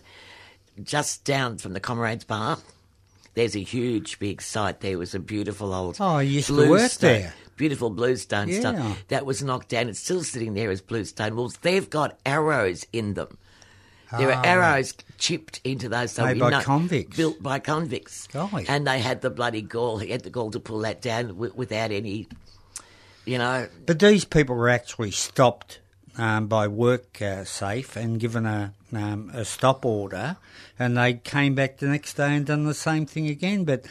just 0.82 1.24
down 1.24 1.58
from 1.58 1.72
the 1.72 1.80
Comrades 1.80 2.24
Bar. 2.24 2.58
There's 3.34 3.56
a 3.56 3.62
huge 3.62 4.18
big 4.18 4.42
site 4.42 4.80
there. 4.80 4.98
Was 4.98 5.14
a 5.14 5.18
beautiful 5.18 5.72
old. 5.72 5.96
Oh, 6.00 6.16
I 6.16 6.22
used 6.22 6.48
to 6.48 6.68
work 6.68 6.92
there. 6.92 7.32
Beautiful 7.58 7.90
bluestone 7.90 8.48
Yeah. 8.48 8.60
stuff. 8.60 9.04
That 9.08 9.26
was 9.26 9.42
knocked 9.42 9.68
down. 9.68 9.88
It's 9.90 10.00
still 10.00 10.22
sitting 10.24 10.54
there 10.54 10.70
as 10.70 10.80
bluestone 10.80 11.36
walls. 11.36 11.58
They've 11.60 11.90
got 11.90 12.18
arrows 12.24 12.86
in 12.92 13.12
them. 13.14 13.36
There 14.16 14.32
Ah, 14.32 14.40
are 14.40 14.46
arrows 14.46 14.94
chipped 15.18 15.60
into 15.64 15.90
those. 15.90 16.12
So 16.12 16.24
Made 16.24 16.38
by 16.38 16.48
know- 16.50 16.62
convicts. 16.62 17.14
Built 17.16 17.42
by 17.42 17.58
convicts. 17.58 18.26
Golly. 18.28 18.64
And 18.66 18.86
they 18.86 19.00
had 19.00 19.20
the 19.20 19.28
bloody 19.28 19.60
gall. 19.60 19.98
He 19.98 20.10
had 20.10 20.22
the 20.22 20.30
gall 20.30 20.50
to 20.52 20.60
pull 20.60 20.78
that 20.78 21.02
down 21.02 21.26
wi- 21.28 21.52
without 21.54 21.90
any, 21.90 22.26
you 23.26 23.36
know, 23.36 23.68
But 23.84 23.98
these 23.98 24.24
people 24.24 24.54
were 24.56 24.70
actually 24.70 25.10
stopped 25.10 25.80
um, 26.18 26.46
by 26.48 26.66
work 26.68 27.22
uh, 27.22 27.44
safe 27.44 27.96
and 27.96 28.18
given 28.20 28.44
a 28.44 28.74
um, 28.92 29.30
a 29.34 29.44
stop 29.44 29.84
order, 29.84 30.36
and 30.78 30.96
they 30.96 31.14
came 31.14 31.54
back 31.54 31.78
the 31.78 31.86
next 31.88 32.14
day 32.14 32.34
and 32.36 32.44
done 32.46 32.64
the 32.64 32.74
same 32.74 33.06
thing 33.06 33.28
again. 33.28 33.64
But 33.64 33.84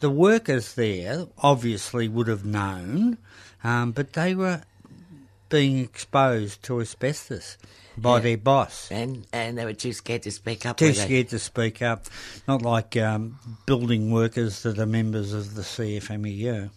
the 0.00 0.10
workers 0.10 0.74
there 0.74 1.26
obviously 1.38 2.08
would 2.08 2.28
have 2.28 2.44
known, 2.44 3.18
um, 3.64 3.92
but 3.92 4.12
they 4.14 4.34
were 4.34 4.62
being 5.48 5.78
exposed 5.80 6.62
to 6.62 6.80
asbestos 6.80 7.58
by 7.98 8.16
Yeah. 8.16 8.22
their 8.22 8.36
boss. 8.38 8.90
And 8.90 9.26
and 9.32 9.58
they 9.58 9.64
were 9.66 9.74
too 9.74 9.92
scared 9.92 10.22
to 10.22 10.30
speak 10.30 10.64
up. 10.64 10.78
Too 10.78 10.94
scared 10.94 11.28
to 11.30 11.38
speak 11.38 11.82
up, 11.82 12.06
not 12.48 12.62
like 12.62 12.96
um, 12.96 13.38
building 13.66 14.10
workers 14.10 14.62
that 14.62 14.78
are 14.78 14.86
members 14.86 15.32
of 15.34 15.54
the 15.54 15.62
CFMEU. 15.62 16.70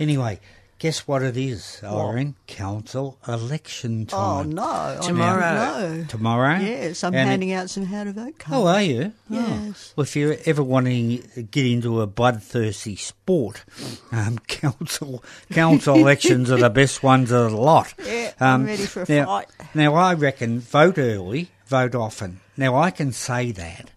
Anyway, 0.00 0.40
guess 0.82 1.06
what 1.06 1.22
it 1.22 1.36
is, 1.36 1.80
Irene? 1.84 2.34
Council 2.48 3.16
election 3.28 4.04
time. 4.04 4.18
Oh 4.58 4.96
no! 4.96 5.00
Tomorrow. 5.00 5.78
didn't. 5.92 6.08
Tomorrow? 6.08 6.58
Yes, 6.58 7.04
I'm 7.04 7.14
And 7.14 7.28
it- 7.28 7.30
handing 7.30 7.52
out 7.52 7.70
some 7.70 7.84
how 7.86 8.02
to 8.02 8.12
vote 8.12 8.36
cards. 8.40 8.50
Oh, 8.64 8.66
are 8.66 8.82
you? 8.82 9.12
Oh. 9.30 9.34
Yes. 9.68 9.92
Well, 9.94 10.02
if 10.02 10.16
you're 10.16 10.36
ever 10.44 10.60
wanting 10.64 11.22
to 11.34 11.42
get 11.44 11.66
into 11.66 12.00
a 12.00 12.08
bloodthirsty 12.08 12.96
sport, 12.96 13.64
um, 14.10 14.38
council 14.48 15.22
council 15.52 15.94
elections 16.00 16.50
are 16.50 16.58
the 16.58 16.68
best 16.68 17.00
ones 17.04 17.30
of 17.30 17.52
the 17.52 17.56
lot. 17.56 17.94
Yeah, 18.04 18.32
I'm 18.40 18.66
ready 18.66 18.84
for 18.86 19.02
a 19.02 19.06
now, 19.08 19.26
fight. 19.26 19.46
Now, 19.74 19.94
I 19.94 20.14
reckon 20.14 20.58
vote 20.58 20.98
early, 20.98 21.50
vote 21.66 21.94
often. 21.94 22.40
Now, 22.56 22.74
I 22.76 22.90
can 22.90 23.12
say 23.12 23.52
that. 23.52 23.91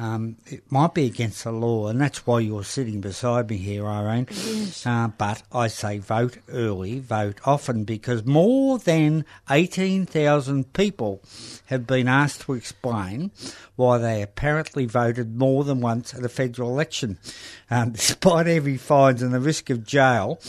Um, 0.00 0.36
it 0.46 0.70
might 0.70 0.94
be 0.94 1.06
against 1.06 1.42
the 1.42 1.50
law, 1.50 1.88
and 1.88 2.00
that's 2.00 2.24
why 2.24 2.38
you're 2.38 2.62
sitting 2.62 3.00
beside 3.00 3.50
me 3.50 3.56
here, 3.56 3.84
Irene. 3.84 4.28
Yes. 4.30 4.86
Uh, 4.86 5.08
but 5.08 5.42
I 5.52 5.66
say 5.66 5.98
vote 5.98 6.38
early, 6.48 7.00
vote 7.00 7.40
often, 7.44 7.82
because 7.82 8.24
more 8.24 8.78
than 8.78 9.24
18,000 9.50 10.72
people 10.72 11.20
have 11.66 11.86
been 11.86 12.06
asked 12.06 12.42
to 12.42 12.52
explain 12.52 13.32
why 13.74 13.98
they 13.98 14.22
apparently 14.22 14.86
voted 14.86 15.36
more 15.36 15.64
than 15.64 15.80
once 15.80 16.14
at 16.14 16.24
a 16.24 16.28
federal 16.28 16.70
election. 16.70 17.18
Um, 17.68 17.90
despite 17.92 18.46
heavy 18.46 18.76
fines 18.76 19.20
and 19.20 19.34
the 19.34 19.40
risk 19.40 19.68
of 19.68 19.84
jail 19.84 20.40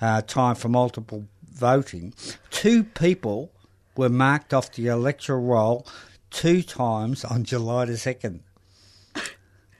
uh, 0.00 0.22
time 0.22 0.56
for 0.56 0.68
multiple 0.68 1.26
voting, 1.48 2.12
two 2.50 2.82
people 2.82 3.52
were 3.96 4.08
marked 4.08 4.52
off 4.52 4.72
the 4.72 4.88
electoral 4.88 5.42
roll 5.42 5.86
two 6.30 6.62
times 6.62 7.24
on 7.24 7.44
July 7.44 7.84
the 7.84 7.92
2nd. 7.92 8.40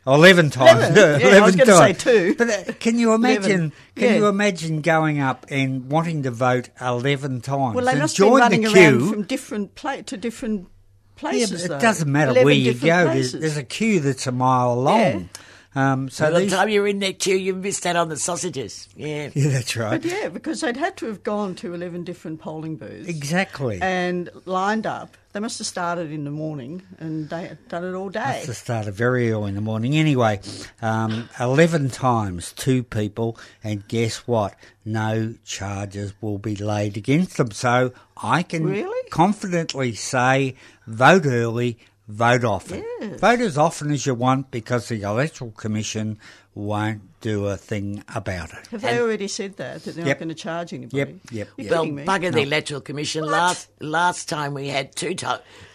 Eleven 0.07 0.51
times. 0.51 0.97
Eleven? 0.97 1.21
Yeah, 1.27 1.37
I 1.39 1.41
was 1.41 1.57
gonna 1.57 1.77
say 1.77 1.93
two. 1.93 2.35
But 2.37 2.49
uh, 2.51 2.73
can 2.79 2.99
you 2.99 3.13
imagine? 3.13 3.51
Eleven. 3.51 3.73
Can 3.97 4.05
Yeah. 4.05 4.17
you 4.17 4.27
imagine 4.27 4.81
going 4.81 5.21
up 5.21 5.47
and 5.51 5.91
wanting 5.91 6.23
to 6.23 6.31
vote 6.31 6.69
eleven 6.81 7.41
times? 7.41 7.75
Well, 7.75 7.85
they 7.85 7.99
must 7.99 8.17
been 8.17 8.33
running 8.33 8.67
around 8.67 9.11
from 9.11 9.23
different 9.25 9.75
pla- 9.75 10.03
to 10.03 10.17
different 10.17 10.61
yeah, 10.61 11.21
places. 11.21 11.63
but 11.63 11.69
though. 11.69 11.77
it 11.77 11.81
doesn't 11.81 12.13
matter 12.13 12.35
where 12.45 12.55
you 12.55 12.75
go. 12.75 13.07
There's, 13.13 13.33
there's 13.33 13.57
a 13.57 13.65
queue 13.65 14.01
that's 14.01 14.27
a 14.27 14.33
mile 14.33 14.77
long. 14.81 15.29
Um, 15.77 16.09
so 16.09 16.25
By 16.25 16.31
the 16.31 16.39
these, 16.41 16.53
time 16.53 16.69
you're 16.71 16.87
in 16.89 17.01
that 17.01 17.19
queue, 17.19 17.37
you 17.37 17.55
missed 17.55 17.85
out 17.87 17.97
on 17.97 18.09
the 18.09 18.17
sausages. 18.17 18.89
Yeah. 18.97 19.29
yeah, 19.35 19.51
that's 19.51 19.77
right. 19.77 20.01
But 20.01 20.11
yeah, 20.11 20.29
because 20.31 20.63
they'd 20.63 20.77
had 20.77 20.97
to 20.97 21.07
have 21.07 21.23
gone 21.23 21.55
to 21.57 21.75
11 21.75 22.03
different 22.05 22.41
polling 22.41 22.77
booths. 22.77 23.09
Exactly. 23.09 23.79
And 23.83 24.31
lined 24.47 24.87
up. 24.87 25.17
They 25.35 25.41
must 25.41 25.59
have 25.59 25.67
started 25.67 26.11
in 26.11 26.25
the 26.25 26.31
morning 26.31 26.83
and 26.99 27.29
they 27.29 27.49
had 27.49 27.69
done 27.69 27.85
it 27.85 27.93
all 27.93 28.09
day. 28.09 28.21
Must 28.21 28.47
have 28.47 28.57
started 28.57 28.95
very 28.95 29.31
early 29.31 29.51
in 29.51 29.55
the 29.55 29.61
morning. 29.61 29.95
Anyway, 29.95 30.41
um, 30.81 31.29
11 31.39 31.91
times 31.91 32.53
two 32.55 32.83
people, 32.83 33.37
and 33.63 33.87
guess 33.87 34.27
what? 34.27 34.55
No 34.87 35.35
charges 35.45 36.15
will 36.23 36.39
be 36.39 36.57
laid 36.57 36.97
against 36.97 37.37
them. 37.37 37.51
So 37.51 37.93
I 38.17 38.43
can 38.45 38.65
Really? 38.65 39.11
confidently 39.11 39.93
say 39.95 40.55
vote 40.87 41.27
early, 41.27 41.79
vote 42.09 42.45
often. 42.45 42.85
Yes. 43.01 43.21
Vote 43.21 43.41
as 43.41 43.59
often 43.59 43.91
as 43.91 44.07
you 44.07 44.15
want 44.15 44.51
because 44.51 44.89
the 44.89 45.03
Electoral 45.03 45.51
Commission 45.53 46.19
won't 46.55 47.03
do 47.21 47.47
a 47.47 47.57
thing 47.57 48.03
about 48.15 48.51
it. 48.53 48.67
Have 48.69 48.81
they 48.83 48.99
already 49.01 49.29
said 49.29 49.57
that? 49.57 49.83
That 49.85 49.95
they're 49.97 50.07
Yep. 50.07 50.17
not 50.17 50.25
going 50.25 50.29
to 50.31 50.35
charge 50.43 50.73
anybody? 50.73 50.97
Yep, 50.99 51.09
yep, 51.31 51.49
You're 51.57 51.65
yep. 51.65 51.71
Well, 51.71 51.83
kidding 51.83 51.95
me. 51.97 52.05
bugger 52.05 52.33
the 52.33 52.43
electoral 52.43 52.81
commission. 52.81 53.25
Last 53.27 53.69
last 53.81 54.29
time 54.29 54.55
we 54.55 54.69
had 54.69 54.95
two 54.97 55.15
ti- 55.15 55.27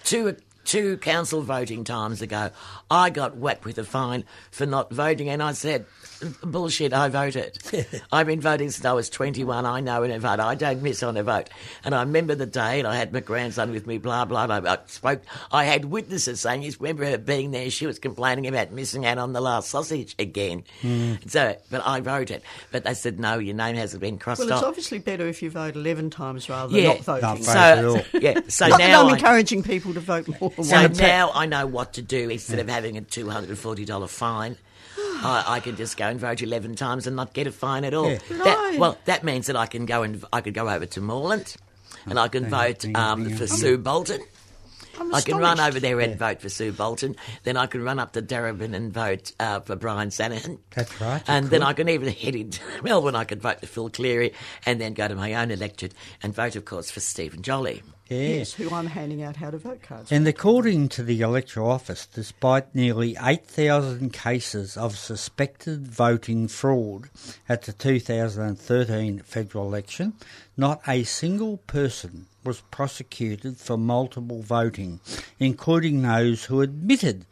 two 0.03 0.36
two 0.63 0.97
council 0.97 1.41
voting 1.41 1.84
times 1.84 2.21
ago, 2.21 2.51
I 2.89 3.09
got 3.09 3.36
whacked 3.36 3.65
with 3.65 3.77
a 3.77 3.84
fine 3.84 4.23
for 4.51 4.65
not 4.65 4.91
voting, 4.93 5.27
and 5.29 5.41
I 5.43 5.51
said, 5.53 5.86
"Bullshit! 6.43 6.93
I 6.93 7.09
voted. 7.09 7.57
I've 8.11 8.28
been 8.28 8.41
voting 8.41 8.69
since 8.72 8.86
I 8.86 8.93
was 8.93 9.09
twenty 9.09 9.43
one. 9.43 9.65
I 9.65 9.80
know 9.80 10.01
when 10.01 10.11
I 10.11 10.17
vote. 10.17 10.39
I 10.39 10.55
don't 10.55 10.82
miss 10.82 11.03
on 11.03 11.17
a 11.17 11.24
vote." 11.24 11.49
And 11.84 11.93
I 11.95 12.01
remember 12.01 12.36
the 12.36 12.45
day, 12.45 12.80
and 12.80 12.88
I 12.88 12.95
had 12.95 13.11
my 13.13 13.19
grandson 13.19 13.72
with 13.72 13.88
me. 13.88 13.97
Blah 13.97 14.26
blah. 14.26 14.47
blah. 14.47 14.61
I 14.74 14.78
spoke. 14.88 15.22
I 15.51 15.63
had 15.65 15.86
witnesses 15.86 16.41
saying, 16.41 16.63
"You 16.63 16.72
remember 16.80 17.05
her 17.05 17.17
being 17.17 17.51
there? 17.51 17.69
She 17.69 17.86
was 17.88 17.99
complaining 17.99 18.47
about 18.47 18.72
missing 18.72 19.05
out 19.05 19.17
on 19.17 19.34
the 19.34 19.41
last 19.41 19.69
sausage 19.69 20.15
again." 20.19 20.63
Hmm. 20.82 21.15
So, 21.28 21.55
but 21.69 21.86
I 21.86 21.99
voted. 22.01 22.41
But 22.72 22.84
they 22.84 22.93
said, 22.93 23.19
"No, 23.19 23.39
your 23.39 23.55
name 23.55 23.76
hasn't 23.76 24.01
been 24.01 24.17
crossed 24.17 24.41
off. 24.41 24.47
well, 24.47 24.57
it's 24.57 24.63
off." 24.63 24.69
obviously 24.69 24.99
better 24.99 25.28
if 25.28 25.41
you 25.41 25.49
vote 25.49 25.76
11 25.76 26.09
times 26.09 26.49
rather 26.49 26.72
than 26.74 26.82
Yeah. 26.82 26.88
not 26.89 26.99
voting. 26.99 27.22
Not. 27.22 27.43
So, 27.43 27.59
at 27.59 27.86
all. 27.86 28.01
yeah, 28.22 28.39
so 28.47 28.67
Not 28.72 28.80
now 28.80 29.01
I'm 29.01 29.09
I, 29.09 29.13
encouraging 29.13 29.63
people 29.63 29.93
to 29.93 29.99
vote 29.99 30.28
more 30.39 30.51
so 30.63 30.88
now 30.88 31.32
I 31.34 31.45
know 31.45 31.65
what 31.67 31.93
to 31.93 32.01
do 32.01 32.30
instead 32.30 32.59
of 32.59 32.67
having 32.69 32.97
a 32.97 33.01
two 33.01 33.30
hundred 33.30 33.49
and 33.49 33.57
forty 33.59 33.86
dollar 33.86 34.07
fine. 34.07 34.57
I, 35.24 35.43
I 35.47 35.59
can 35.59 35.76
just 35.76 35.97
go 35.97 36.07
and 36.07 36.19
vote 36.19 36.41
eleven 36.41 36.76
times 36.76 37.07
and 37.07 37.15
not 37.15 37.34
get 37.34 37.47
a 37.47 37.51
fine 37.51 37.84
at 37.84 37.93
all. 37.93 38.09
Yeah. 38.09 38.19
That, 38.30 38.74
No. 38.74 38.80
well, 38.80 38.97
that 39.05 39.24
means 39.24 39.47
that 39.47 39.55
I 39.55 39.65
can 39.65 39.86
go 39.86 40.03
and 40.03 40.24
I 40.34 40.41
could 40.41 40.53
go 40.53 40.69
over 40.69 40.86
to 40.86 41.01
Moreland, 41.01 41.55
and 42.05 42.19
I 42.19 42.28
can 42.28 42.49
vote 42.49 42.86
um, 42.95 43.30
for. 43.32 43.47
Sue 43.47 43.78
Bolton. 43.78 44.22
I'm 44.99 45.22
can 45.22 45.38
run 45.38 45.59
over 45.59 45.80
there 45.80 45.99
and 45.99 46.17
vote 46.17 46.41
for 46.41 46.49
Sue 46.49 46.72
Bolton. 46.72 47.15
Then 47.43 47.57
I 47.57 47.65
can 47.65 47.84
run 47.84 47.97
up 47.99 48.13
to 48.13 48.22
Darebin 48.22 48.76
and 48.76 48.93
vote 48.93 49.32
uh, 49.39 49.61
for 49.61 49.76
Brian 49.76 50.09
Sanahan. 50.09 50.59
That's 50.76 51.01
right, 51.01 51.17
you 51.28 51.34
And 51.34 51.47
then. 51.47 51.63
I 51.63 51.74
can 51.74 51.89
even 51.89 52.09
head 52.09 52.36
into 52.36 52.61
Melbourne. 52.84 53.15
I 53.15 53.24
could 53.24 53.41
vote 53.41 53.61
for 53.61 53.65
Phil 53.65 53.89
Cleary 53.89 54.34
and 54.65 54.80
then 54.80 54.93
go 54.93 55.07
to 55.07 55.15
my 55.15 55.34
own 55.34 55.49
electorate 55.51 55.93
and 56.22 56.34
vote, 56.36 56.55
of 56.55 56.65
course, 56.65 56.91
for 56.91 56.99
Stephen 56.99 57.41
Jolly. 57.41 57.82
Yeah. 58.12 58.39
Yes, 58.39 58.53
who 58.53 58.70
I'm 58.76 58.88
handing 58.88 59.24
out 59.24 59.38
how 59.38 59.51
to 59.51 59.57
vote 59.57 59.82
cards. 59.82 60.12
And 60.12 60.28
according 60.28 60.89
to 60.89 61.03
the 61.03 61.22
Electoral 61.22 61.72
Office, 61.72 62.05
despite 62.05 62.76
nearly 62.76 63.16
8,000 63.22 64.12
cases 64.12 64.76
of 64.76 64.97
suspected 64.97 65.88
voting 65.88 66.49
fraud 66.49 67.09
at 67.47 67.62
the 67.64 67.72
2013 67.74 69.20
federal 69.20 69.66
election, 69.66 70.14
not 70.57 70.82
a 70.88 71.03
single 71.03 71.57
person 71.57 72.28
was 72.43 72.62
prosecuted 72.72 73.57
for 73.57 73.78
multiple 73.78 74.41
voting, 74.41 74.99
including 75.39 76.01
those 76.01 76.45
who 76.45 76.59
admitted 76.62 77.26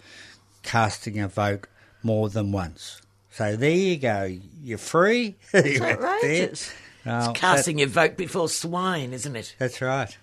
casting 0.63 1.19
a 1.19 1.27
vote 1.27 1.67
more 2.03 2.29
than 2.29 2.51
once. 2.53 3.01
So 3.31 3.55
there 3.55 3.71
you 3.71 3.97
go. 3.97 4.37
You're 4.63 4.77
free. 4.77 5.35
It's 5.53 5.81
outrageous. 5.81 6.71
Well, 7.05 7.33
Casting 7.33 7.79
your 7.79 7.87
vote 7.87 8.17
before 8.17 8.49
swine, 8.49 9.13
isn't 9.13 9.35
it? 9.35 9.55
that's 9.57 9.81
right. 9.81 10.15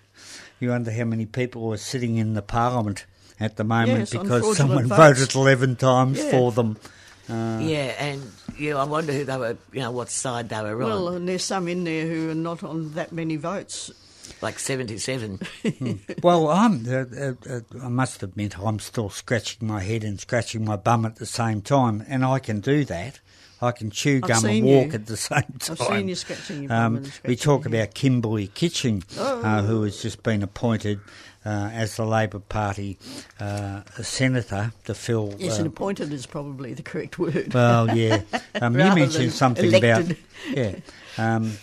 You 0.59 0.69
wonder 0.69 0.91
how 0.91 1.03
many 1.05 1.25
people 1.25 1.63
were 1.67 1.77
sitting 1.77 2.17
in 2.17 2.33
the 2.33 2.41
parliament 2.41 3.05
at 3.39 3.57
the 3.57 3.63
moment 3.63 3.99
Yes, 3.99 4.09
because 4.11 4.57
someone 4.57 4.87
votes. 4.87 5.19
voted 5.19 5.35
11 5.35 5.75
times 5.75 6.17
Yeah. 6.17 6.31
for 6.31 6.51
them. 6.51 6.77
yeah, 7.29 7.93
and 7.99 8.23
you 8.57 8.71
know, 8.71 8.79
I 8.79 8.85
wonder 8.85 9.13
who 9.13 9.23
they 9.25 9.37
were, 9.37 9.57
you 9.71 9.81
know, 9.81 9.91
what 9.91 10.09
side 10.09 10.49
they 10.49 10.61
were 10.61 10.75
Well, 10.77 10.97
on. 10.97 11.03
Well, 11.03 11.13
and 11.15 11.27
there's 11.29 11.43
some 11.43 11.67
in 11.67 11.83
there 11.83 12.07
who 12.07 12.31
are 12.31 12.35
not 12.35 12.63
on 12.63 12.93
that 12.93 13.11
many 13.11 13.35
votes. 13.35 13.91
Like 14.41 14.59
77. 14.59 15.39
Well, 16.21 16.49
I'm, 16.49 16.85
uh, 16.87 17.05
uh, 17.17 17.33
uh, 17.49 17.59
I 17.81 17.87
must 17.87 18.21
admit, 18.23 18.59
I'm 18.59 18.79
still 18.79 19.09
scratching 19.09 19.67
my 19.67 19.81
head 19.81 20.03
and 20.03 20.19
scratching 20.19 20.65
my 20.65 20.75
bum 20.75 21.05
at 21.05 21.15
the 21.15 21.25
same 21.25 21.61
time, 21.61 22.03
and 22.07 22.25
I 22.25 22.39
can 22.39 22.59
do 22.59 22.83
that. 22.85 23.19
I 23.61 23.71
can 23.71 23.89
chew 23.89 24.19
gum 24.19 24.45
and 24.45 24.65
walk 24.65 24.87
you. 24.87 24.93
at 24.93 25.05
the 25.07 25.17
same 25.17 25.43
time. 25.59 25.77
I've 25.79 25.87
seen 25.87 26.07
you 26.09 26.15
scratching 26.15 26.63
your 26.63 26.73
Um, 26.73 26.97
and 26.97 27.11
we 27.25 27.35
talk 27.35 27.65
about 27.65 27.93
Kimberly 27.93 28.47
Kitching, 28.47 29.03
Oh. 29.17 29.41
uh, 29.41 29.61
who 29.63 29.83
has 29.83 30.01
just 30.01 30.21
been 30.23 30.43
appointed 30.43 30.99
uh, 31.45 31.69
as 31.73 31.95
the 31.95 32.05
Labor 32.05 32.39
Party 32.39 32.97
uh, 33.39 33.81
senator 34.01 34.73
to 34.85 34.93
fill. 34.93 35.33
Yes, 35.39 35.55
uh, 35.55 35.59
and 35.59 35.67
appointed 35.67 36.11
is 36.13 36.25
probably 36.25 36.73
the 36.73 36.83
correct 36.83 37.17
word. 37.17 37.53
Well, 37.53 37.95
yeah. 37.95 38.21
Um, 38.61 38.73
you 38.73 38.79
mentioned 38.95 39.33
something 39.33 39.65
elected. 39.73 40.17
about 40.51 40.57
yeah. 40.57 40.75
Um, 41.17 41.53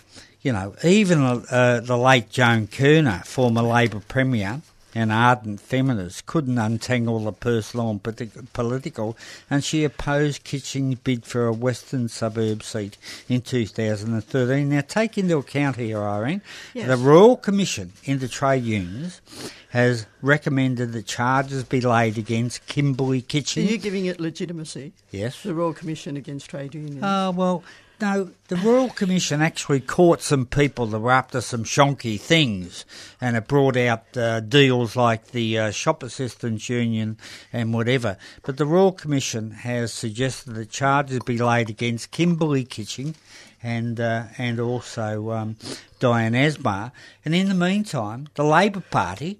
you 0.41 0.53
know, 0.53 0.75
even 0.83 1.21
uh, 1.21 1.81
the 1.83 1.97
late 1.97 2.29
Joan 2.29 2.67
Kirner, 2.67 3.21
former 3.25 3.61
Labor 3.61 4.01
premier 4.07 4.61
and 4.97 5.11
ardent 5.11 5.59
feminist, 5.59 6.25
couldn't 6.25 6.57
untangle 6.57 7.19
the 7.19 7.33
personal 7.33 7.89
and 7.91 8.01
politi- 8.01 8.47
political, 8.53 9.17
and 9.49 9.61
she 9.63 9.83
opposed 9.83 10.45
Kitching's 10.45 10.95
bid 10.99 11.25
for 11.25 11.45
a 11.47 11.51
western 11.53 12.07
suburb 12.07 12.63
seat 12.63 12.97
in 13.27 13.41
2013. 13.41 14.69
Now, 14.69 14.81
take 14.87 15.17
into 15.17 15.37
account 15.37 15.75
here, 15.75 16.01
Irene, 16.01 16.41
Yes. 16.73 16.87
the 16.87 16.97
Royal 16.97 17.35
Commission 17.35 17.91
into 18.05 18.27
Trade 18.29 18.63
Unions 18.63 19.19
has 19.71 20.05
recommended 20.21 20.93
that 20.93 21.05
charges 21.05 21.65
be 21.65 21.81
laid 21.81 22.17
against 22.17 22.65
Kimberly 22.67 23.21
Kitching. 23.21 23.67
Are 23.67 23.71
you 23.71 23.77
giving 23.77 24.05
it 24.05 24.19
legitimacy? 24.21 24.93
yes. 25.11 25.43
The 25.43 25.53
Royal 25.53 25.73
Commission 25.73 26.15
against 26.15 26.49
Trade 26.49 26.73
Unions. 26.73 27.03
Uh, 27.03 27.33
well, 27.35 27.63
no, 28.01 28.31
the 28.47 28.57
Royal 28.57 28.89
Commission 28.89 29.41
actually 29.41 29.79
caught 29.79 30.21
some 30.21 30.45
people 30.45 30.85
that 30.87 30.99
were 30.99 31.11
up 31.11 31.31
to 31.31 31.41
some 31.41 31.63
shonky 31.63 32.19
things, 32.19 32.85
and 33.21 33.37
it 33.37 33.47
brought 33.47 33.77
out 33.77 34.17
uh, 34.17 34.41
deals 34.41 34.95
like 34.95 35.27
the 35.31 35.57
uh, 35.57 35.71
Shop 35.71 36.03
Assistants 36.03 36.69
Union 36.69 37.17
and 37.53 37.73
whatever. 37.73 38.17
But 38.43 38.57
the 38.57 38.65
Royal 38.65 38.91
Commission 38.91 39.51
has 39.51 39.93
suggested 39.93 40.55
that 40.55 40.69
charges 40.69 41.19
be 41.19 41.37
laid 41.37 41.69
against 41.69 42.11
Kimberly 42.11 42.65
Kitching 42.65 43.15
and 43.63 43.99
uh, 43.99 44.25
and 44.37 44.59
also 44.59 45.31
um, 45.31 45.55
Diane 45.99 46.33
Asmar. 46.33 46.91
And 47.23 47.33
in 47.33 47.49
the 47.49 47.55
meantime, 47.55 48.27
the 48.35 48.43
Labor 48.43 48.83
Party 48.91 49.39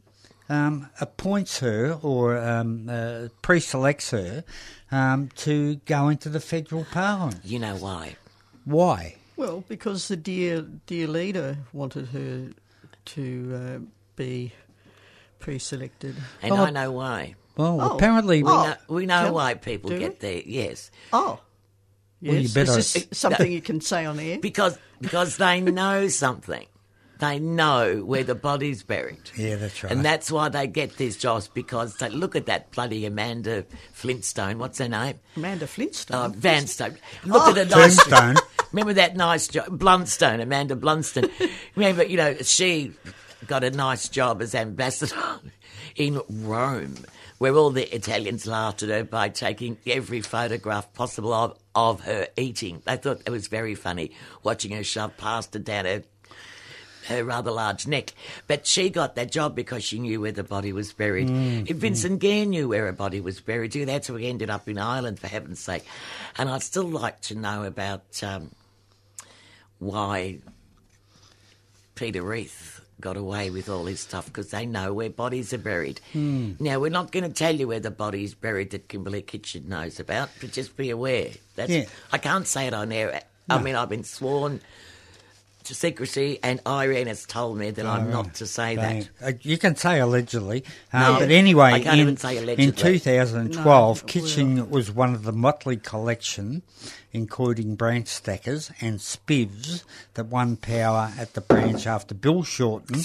um, 0.49 0.89
appoints 1.01 1.59
her 1.59 1.99
or 2.01 2.37
um, 2.37 2.89
uh, 2.89 3.27
pre-selects 3.41 4.11
her 4.11 4.43
um, 4.91 5.29
to 5.35 5.75
go 5.85 6.09
into 6.09 6.29
the 6.29 6.39
federal 6.39 6.85
parliament. 6.85 7.41
You 7.43 7.59
know 7.59 7.75
why? 7.75 8.15
Why? 8.65 9.15
Well, 9.37 9.63
because 9.67 10.07
the 10.07 10.15
dear 10.17 10.61
dear 10.85 11.07
leader 11.07 11.57
wanted 11.73 12.07
her 12.07 12.49
to 13.05 13.79
uh, 13.83 13.85
be 14.15 14.51
pre-selected. 15.39 16.15
And 16.41 16.53
Oh. 16.53 16.57
I 16.65 16.69
know 16.71 16.91
why. 16.91 17.35
Well, 17.57 17.79
Oh. 17.81 17.95
apparently, 17.95 18.43
We 18.43 18.49
Oh. 18.49 18.63
know, 18.67 18.75
we 18.89 19.05
know 19.05 19.23
Tell- 19.25 19.33
why 19.33 19.53
people 19.53 19.89
do 19.91 19.99
get 19.99 20.19
there. 20.19 20.41
Yes, 20.45 20.91
Oh, 21.13 21.39
yes. 22.21 22.31
Well, 22.33 22.41
you 22.41 22.49
better- 22.49 22.79
Is 22.79 22.93
this 22.93 23.07
something 23.11 23.51
you 23.51 23.61
can 23.61 23.81
say 23.81 24.05
on 24.05 24.19
air? 24.19 24.39
because 24.39 24.77
because 25.01 25.37
they 25.37 25.61
know 25.61 26.07
something. 26.07 26.65
They 27.19 27.39
know 27.39 28.03
where 28.03 28.23
the 28.23 28.35
body's 28.35 28.83
buried. 28.83 29.29
Yeah, 29.37 29.55
that's 29.55 29.83
right. 29.83 29.91
And 29.93 30.03
that's 30.03 30.29
why 30.31 30.49
they 30.49 30.67
get 30.67 30.97
these 30.97 31.15
jobs 31.17 31.47
because 31.47 31.95
they 31.97 32.09
look 32.09 32.35
at 32.35 32.45
that 32.47 32.71
bloody 32.71 33.05
Amanda 33.05 33.65
Flintstone. 33.93 34.57
What's 34.59 34.79
her 34.79 34.89
name? 34.89 35.19
Amanda 35.37 35.65
Uh, 35.65 35.67
Flintstone. 35.67 36.33
Vanstone. 36.33 36.97
Look 37.23 37.43
Oh. 37.43 37.49
at 37.49 37.55
the 37.55 37.65
nice 37.75 37.95
Tombstone. 37.95 38.35
Remember 38.71 38.93
that 38.93 39.15
nice 39.15 39.47
job, 39.47 39.67
Blunstone, 39.79 40.41
Amanda 40.41 40.75
Blunstone. 40.75 41.29
Remember, 41.75 42.03
you 42.03 42.17
know, 42.17 42.35
she 42.41 42.91
got 43.47 43.63
a 43.63 43.71
nice 43.71 44.09
job 44.09 44.41
as 44.41 44.53
ambassador 44.53 45.15
in 45.95 46.21
Rome, 46.29 46.95
where 47.37 47.53
all 47.55 47.69
the 47.69 47.95
Italians 47.95 48.45
laughed 48.45 48.83
at 48.83 48.89
her 48.89 49.03
by 49.05 49.29
taking 49.29 49.77
every 49.87 50.19
photograph 50.19 50.91
possible 50.93 51.33
of, 51.33 51.57
of 51.73 52.01
her 52.01 52.27
eating. 52.35 52.81
They 52.85 52.97
thought 52.97 53.21
it 53.25 53.29
was 53.29 53.47
very 53.47 53.75
funny 53.75 54.11
watching 54.43 54.71
her 54.71 54.83
shove 54.83 55.15
pasta 55.15 55.59
down 55.59 55.85
her 55.85 56.03
her 57.07 57.23
rather 57.23 57.51
large 57.51 57.87
neck. 57.87 58.13
But 58.47 58.65
she 58.65 58.89
got 58.89 59.15
that 59.15 59.31
job 59.31 59.55
because 59.55 59.83
she 59.83 59.99
knew 59.99 60.21
where 60.21 60.31
the 60.31 60.43
body 60.43 60.73
was 60.73 60.93
buried. 60.93 61.27
Mm, 61.27 61.69
if 61.69 61.77
Vincent 61.77 62.15
mm. 62.15 62.19
Gair 62.19 62.45
knew 62.45 62.69
where 62.69 62.85
her 62.85 62.93
body 62.93 63.21
was 63.21 63.39
buried 63.39 63.71
too, 63.71 63.85
that's 63.85 64.09
why 64.09 64.19
he 64.19 64.27
ended 64.27 64.49
up 64.49 64.67
in 64.67 64.77
Ireland, 64.77 65.19
for 65.19 65.27
heaven's 65.27 65.59
sake. 65.59 65.85
And 66.37 66.49
I'd 66.49 66.63
still 66.63 66.87
like 66.87 67.21
to 67.21 67.35
know 67.35 67.63
about 67.63 68.23
um, 68.23 68.51
why 69.79 70.39
Peter 71.95 72.21
Reith 72.21 72.81
got 73.01 73.17
away 73.17 73.49
with 73.49 73.69
all 73.69 73.85
his 73.85 73.99
stuff 73.99 74.25
because 74.25 74.51
they 74.51 74.65
know 74.65 74.93
where 74.93 75.09
bodies 75.09 75.53
are 75.53 75.57
buried. 75.59 75.99
Hmm. 76.13 76.53
Now, 76.59 76.79
we're 76.79 76.89
not 76.89 77.11
going 77.11 77.23
to 77.23 77.33
tell 77.33 77.55
you 77.55 77.67
where 77.67 77.79
the 77.79 77.91
body's 77.91 78.33
buried 78.33 78.71
that 78.71 78.87
Kimberly 78.87 79.21
Kitching 79.21 79.67
knows 79.67 79.99
about, 79.99 80.29
but 80.39 80.51
just 80.51 80.77
be 80.77 80.89
aware. 80.89 81.29
That's, 81.55 81.71
Yeah. 81.71 81.85
I 82.11 82.17
can't 82.17 82.47
say 82.47 82.67
it 82.67 82.73
on 82.73 82.91
air. 82.91 83.21
I 83.49 83.61
mean, 83.61 83.75
I've 83.75 83.89
been 83.89 84.03
sworn 84.03 84.61
to 85.65 85.75
secrecy, 85.75 86.39
and 86.41 86.59
Irene 86.65 87.07
has 87.07 87.25
told 87.25 87.57
me 87.57 87.71
that 87.71 87.85
I'm 87.85 88.09
not 88.09 88.35
to 88.35 88.45
say 88.47 88.75
that. 88.75 89.09
Uh, 89.21 89.31
you 89.41 89.57
can 89.57 89.75
say 89.75 89.99
allegedly, 89.99 90.63
uh, 90.93 90.99
No, 91.13 91.19
but 91.19 91.31
anyway, 91.31 91.71
I 91.73 91.79
can't 91.81 91.95
in, 91.95 91.99
even 92.01 92.17
say 92.17 92.37
allegedly. 92.37 92.65
in 92.65 92.71
2012, 92.73 94.01
No, 94.01 94.07
Kitching 94.07 94.69
was 94.69 94.91
one 94.91 95.13
of 95.13 95.23
the 95.23 95.31
motley 95.31 95.77
collection, 95.77 96.61
including 97.13 97.75
branch 97.75 98.07
stackers 98.07 98.71
and 98.81 98.99
spivs, 98.99 99.83
that 100.15 100.27
won 100.27 100.55
power 100.57 101.11
at 101.17 101.33
the 101.33 101.41
branch 101.41 101.87
after 101.87 102.15
Bill 102.15 102.43
Shorten, 102.43 103.01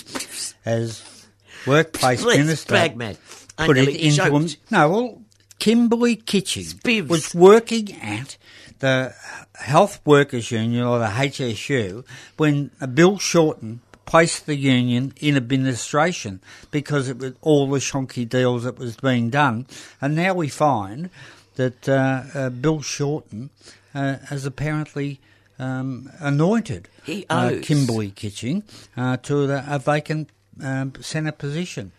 as 0.65 1.27
workplace 1.67 2.23
Please, 2.23 2.39
minister, 2.39 2.75
Bagman. 2.75 3.17
I 3.59 3.67
put 3.67 3.77
it 3.77 3.87
nearly 3.87 4.05
into 4.07 4.25
him. 4.37 4.49
No, 4.71 4.91
well, 4.91 5.23
Kimberly 5.59 6.17
Kitching 6.17 6.65
Spivs. 6.65 7.09
was 7.09 7.35
working 7.35 7.93
at 8.01 8.37
the 8.81 9.14
Health 9.55 10.01
Workers 10.05 10.51
Union 10.51 10.85
or 10.85 10.99
the 10.99 11.07
HSU 11.07 12.05
when 12.37 12.70
Bill 12.95 13.18
Shorten 13.18 13.81
placed 14.07 14.47
the 14.47 14.57
union 14.57 15.14
in 15.20 15.37
administration 15.37 16.41
because 16.72 17.09
it 17.09 17.18
was 17.18 17.33
all 17.43 17.70
the 17.70 17.78
shonky 17.78 18.28
deals 18.28 18.64
that 18.64 18.78
was 18.78 18.97
being 18.97 19.31
done, 19.31 19.66
and 20.01 20.16
now 20.16 20.35
we 20.35 20.49
find 20.49 21.11
that 21.55 21.89
uh, 21.89 22.22
uh, 22.35 22.51
Bill 22.51 22.83
Shorten 22.83 23.51
uh, 23.95 24.16
has 24.26 24.45
apparently. 24.45 25.20
Um, 25.59 26.11
anointed 26.20 26.89
uh. 27.28 27.57
Kimberly 27.61 28.12
Kitching 28.12 28.62
uh, 28.97 29.18
to 29.18 29.47
the, 29.47 29.62
a 29.68 29.78
vacant 29.78 30.31
um, 30.62 30.95
Senate 31.03 31.37
position. 31.37 31.93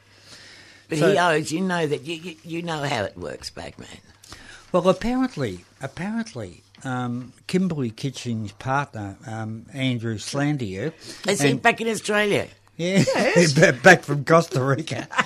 But 0.89 0.97
So- 0.97 1.11
he 1.11 1.17
owes, 1.19 1.51
you 1.51 1.61
know 1.61 1.85
that, 1.85 2.01
you, 2.01 2.15
you, 2.15 2.35
you 2.43 2.61
know 2.63 2.81
how 2.81 3.03
it 3.03 3.15
works, 3.15 3.51
Bagman. 3.51 3.87
Well, 4.71 4.89
apparently, 4.89 5.63
apparently, 5.79 6.63
um, 6.83 7.33
Kimberly 7.47 7.89
Kitching's 7.91 8.51
partner, 8.53 9.17
um, 9.27 9.65
Andrew 9.73 10.15
Landeryou, 10.15 10.93
Is 11.27 11.41
he 11.41 11.53
back 11.53 11.81
in 11.81 11.87
Australia? 11.87 12.47
yeah, 12.77 13.03
back 13.83 14.03
from 14.03 14.25
Costa 14.25 14.63
Rica. 14.63 15.07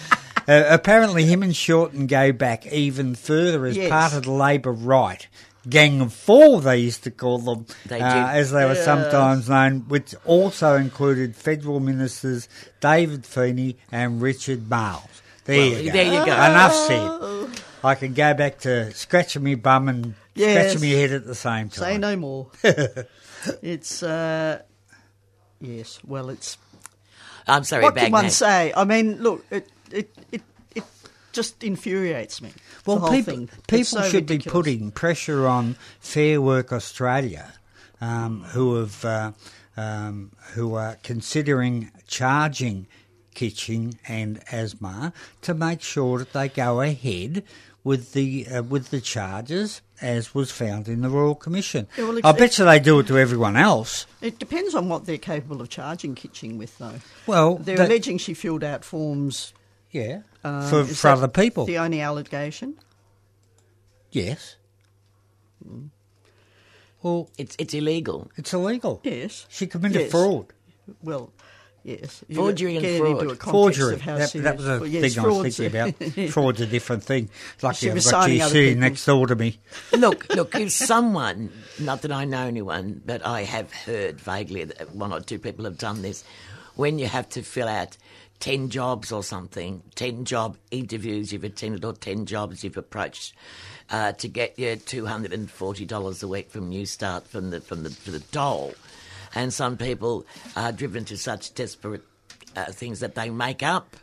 Uh, 0.48 0.64
apparently, 0.70 1.26
him 1.26 1.42
and 1.42 1.56
Shorten 1.56 2.06
go 2.06 2.32
back 2.32 2.68
even 2.68 3.16
further 3.16 3.66
as 3.66 3.76
Yes. 3.76 3.90
part 3.90 4.14
of 4.14 4.26
the 4.26 4.32
Labor 4.32 4.72
right. 4.72 5.28
Gang 5.68 6.02
of 6.02 6.14
Four, 6.14 6.62
they 6.62 6.78
used 6.78 7.04
to 7.06 7.10
call 7.10 7.40
them, 7.40 7.66
They 7.88 8.00
uh, 8.00 8.28
as 8.28 8.52
they 8.52 8.64
were 8.66 8.76
sometimes 8.76 9.50
known, 9.50 9.86
which 9.88 10.14
also 10.24 10.76
included 10.76 11.36
federal 11.36 11.80
ministers 11.80 12.48
David 12.80 13.26
Feeney 13.26 13.78
and 13.92 14.22
Richard 14.22 14.70
Marles. 14.70 15.10
There 15.46 15.58
Well, 15.58 15.82
you 15.82 15.86
go. 15.88 15.94
there 15.94 16.06
you 16.06 16.26
go. 16.28 16.34
Enough 16.34 16.74
said. 16.76 17.64
I 17.84 17.96
can 17.96 18.14
go 18.14 18.36
back 18.36 18.60
to 18.60 18.94
scratching 18.94 19.42
me 19.42 19.56
bum 19.56 19.90
and 19.90 20.14
Yes. 20.36 20.72
scratching 20.72 20.82
me 20.82 20.92
head 20.92 21.12
at 21.12 21.26
the 21.26 21.36
same 21.36 21.70
time. 21.70 21.84
Say 21.84 21.98
no 21.98 22.16
more. 22.16 22.48
it's 23.62 24.04
uh, 24.04 24.62
yes. 25.62 26.00
Well, 26.06 26.30
it's 26.30 26.58
I'm 27.48 27.64
sorry, 27.64 27.84
what 27.84 27.96
Bagman. 27.96 28.12
can 28.12 28.24
one 28.24 28.30
say? 28.30 28.74
I 28.76 28.84
mean, 28.84 29.22
look, 29.22 29.46
it 29.50 29.70
it 29.92 30.14
it, 30.32 30.42
it 30.76 30.84
just 31.32 31.64
infuriates 31.64 32.42
me. 32.42 32.52
Well, 32.86 32.98
the 32.98 33.02
whole 33.02 33.12
people, 33.12 33.34
thing. 33.34 33.50
People 33.68 34.02
so 34.02 34.10
should 34.10 34.26
be 34.26 34.40
putting 34.40 34.92
pressure 34.92 35.48
on 35.48 35.76
Fair 36.00 36.42
Work 36.42 36.74
Australia, 36.74 37.54
um, 38.02 38.44
who 38.50 38.76
have 38.76 39.06
uh, 39.06 39.32
um, 39.78 40.32
who 40.54 40.76
are 40.76 40.98
considering 41.04 41.92
charging 42.08 42.88
Kitching 43.36 44.00
and 44.08 44.40
Asmar 44.46 45.14
to 45.42 45.54
make 45.54 45.82
sure 45.82 46.20
that 46.20 46.34
they 46.34 46.50
go 46.50 46.82
ahead 46.82 47.44
with 47.84 48.14
the 48.14 48.48
uh, 48.48 48.64
with 48.64 48.90
the 48.90 49.02
charges 49.02 49.82
as 50.02 50.34
was 50.36 50.52
found 50.52 50.88
in 50.88 51.02
the 51.02 51.10
Royal 51.10 51.36
Commission. 51.36 51.88
Yeah, 51.98 52.06
well, 52.06 52.16
I 52.18 52.30
it's- 52.30 52.38
bet 52.40 52.58
you 52.60 52.66
they 52.66 52.80
do 52.80 53.00
it 53.00 53.08
to 53.08 53.18
everyone 53.18 53.56
else. 53.56 54.06
It 54.22 54.40
depends 54.40 54.76
on 54.76 54.90
what 54.90 55.06
they're 55.06 55.18
capable 55.18 55.62
of 55.62 55.70
charging 55.70 56.16
Kitching 56.16 56.58
with, 56.58 56.78
though. 56.78 57.00
Well, 57.28 57.56
They're 57.58 57.78
that- 57.78 57.88
alleging 57.90 58.18
she 58.18 58.34
filled 58.34 58.64
out 58.64 58.84
forms 58.84 59.54
yeah, 59.92 60.22
um, 60.44 60.68
for, 60.70 60.82
is 60.82 61.00
for 61.00 61.08
that 61.08 61.18
other 61.18 61.28
people. 61.28 61.66
The 61.66 61.78
only 61.78 62.02
allegation. 62.02 62.76
Yes. 64.12 64.56
Well, 67.02 67.30
It's, 67.38 67.56
it's 67.60 67.74
illegal. 67.74 68.32
it's 68.36 68.54
illegal. 68.54 69.00
Yes. 69.04 69.46
She 69.50 69.68
committed 69.68 70.02
Yes. 70.02 70.12
fraud. 70.12 70.48
Well, 71.04 71.32
yes. 71.86 72.24
You 72.28 72.36
Forgery 72.36 72.76
and 72.78 72.98
fraud. 72.98 73.22
Into 73.22 73.34
a 73.34 73.36
Forgery. 73.38 73.94
Of 73.94 74.02
how 74.02 74.18
That, 74.18 74.30
serious, 74.30 74.44
that 74.44 74.58
was 74.58 74.68
a 74.68 74.80
well, 74.80 74.88
yes, 74.88 75.14
thing 75.16 75.24
I 75.24 75.28
was 75.28 75.56
thinking 75.56 75.80
about. 75.80 76.30
Fraud's 76.32 76.60
a 76.62 76.66
different 76.68 77.04
thing. 77.04 77.30
It's 77.54 77.64
like 77.64 77.76
She 77.78 77.88
I've 77.90 77.94
was 77.94 78.06
got 78.06 78.24
signing 78.24 78.38
you 78.38 78.44
other 78.44 78.52
sitting 78.52 78.70
people's- 78.76 78.82
next 78.82 79.06
door 79.06 79.28
to 79.28 79.36
me. 79.36 79.60
look, 79.98 80.28
look, 80.36 80.56
if 80.56 80.72
someone, 80.92 81.52
not 81.80 82.02
that 82.02 82.12
I 82.12 82.26
know 82.26 82.46
anyone, 82.48 83.02
but 83.06 83.26
I 83.26 83.44
have 83.44 83.72
heard 83.72 84.20
vaguely 84.20 84.66
that 84.66 84.94
one 84.94 85.14
or 85.14 85.22
two 85.22 85.40
people 85.40 85.64
have 85.66 85.78
done 85.78 86.02
this, 86.02 86.24
when 86.76 87.00
you 87.00 87.08
have 87.08 87.30
to 87.30 87.42
fill 87.44 87.70
out 87.70 87.96
10 88.42 88.70
jobs 88.70 89.14
or 89.14 89.24
something, 89.24 89.82
10 89.96 90.26
job 90.26 90.58
interviews 90.72 91.32
you've 91.32 91.46
attended 91.46 91.86
or 91.86 91.94
10 91.94 92.26
jobs 92.26 92.66
you've 92.66 92.76
approached 92.76 93.34
uh, 93.90 94.12
to 94.14 94.28
get 94.28 94.60
your 94.60 94.76
$240 94.76 96.24
a 96.24 96.28
week 96.28 96.50
from 96.50 96.68
New 96.70 96.86
Start 96.86 97.28
from 97.28 97.52
the, 97.52 97.62
from 97.62 97.84
the, 97.84 97.90
for 97.90 98.12
the 98.12 98.20
dole. 98.20 98.74
And 99.36 99.54
some 99.54 99.78
people 99.78 100.26
are 100.56 100.72
driven 100.72 101.06
to 101.06 101.18
such 101.18 101.54
desperate 101.54 102.04
uh, 102.56 102.66
things 102.72 103.02
that 103.02 103.16
they 103.16 103.30
make 103.30 103.62
up 103.62 103.98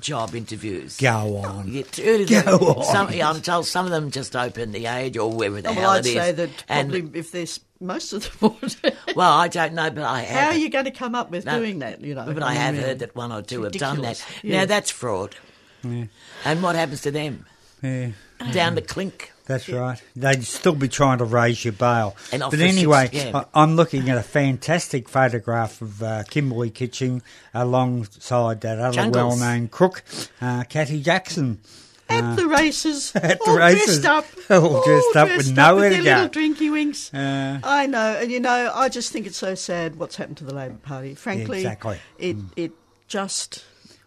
job 0.00 0.34
interviews. 0.34 0.96
Go 0.96 1.36
on. 1.36 1.68
Yeah, 1.68 1.82
truly, 1.84 2.24
Go 2.26 2.40
they- 2.42 2.50
on. 2.66 2.84
Some, 2.84 3.12
yeah, 3.12 3.30
I'm 3.30 3.40
told 3.40 3.66
some 3.66 3.84
of 3.86 3.92
them 3.92 4.10
just 4.10 4.34
open 4.34 4.72
the 4.72 4.86
age 4.86 5.16
or 5.16 5.30
wherever 5.32 5.62
the 5.62 5.68
Oh, 5.68 5.72
hell 5.72 5.82
well, 5.82 5.90
I'd 5.92 6.04
it 6.06 6.08
is. 6.08 6.14
say 6.14 6.32
that 6.32 6.50
And- 6.68 6.90
probably 6.90 7.18
if 7.20 7.30
there's 7.30 7.60
most 7.80 8.12
of 8.12 8.40
them 8.40 8.56
would. 8.60 8.76
well, 9.16 9.32
I 9.32 9.46
don't 9.46 9.74
know, 9.74 9.90
but 9.90 10.02
I 10.02 10.22
have. 10.22 10.40
How 10.42 10.48
are 10.50 10.56
you 10.56 10.70
going 10.70 10.86
to 10.86 10.90
come 10.90 11.14
up 11.14 11.30
with 11.30 11.44
No, 11.46 11.58
doing 11.58 11.78
that? 11.80 12.00
You 12.00 12.14
know, 12.16 12.24
But 12.32 12.42
I 12.42 12.54
have 12.54 12.74
mean, 12.74 12.82
heard 12.82 12.98
that 13.00 13.14
one 13.14 13.30
or 13.30 13.42
two 13.42 13.62
have 13.62 13.72
done 13.72 14.00
that. 14.02 14.18
ridiculous. 14.18 14.42
Now 14.42 14.50
Yeah. 14.50 14.64
that's 14.64 14.90
fraud. 14.90 15.36
And 15.84 16.62
what 16.62 16.74
happens 16.76 17.02
to 17.02 17.10
them? 17.12 17.44
Yeah. 17.82 18.10
Down 18.52 18.74
the 18.74 18.82
clink. 18.82 19.32
That's 19.46 19.68
right. 19.68 20.00
They'd 20.16 20.42
still 20.44 20.74
be 20.74 20.88
trying 20.88 21.18
to 21.18 21.24
raise 21.26 21.64
your 21.64 21.72
bail. 21.74 22.16
And 22.32 22.40
but 22.40 22.60
anyway, 22.60 23.08
six- 23.12 23.24
yeah. 23.26 23.44
I, 23.54 23.62
I'm 23.62 23.76
looking 23.76 24.08
at 24.08 24.16
a 24.16 24.22
fantastic 24.22 25.08
photograph 25.08 25.82
of 25.82 26.02
uh, 26.02 26.22
Kimberly 26.30 26.70
Kitching 26.70 27.20
alongside 27.52 28.60
that 28.62 28.78
other 28.78 28.94
Jungles. 28.94 29.38
well-known 29.40 29.68
crook, 29.68 30.02
uh, 30.40 30.64
Kathy 30.68 31.02
Jackson. 31.02 31.60
At 32.08 32.36
the 32.36 32.46
races, 32.46 33.12
at 33.16 33.38
the 33.40 33.44
all 33.50 33.56
races. 33.58 34.00
dressed 34.02 34.06
up, 34.06 34.26
All 34.50 34.84
dressed 34.84 35.16
up 35.16 35.28
with 35.28 35.36
dressed 35.36 35.54
nowhere 35.54 35.88
with 35.88 35.98
to 35.98 36.02
their 36.04 36.16
go. 36.16 36.22
little 36.22 36.42
drinky 36.42 36.70
winks. 36.70 37.12
Uh, 37.14 37.60
I 37.64 37.86
know, 37.86 38.18
and 38.20 38.30
you 38.30 38.40
know, 38.40 38.70
I 38.74 38.88
just 38.90 39.10
think 39.10 39.26
it's 39.26 39.38
so 39.38 39.54
sad 39.54 39.96
what's 39.96 40.16
happened 40.16 40.36
to 40.38 40.44
the 40.44 40.54
Labor 40.54 40.76
Party. 40.82 41.14
Frankly, 41.14 41.58
Exactly. 41.60 41.98
it 42.18 42.36
it 42.56 42.72
just. 43.08 43.64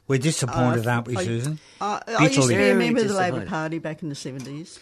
we're 0.07 0.19
disappointed, 0.19 0.85
Uh, 0.85 0.91
aren't 0.91 1.07
we, 1.07 1.17
I- 1.17 1.25
Susan? 1.25 1.59
I, 1.81 2.01
I 2.07 2.23
used 2.27 2.41
to 2.41 2.47
be 2.47 2.69
a 2.69 2.75
member 2.75 3.01
of 3.01 3.07
the 3.07 3.13
Labor. 3.15 3.45
Party 3.47 3.79
back 3.79 4.03
in 4.03 4.09
the 4.09 4.15
seventies. 4.15 4.79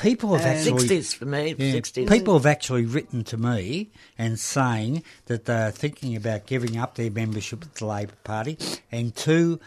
People 0.00 0.34
have 0.36 0.44
Uh, 0.44 0.48
actually 0.48 0.88
60s 0.88 1.14
for 1.14 1.24
me, 1.26 1.54
Yeah. 1.58 1.72
60s. 1.72 2.08
People 2.08 2.34
have 2.34 2.46
actually 2.46 2.84
written 2.84 3.24
to 3.24 3.36
me 3.36 3.90
and 4.16 4.38
saying 4.38 5.02
that 5.26 5.44
they're 5.46 5.70
thinking 5.70 6.14
about 6.16 6.46
giving 6.46 6.76
up 6.76 6.94
their 6.94 7.10
membership 7.10 7.62
of 7.64 7.74
the 7.74 7.84
Labor 7.86 8.14
Party, 8.24 8.58
and 8.92 9.14
two 9.14 9.58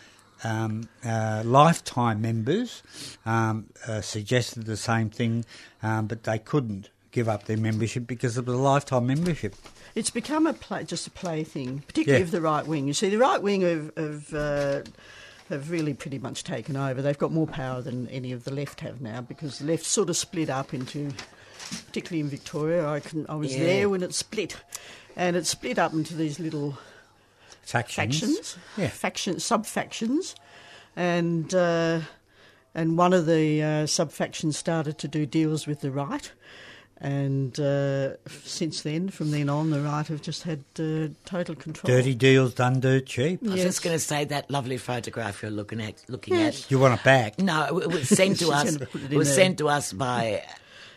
um, 0.43 0.89
uh, 1.05 1.43
lifetime 1.45 2.19
members 2.21 2.81
um, 3.27 3.65
uh, 3.87 4.01
suggested 4.01 4.65
the 4.65 4.77
same 4.77 5.09
thing, 5.09 5.45
um, 5.83 6.07
but 6.07 6.23
they 6.23 6.39
couldn't 6.39 6.89
give 7.11 7.27
up 7.29 7.43
their 7.45 7.57
membership 7.57 8.07
because 8.07 8.37
of 8.37 8.45
the 8.45 8.55
lifetime 8.57 9.05
membership. 9.05 9.53
It's 9.93 10.09
become 10.09 10.47
a 10.47 10.53
play, 10.53 10.83
just 10.85 11.05
a 11.05 11.11
plaything, 11.11 11.83
particularly 11.85 12.21
Yeah. 12.21 12.25
of 12.25 12.31
the 12.31 12.41
right 12.41 12.65
wing. 12.65 12.87
You 12.87 12.93
see, 12.93 13.09
the 13.09 13.17
right 13.19 13.41
wing 13.43 13.63
of, 13.63 13.91
have, 13.97 14.33
uh, 14.33 14.81
have 15.51 15.69
really 15.71 15.93
pretty 15.93 16.19
much 16.19 16.43
taken 16.43 16.75
over. 16.75 17.01
They've 17.01 17.17
got 17.17 17.31
more 17.31 17.47
power 17.47 17.81
than 17.81 18.07
any 18.09 18.31
of 18.31 18.43
the 18.43 18.51
left 18.53 18.81
have 18.81 19.01
now 19.01 19.21
because 19.21 19.59
the 19.59 19.65
left 19.65 19.85
sort 19.85 20.09
of 20.09 20.17
split 20.17 20.49
up 20.49 20.73
into, 20.73 21.11
particularly 21.87 22.21
in 22.21 22.29
Victoria. 22.29 22.87
I 22.87 22.99
can 22.99 23.25
I 23.29 23.35
was 23.35 23.53
Yeah. 23.55 23.63
there 23.65 23.89
when 23.89 24.03
it 24.03 24.13
split, 24.13 24.57
and 25.15 25.35
it 25.35 25.45
split 25.45 25.77
up 25.79 25.93
into 25.93 26.15
these 26.15 26.39
little 26.39 26.77
Factions. 27.63 28.19
factions, 28.19 28.57
Yeah. 28.77 28.87
factions, 28.89 29.45
sub 29.45 29.65
factions, 29.65 30.35
and 30.95 31.53
uh, 31.53 32.01
and 32.73 32.97
one 32.97 33.13
of 33.13 33.25
the 33.25 33.61
uh, 33.63 33.85
sub 33.85 34.11
factions 34.11 34.57
started 34.57 34.97
to 34.97 35.07
do 35.07 35.25
deals 35.25 35.67
with 35.67 35.81
the 35.81 35.91
right, 35.91 36.31
and 37.01 37.59
uh, 37.59 38.15
since 38.43 38.83
then, 38.83 39.09
from 39.09 39.31
then 39.31 39.49
on, 39.49 39.71
the 39.71 39.81
right 39.81 40.05
have 40.07 40.21
just 40.21 40.43
had 40.43 40.63
uh, 40.79 41.07
total 41.25 41.55
control. 41.55 41.93
Dirty 41.95 42.13
deals 42.13 42.53
done 42.53 42.79
dirt 42.79 43.07
cheap. 43.07 43.39
I 43.45 43.53
was 43.53 43.61
just 43.63 43.81
going 43.83 43.95
to 43.95 43.99
say 43.99 44.25
that 44.25 44.49
lovely 44.51 44.77
photograph 44.77 45.41
you're 45.41 45.49
looking 45.51 45.81
at. 45.81 45.95
Looking 46.07 46.35
Yes. 46.35 46.65
at. 46.65 46.71
You 46.71 46.79
want 46.79 46.99
it 46.99 47.03
back? 47.03 47.39
No, 47.39 47.77
it, 47.79 47.83
it 47.83 47.87
was 47.91 48.07
sent 48.07 48.39
to 48.39 48.51
us. 48.51 48.75
it 48.75 48.81
It 49.11 49.17
was 49.17 49.27
there. 49.29 49.35
sent 49.45 49.57
to 49.57 49.67
us 49.69 49.91
by 49.93 50.43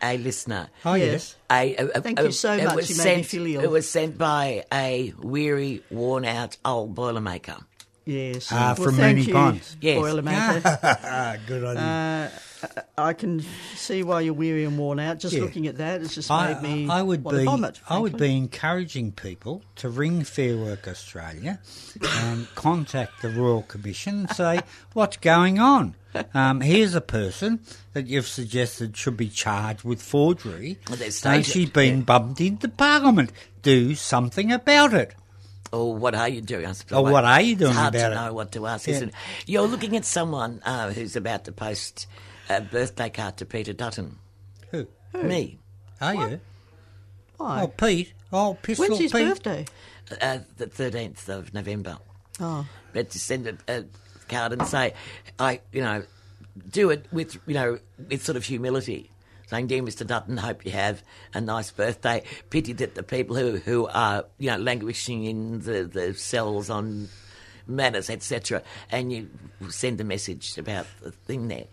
a 0.03 0.17
listener. 0.19 0.69
Oh, 0.85 0.93
yes. 0.93 1.35
A, 1.51 1.75
a, 1.75 1.87
a- 1.95 2.01
Thank 2.01 2.19
a- 2.19 2.23
you 2.25 2.31
so 2.31 2.53
it 2.53 2.65
much. 2.65 2.75
was 2.75 2.89
You 2.91 2.97
made 2.97 3.03
me 3.17 3.23
sent, 3.23 3.25
feel 3.25 3.45
ill. 3.47 3.61
It 3.61 3.71
was 3.71 3.89
sent 3.89 4.17
by 4.17 4.63
a 4.71 5.13
weary, 5.19 5.81
worn-out 5.89 6.57
old 6.63 6.93
boilermaker. 6.95 7.63
Yes. 8.05 8.49
Ah, 8.51 8.75
well, 8.77 8.89
from 8.89 8.95
thank 8.97 9.17
Mooney 9.17 9.29
you, 9.31 9.59
Yes. 9.81 9.97
Boilermaker. 9.99 10.79
Ah, 10.83 11.37
Good 11.47 11.63
on 11.63 11.75
you. 11.77 12.29
I 12.97 13.13
can 13.13 13.43
see 13.75 14.03
why 14.03 14.21
you're 14.21 14.33
weary 14.33 14.63
and 14.65 14.77
worn 14.77 14.99
out. 14.99 15.19
Just 15.19 15.35
Yeah. 15.35 15.41
looking 15.41 15.67
at 15.67 15.77
that, 15.77 16.01
it's 16.01 16.15
just 16.15 16.31
I, 16.31 16.53
made 16.53 16.61
me 16.85 16.89
I 16.89 17.01
would 17.01 17.23
be 17.23 17.43
vomit. 17.43 17.79
I 17.89 17.97
would 17.99 18.17
be 18.17 18.35
encouraging 18.35 19.11
people 19.11 19.63
to 19.77 19.89
ring 19.89 20.23
Fair 20.23 20.57
Work 20.57 20.87
Australia 20.87 21.59
and 22.01 22.47
contact 22.55 23.21
the 23.21 23.29
Royal 23.29 23.63
Commission 23.63 24.19
and 24.21 24.29
say 24.31 24.61
what's 24.93 25.17
going 25.17 25.59
on. 25.59 25.95
Um, 26.33 26.61
here's 26.61 26.95
a 26.95 27.01
person 27.01 27.59
that 27.93 28.07
you've 28.07 28.27
suggested 28.27 28.95
should 28.95 29.17
be 29.17 29.27
charged 29.27 29.83
with 29.83 30.01
forgery, 30.01 30.79
Well, 30.89 30.97
and 31.25 31.45
she's 31.45 31.69
been 31.69 31.97
yeah. 31.99 32.03
bumped 32.03 32.39
into 32.39 32.69
Parliament. 32.69 33.31
Do 33.61 33.95
something 33.95 34.51
about 34.51 34.93
it. 34.93 35.13
Or 35.73 35.93
what 35.93 36.15
are 36.15 36.29
you 36.29 36.39
doing? 36.41 36.67
I 36.67 36.71
suppose. 36.71 36.99
Or 36.99 37.11
what 37.11 37.25
are 37.25 37.41
you 37.41 37.55
doing 37.57 37.71
it's 37.71 37.79
hard 37.79 37.93
to 37.95 38.11
it? 38.11 38.15
know 38.15 38.33
what 38.33 38.53
to 38.53 38.65
ask, 38.65 38.87
Yeah. 38.87 38.93
isn't 38.95 39.09
it? 39.09 39.15
You're 39.45 39.67
looking 39.67 39.97
at 39.97 40.05
someone 40.05 40.61
uh, 40.63 40.93
who's 40.93 41.17
about 41.17 41.43
to 41.45 41.51
post 41.51 42.07
a 42.49 42.61
birthday 42.61 43.09
card 43.09 43.37
to 43.37 43.45
Peter 43.45 43.73
Dutton. 43.73 44.17
Who 44.71 44.87
Who? 45.13 45.23
Me. 45.23 45.59
are 46.01 46.15
you? 46.15 46.39
Why? 47.37 47.63
Oh, 47.63 47.67
Pete. 47.67 48.13
Oh, 48.31 48.57
Pistol 48.61 48.87
When's 48.87 48.99
his 48.99 49.11
Pete. 49.11 49.27
birthday? 49.27 49.65
Uh, 50.21 50.39
the 50.57 50.67
13th 50.67 51.29
of 51.29 51.53
November. 51.53 51.97
Oh. 52.39 52.67
but 52.91 53.09
to 53.11 53.19
send 53.19 53.47
a, 53.47 53.57
a 53.67 53.85
card 54.27 54.51
and 54.51 54.67
say, 54.67 54.93
I, 55.39 55.61
you 55.71 55.81
know, 55.81 56.03
do 56.69 56.89
it 56.89 57.05
with, 57.11 57.37
you 57.45 57.53
know, 57.53 57.79
with 58.09 58.23
sort 58.23 58.35
of 58.35 58.43
humility. 58.43 59.09
Saying, 59.47 59.67
dear 59.67 59.81
Mr. 59.83 60.05
Dutton, 60.05 60.37
hope 60.37 60.65
you 60.65 60.71
have 60.71 61.01
a 61.33 61.39
nice 61.39 61.71
birthday. 61.71 62.23
Pity 62.49 62.73
that 62.73 62.95
the 62.95 63.03
people 63.03 63.35
who, 63.35 63.57
who 63.57 63.87
are, 63.87 64.25
you 64.37 64.49
know, 64.51 64.57
languishing 64.57 65.23
in 65.23 65.61
the, 65.61 65.83
the 65.83 66.13
cells 66.13 66.69
on 66.69 67.09
Manus, 67.67 68.09
etc., 68.09 68.63
and 68.91 69.11
you 69.13 69.29
send 69.69 70.01
a 70.01 70.03
message 70.03 70.57
about 70.57 70.87
the 71.01 71.11
thing 71.11 71.47
there. 71.47 71.65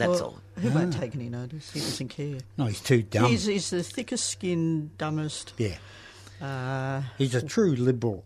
That's 0.00 0.20
Well, 0.20 0.24
all. 0.56 0.62
Who 0.62 0.70
won't 0.70 0.92
take 0.94 1.14
any 1.14 1.28
notice? 1.28 1.70
He 1.72 1.80
doesn't 1.80 2.08
care. 2.08 2.38
No, 2.58 2.66
he's 2.66 2.80
too 2.80 3.02
dumb. 3.02 3.26
He's, 3.30 3.44
he's 3.46 3.70
the 3.70 3.82
thickest 3.82 4.28
skinned, 4.30 4.96
dumbest. 4.98 5.52
yeah, 5.58 5.76
Uh, 6.40 7.02
he's 7.18 7.34
a 7.34 7.42
true 7.42 7.74
liberal. 7.76 8.24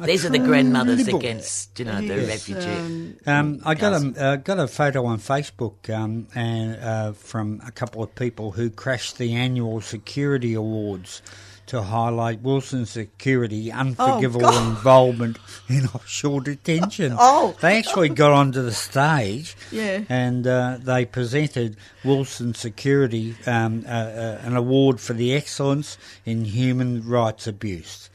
A 0.00 0.06
These 0.06 0.24
are 0.24 0.30
the 0.30 0.38
grandmothers 0.38 0.98
liberal. 0.98 1.18
against, 1.18 1.78
you 1.78 1.84
know, 1.84 2.00
the 2.00 2.14
he's, 2.14 2.28
refugee. 2.28 2.66
um, 2.70 3.16
Um, 3.26 3.60
I 3.64 3.74
got 3.74 3.92
a 4.00 4.24
uh, 4.24 4.36
got 4.36 4.58
a 4.60 4.68
photo 4.68 5.04
on 5.06 5.18
Facebook 5.18 5.90
um, 5.92 6.28
and 6.34 6.76
uh, 6.80 7.12
from 7.12 7.60
a 7.66 7.72
couple 7.72 8.02
of 8.02 8.14
people 8.14 8.52
who 8.52 8.70
crashed 8.70 9.18
the 9.18 9.34
annual 9.34 9.80
security 9.80 10.54
awards 10.54 11.22
to 11.66 11.82
highlight 11.82 12.40
Wilson 12.42 12.86
Security 12.86 13.72
unforgivable 13.72 14.46
Oh, 14.46 14.68
involvement 14.68 15.38
in 15.68 15.86
offshore 15.86 16.40
detention. 16.40 17.14
Oh. 17.18 17.56
they 17.60 17.76
actually 17.78 18.08
got 18.10 18.32
onto 18.32 18.62
the 18.62 18.72
stage, 18.72 19.56
Yeah. 19.72 20.02
and 20.08 20.46
uh, 20.46 20.78
they 20.80 21.04
presented 21.04 21.76
Wilson 22.04 22.54
Security 22.54 23.34
um, 23.46 23.84
uh, 23.86 23.90
uh, 23.90 24.40
an 24.42 24.56
award 24.56 25.00
for 25.00 25.12
the 25.12 25.34
excellence 25.34 25.98
in 26.24 26.44
human 26.44 27.06
rights 27.06 27.46
abuse. 27.46 28.10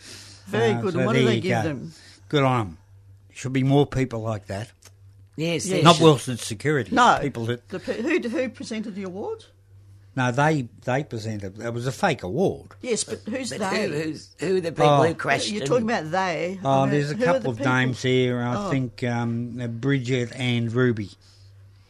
Very 0.48 0.72
Uh, 0.74 0.82
good. 0.82 0.94
so 0.94 1.06
what 1.06 1.16
do 1.16 1.26
they 1.26 1.40
give 1.40 1.64
go. 1.64 1.70
them? 1.70 1.94
Good 2.30 2.44
on 2.44 2.58
them. 2.68 2.78
Should 3.34 3.54
be 3.54 3.64
more 3.64 3.86
people 3.86 4.22
like 4.22 4.48
that. 4.48 4.72
yes, 5.36 5.66
Yeah. 5.66 5.76
there 5.76 5.84
Not 5.84 5.96
should- 5.96 6.04
Wilson 6.04 6.38
Security. 6.38 6.94
No. 6.96 7.18
people 7.22 7.46
that 7.48 7.68
The, 7.70 7.80
who, 7.80 8.20
who 8.30 8.50
presented 8.50 8.96
the 8.96 9.04
award? 9.04 9.46
No, 10.16 10.32
they 10.32 10.68
they 10.84 11.04
presented. 11.04 11.60
It 11.60 11.74
was 11.74 11.88
a 11.88 11.92
fake 11.92 12.24
award. 12.24 12.72
Yes, 12.82 13.04
but 13.04 13.20
who's 13.20 13.50
But 13.52 13.60
they? 13.72 13.88
who, 13.88 13.94
who's, 13.94 14.30
who 14.40 14.58
are 14.58 14.62
the 14.62 14.72
people 14.72 14.88
Oh. 14.90 15.04
who 15.08 15.14
crashed? 15.14 15.50
You're 15.52 15.66
talking 15.66 15.84
about 15.90 16.12
they. 16.12 16.60
Oh, 16.64 16.82
I 16.82 16.82
mean, 16.84 16.92
there's 16.92 17.12
a 17.12 17.16
couple 17.16 17.40
the 17.42 17.50
of 17.52 17.58
people? 17.58 17.74
names 17.74 18.02
here. 18.02 18.42
I 18.42 18.56
Oh. 18.68 18.70
think 18.70 19.04
um, 19.04 19.60
uh, 19.62 19.68
Bridget 19.68 20.32
and 20.36 20.72
Ruby. 20.74 21.12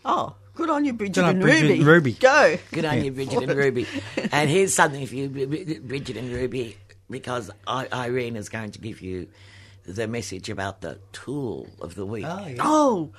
Oh, 0.05 0.35
good 0.55 0.69
on 0.69 0.85
you, 0.85 0.93
Bridget, 0.93 1.15
Good 1.15 1.23
on 1.23 1.29
and, 1.31 1.41
Bridget 1.41 1.61
Ruby. 1.63 1.73
and 1.79 1.85
Ruby. 1.87 2.11
Go. 2.13 2.57
Good 2.71 2.85
on 2.85 3.03
you, 3.03 3.11
Bridget 3.11 3.43
and 3.43 3.55
Ruby. 3.57 3.87
And 4.31 4.49
here's 4.49 4.73
something 4.73 5.05
for 5.07 5.15
you, 5.15 5.29
B- 5.29 5.45
B- 5.45 5.79
Bridget 5.79 6.17
and 6.17 6.31
Ruby, 6.31 6.77
because 7.09 7.49
Irene 7.67 8.35
is 8.35 8.49
going 8.49 8.71
to 8.71 8.79
give 8.79 9.01
you 9.01 9.27
the 9.85 10.07
message 10.07 10.49
about 10.49 10.81
the 10.81 10.99
tool 11.11 11.67
of 11.81 11.95
the 11.95 12.05
week. 12.05 12.23
yeah. 12.23 12.55
Oh, 12.59 13.11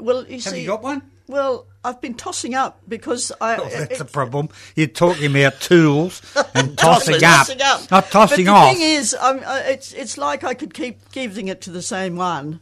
well, 0.00 0.24
you 0.26 0.34
Have 0.34 0.42
see. 0.42 0.60
you 0.62 0.66
got 0.66 0.82
one? 0.82 1.02
Well, 1.28 1.66
I've 1.84 2.00
been 2.00 2.14
tossing 2.14 2.54
up 2.54 2.80
because 2.88 3.32
I. 3.40 3.56
Oh, 3.56 3.68
that's 3.68 4.00
a 4.00 4.04
it- 4.04 4.12
problem. 4.12 4.48
You're 4.76 4.86
talking 4.86 5.30
about 5.36 5.60
tools 5.60 6.22
and 6.54 6.76
tossing, 6.78 7.18
tossing 7.20 7.60
up, 7.62 7.82
up. 7.84 7.90
not 7.90 8.10
tossing 8.10 8.46
but 8.46 8.52
off. 8.52 8.68
The 8.72 8.78
thing 8.78 8.88
is, 8.96 9.14
um, 9.20 9.40
it's 9.44 9.92
it's 9.92 10.16
like 10.18 10.44
I 10.44 10.54
could 10.54 10.72
keep 10.74 11.10
giving 11.12 11.48
it 11.48 11.60
to 11.62 11.70
the 11.70 11.82
same 11.82 12.16
one 12.16 12.60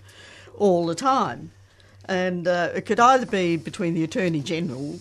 all 0.57 0.87
the 0.87 0.95
time, 0.95 1.51
and 2.07 2.47
uh, 2.49 2.71
it 2.75 2.87
could 2.87 3.01
either 3.01 3.27
be 3.27 3.57
between 3.57 3.95
the 3.95 4.03
Attorney 4.05 4.41
General 4.41 4.99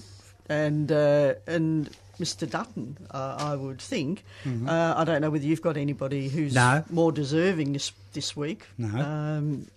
and 0.49 0.91
uh, 0.91 1.35
and 1.47 1.89
Mr. 2.19 2.49
Dutton. 2.49 2.97
Uh, 3.11 3.37
I 3.39 3.55
would 3.55 3.79
think. 3.81 4.23
Uh, 4.45 4.93
I 4.97 5.03
don't 5.05 5.21
know 5.21 5.29
whether 5.29 5.45
you've 5.45 5.61
got 5.61 5.77
anybody 5.77 6.27
who's 6.27 6.53
Mm-hmm. 6.53 6.89
No. 6.89 6.95
more 6.95 7.11
deserving 7.13 7.71
this 7.73 7.91
this 8.11 8.35
week. 8.35 8.65
No. 8.77 8.87
Um, 8.99 9.67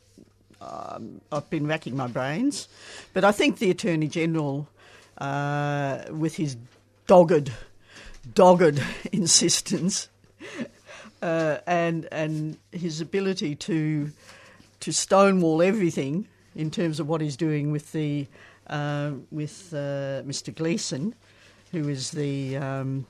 um, 0.66 1.20
I've 1.32 1.48
been 1.50 1.66
racking 1.66 1.96
my 1.96 2.06
brains, 2.06 2.68
but 3.12 3.24
I 3.24 3.32
think 3.32 3.58
the 3.58 3.70
Attorney 3.70 4.08
General, 4.08 4.68
uh, 5.18 6.02
with 6.10 6.36
his 6.36 6.56
dogged, 7.06 7.52
dogged 8.34 8.82
insistence, 9.12 10.08
uh, 11.22 11.58
and 11.66 12.08
and 12.10 12.58
his 12.72 13.00
ability 13.00 13.54
to 13.54 14.10
to 14.80 14.92
stonewall 14.92 15.62
everything 15.62 16.26
in 16.54 16.70
terms 16.70 17.00
of 17.00 17.08
what 17.08 17.20
he's 17.20 17.36
doing 17.36 17.70
with 17.70 17.92
the 17.92 18.26
uh, 18.68 19.12
with 19.30 19.72
uh, 19.72 20.22
Mr. 20.26 20.54
Gleeson, 20.54 21.14
who 21.72 21.88
is 21.88 22.10
the 22.10 22.56
um, 22.56 23.06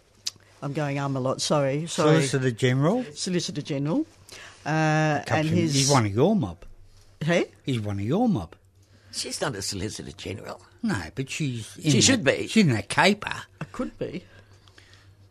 I'm 0.62 0.72
going 0.72 0.98
um 0.98 1.16
a 1.16 1.20
lot. 1.20 1.40
Sorry, 1.40 1.86
sorry, 1.86 2.22
Solicitor 2.26 2.50
General. 2.50 3.04
Solicitor 3.14 3.62
General, 3.62 4.06
uh, 4.64 5.22
and 5.28 5.48
his 5.48 5.74
he's 5.74 5.90
one 5.90 6.06
of 6.06 6.14
your 6.14 6.36
mob. 6.36 6.58
Hey. 7.26 7.50
He's 7.64 7.80
one 7.80 7.98
of 7.98 8.04
your 8.04 8.28
mob. 8.28 8.54
She's 9.12 9.40
not 9.40 9.54
a 9.54 9.62
solicitor 9.62 10.12
general. 10.12 10.60
No, 10.82 11.00
but 11.14 11.30
she's. 11.30 11.76
In 11.76 11.82
She 11.84 11.90
that- 11.98 12.02
should 12.02 12.24
be. 12.24 12.46
She's 12.48 12.66
in 12.66 12.72
a 12.76 12.82
caper. 12.82 13.32
I 13.60 13.64
could 13.72 13.98
be, 13.98 14.24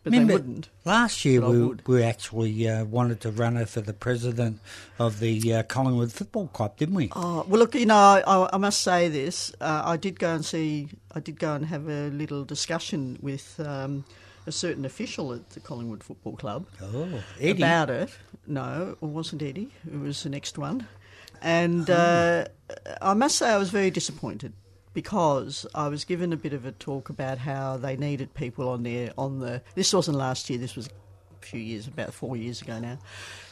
but 0.02 0.12
Remember, 0.12 0.32
they 0.32 0.38
wouldn't. 0.38 0.68
Last 0.84 1.24
year 1.24 1.40
But 1.40 1.50
we, 1.50 1.62
would. 1.66 1.88
we 1.88 2.02
actually 2.02 2.68
uh, 2.68 2.84
wanted 2.84 3.20
to 3.22 3.30
run 3.30 3.56
her 3.56 3.66
for 3.66 3.80
the 3.80 3.92
president 3.92 4.60
of 4.98 5.20
the 5.20 5.54
uh, 5.54 5.62
Collingwood 5.64 6.12
Football 6.12 6.48
Club, 6.48 6.76
didn't 6.76 6.94
we? 6.96 7.10
Oh, 7.14 7.44
well, 7.48 7.58
look, 7.60 7.74
you 7.74 7.86
know, 7.86 7.94
I, 8.26 8.48
I 8.52 8.56
must 8.58 8.82
say 8.82 9.08
this. 9.08 9.52
Uh, 9.60 9.82
I 9.84 9.96
did 9.96 10.18
go 10.18 10.34
and 10.34 10.44
see, 10.44 10.88
I 11.14 11.20
did 11.20 11.38
go 11.38 11.54
and 11.54 11.66
have 11.66 11.88
a 11.88 12.08
little 12.10 12.44
discussion 12.44 13.18
with 13.22 13.58
um, 13.60 14.04
a 14.46 14.52
certain 14.52 14.84
official 14.84 15.32
at 15.32 15.50
the 15.50 15.60
Collingwood 15.60 16.02
Football 16.04 16.36
Club 16.36 16.66
Oh, 16.82 17.22
Eddie. 17.40 17.62
about 17.62 17.90
it. 17.90 18.10
No, 18.48 18.96
it 19.00 19.04
wasn't 19.04 19.42
Eddie. 19.42 19.70
It 19.92 19.98
was 19.98 20.22
the 20.22 20.28
next 20.28 20.56
one. 20.58 20.86
And 21.46 21.88
uh, 21.88 22.46
I 23.00 23.14
must 23.14 23.36
say 23.36 23.48
I 23.48 23.56
was 23.56 23.70
very 23.70 23.90
disappointed 23.92 24.52
because 24.94 25.64
I 25.76 25.86
was 25.86 26.04
given 26.04 26.32
a 26.32 26.36
bit 26.36 26.52
of 26.52 26.66
a 26.66 26.72
talk 26.72 27.08
about 27.08 27.38
how 27.38 27.76
they 27.76 27.96
needed 27.96 28.34
people 28.34 28.68
on 28.68 28.82
there 28.82 29.12
on 29.16 29.38
the. 29.38 29.62
This 29.76 29.92
wasn't 29.92 30.16
last 30.18 30.50
year. 30.50 30.58
This 30.58 30.74
was 30.74 30.88
a 30.88 31.46
few 31.46 31.60
years, 31.60 31.86
about 31.86 32.12
four 32.12 32.36
years 32.36 32.62
ago 32.62 32.80
now. 32.80 32.98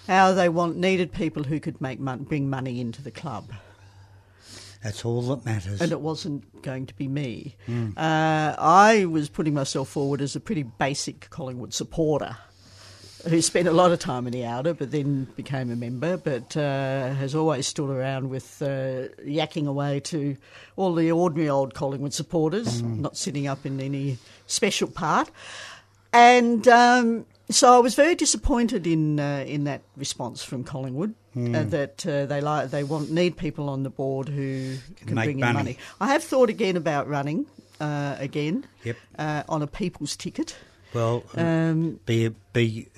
How 0.08 0.32
they 0.32 0.48
want 0.48 0.76
needed 0.76 1.12
people 1.12 1.44
who 1.44 1.60
could 1.60 1.80
make 1.80 2.00
mon- 2.00 2.24
bring 2.24 2.50
money 2.50 2.80
into 2.80 3.00
the 3.00 3.12
club 3.12 3.52
That's 4.82 5.04
all 5.04 5.22
that 5.22 5.44
matters. 5.44 5.80
and 5.80 5.92
it 5.92 6.00
wasn't 6.00 6.62
going 6.62 6.86
to 6.86 6.94
be 6.94 7.06
me. 7.06 7.54
Uh, 7.96 8.54
I 8.58 9.06
was 9.08 9.28
putting 9.28 9.54
myself 9.54 9.88
forward 9.88 10.20
as 10.20 10.34
a 10.34 10.40
pretty 10.40 10.64
basic 10.64 11.30
Collingwood 11.30 11.72
supporter 11.72 12.36
who 13.28 13.40
spent 13.42 13.68
a 13.68 13.72
lot 13.72 13.90
of 13.92 13.98
time 13.98 14.26
in 14.26 14.32
the 14.32 14.44
outer, 14.44 14.74
but 14.74 14.90
then 14.90 15.24
became 15.36 15.70
a 15.70 15.76
member, 15.76 16.16
but 16.16 16.56
uh, 16.56 17.12
has 17.14 17.34
always 17.34 17.66
stood 17.66 17.90
around 17.90 18.28
with 18.30 18.60
uh, 18.62 19.08
yakking 19.26 19.66
away 19.66 20.00
to 20.00 20.36
all 20.76 20.94
the 20.94 21.10
ordinary 21.12 21.48
old 21.48 21.74
Collingwood 21.74 22.12
supporters, 22.14 22.82
not 22.82 23.16
sitting 23.16 23.46
up 23.46 23.64
in 23.66 23.80
any 23.80 24.18
special 24.46 24.88
part. 24.88 25.30
And 26.12 26.66
um, 26.68 27.26
so 27.50 27.74
I 27.74 27.78
was 27.78 27.94
very 27.94 28.14
disappointed 28.14 28.86
in 28.86 29.18
uh, 29.18 29.44
in 29.46 29.64
that 29.64 29.82
response 29.96 30.42
from 30.44 30.64
Collingwood. 30.64 31.14
Uh, 31.36 31.64
that 31.64 32.06
uh, 32.06 32.26
they 32.26 32.40
like 32.40 32.70
they 32.70 32.84
want 32.84 33.10
need 33.10 33.36
people 33.36 33.68
on 33.68 33.82
the 33.82 33.90
board 33.90 34.28
who 34.28 34.76
can 35.04 35.16
bring 35.16 35.40
money. 35.40 35.50
in 35.50 35.54
money. 35.56 35.78
I 36.00 36.06
have 36.12 36.22
thought 36.22 36.48
again 36.48 36.76
about 36.76 37.08
running 37.08 37.46
uh, 37.80 38.14
again 38.20 38.64
Yep. 38.84 38.96
uh, 39.18 39.42
on 39.48 39.60
a 39.60 39.66
people's 39.66 40.14
ticket. 40.16 40.54
Well, 40.94 41.24
Um, 41.36 41.98
be 42.06 42.28
be 42.52 42.88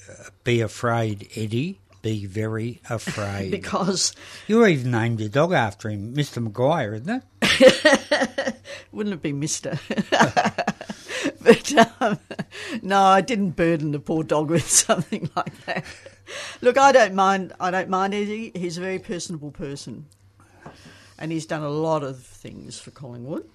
be 0.44 0.60
afraid, 0.60 1.28
Eddie. 1.34 1.80
Be 2.02 2.26
very 2.26 2.80
afraid. 2.90 3.50
because 3.60 4.12
you 4.46 4.64
even 4.66 4.90
named 4.90 5.18
your 5.18 5.30
dog 5.30 5.52
after 5.52 5.88
him, 5.88 6.14
Mr. 6.14 6.46
McGuire, 6.46 6.94
isn't 6.94 7.22
it? 7.42 8.56
wouldn't 8.92 9.12
have 9.12 9.22
been 9.22 9.40
Mister. 9.40 9.78
but 11.40 11.72
um, 12.00 12.18
no, 12.82 13.02
I 13.02 13.22
didn't 13.22 13.50
burden 13.52 13.92
the 13.92 13.98
poor 13.98 14.22
dog 14.22 14.50
with 14.50 14.68
something 14.70 15.30
like 15.34 15.64
that. 15.64 15.84
Look, 16.60 16.76
I 16.76 16.92
don't 16.92 17.14
mind. 17.14 17.54
I 17.58 17.70
don't 17.70 17.88
mind 17.88 18.14
Eddie. 18.14 18.52
He's 18.54 18.76
a 18.76 18.82
very 18.82 18.98
personable 18.98 19.50
person, 19.50 20.06
and 21.18 21.32
he's 21.32 21.46
done 21.46 21.62
a 21.62 21.70
lot 21.70 22.02
of 22.02 22.20
things 22.22 22.78
for 22.78 22.90
Collingwood. 22.90 23.48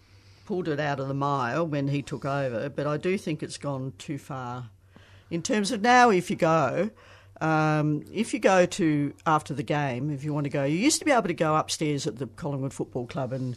Pulled 0.52 0.68
it 0.68 0.82
out 0.82 1.00
of 1.00 1.08
the 1.08 1.14
mire 1.14 1.64
when 1.64 1.88
he 1.88 2.02
took 2.02 2.26
over, 2.26 2.68
but 2.68 2.86
I 2.86 2.98
do 2.98 3.18
think 3.18 3.42
it's 3.42 3.56
gone 3.58 3.94
too 3.98 4.18
far. 4.18 4.70
In 5.30 5.42
terms 5.42 5.72
of 5.72 5.82
now, 5.82 6.10
if 6.10 6.30
you 6.30 6.36
go, 6.36 6.90
um, 7.40 8.04
if 8.12 8.34
you 8.34 8.40
go 8.42 8.66
to 8.66 9.14
after 9.26 9.54
the 9.54 9.64
game, 9.64 10.12
if 10.12 10.26
you 10.26 10.34
want 10.34 10.44
to 10.44 10.50
go, 10.50 10.66
you 10.66 10.76
used 10.78 11.00
to 11.00 11.06
be 11.06 11.12
able 11.12 11.30
to 11.30 11.34
go 11.34 11.56
upstairs 11.56 12.06
at 12.06 12.18
the 12.18 12.28
Collingwood 12.28 12.74
Football 12.74 13.08
Club 13.08 13.32
and 13.32 13.56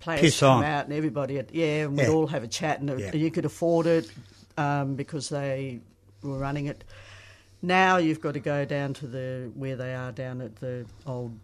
players 0.00 0.22
Piss 0.22 0.40
come 0.40 0.60
on. 0.60 0.64
out 0.64 0.86
and 0.86 0.94
everybody, 0.94 1.36
had, 1.36 1.50
yeah, 1.52 1.84
and 1.84 1.98
we'd 1.98 2.04
Yeah. 2.04 2.08
all 2.08 2.28
have 2.28 2.42
a 2.42 2.48
chat 2.48 2.80
and 2.80 2.98
Yeah. 2.98 3.14
you 3.14 3.30
could 3.30 3.44
afford 3.44 3.86
it 3.86 4.10
um, 4.56 4.94
because 4.94 5.28
they 5.28 5.80
were 6.22 6.38
running 6.38 6.68
it. 6.68 6.84
Now 7.60 7.98
you've 7.98 8.22
got 8.22 8.32
to 8.32 8.40
go 8.40 8.64
down 8.64 8.94
to 8.94 9.06
the 9.06 9.50
where 9.54 9.76
they 9.76 9.94
are 9.94 10.10
down 10.10 10.40
at 10.40 10.56
the 10.56 10.86
old 11.06 11.38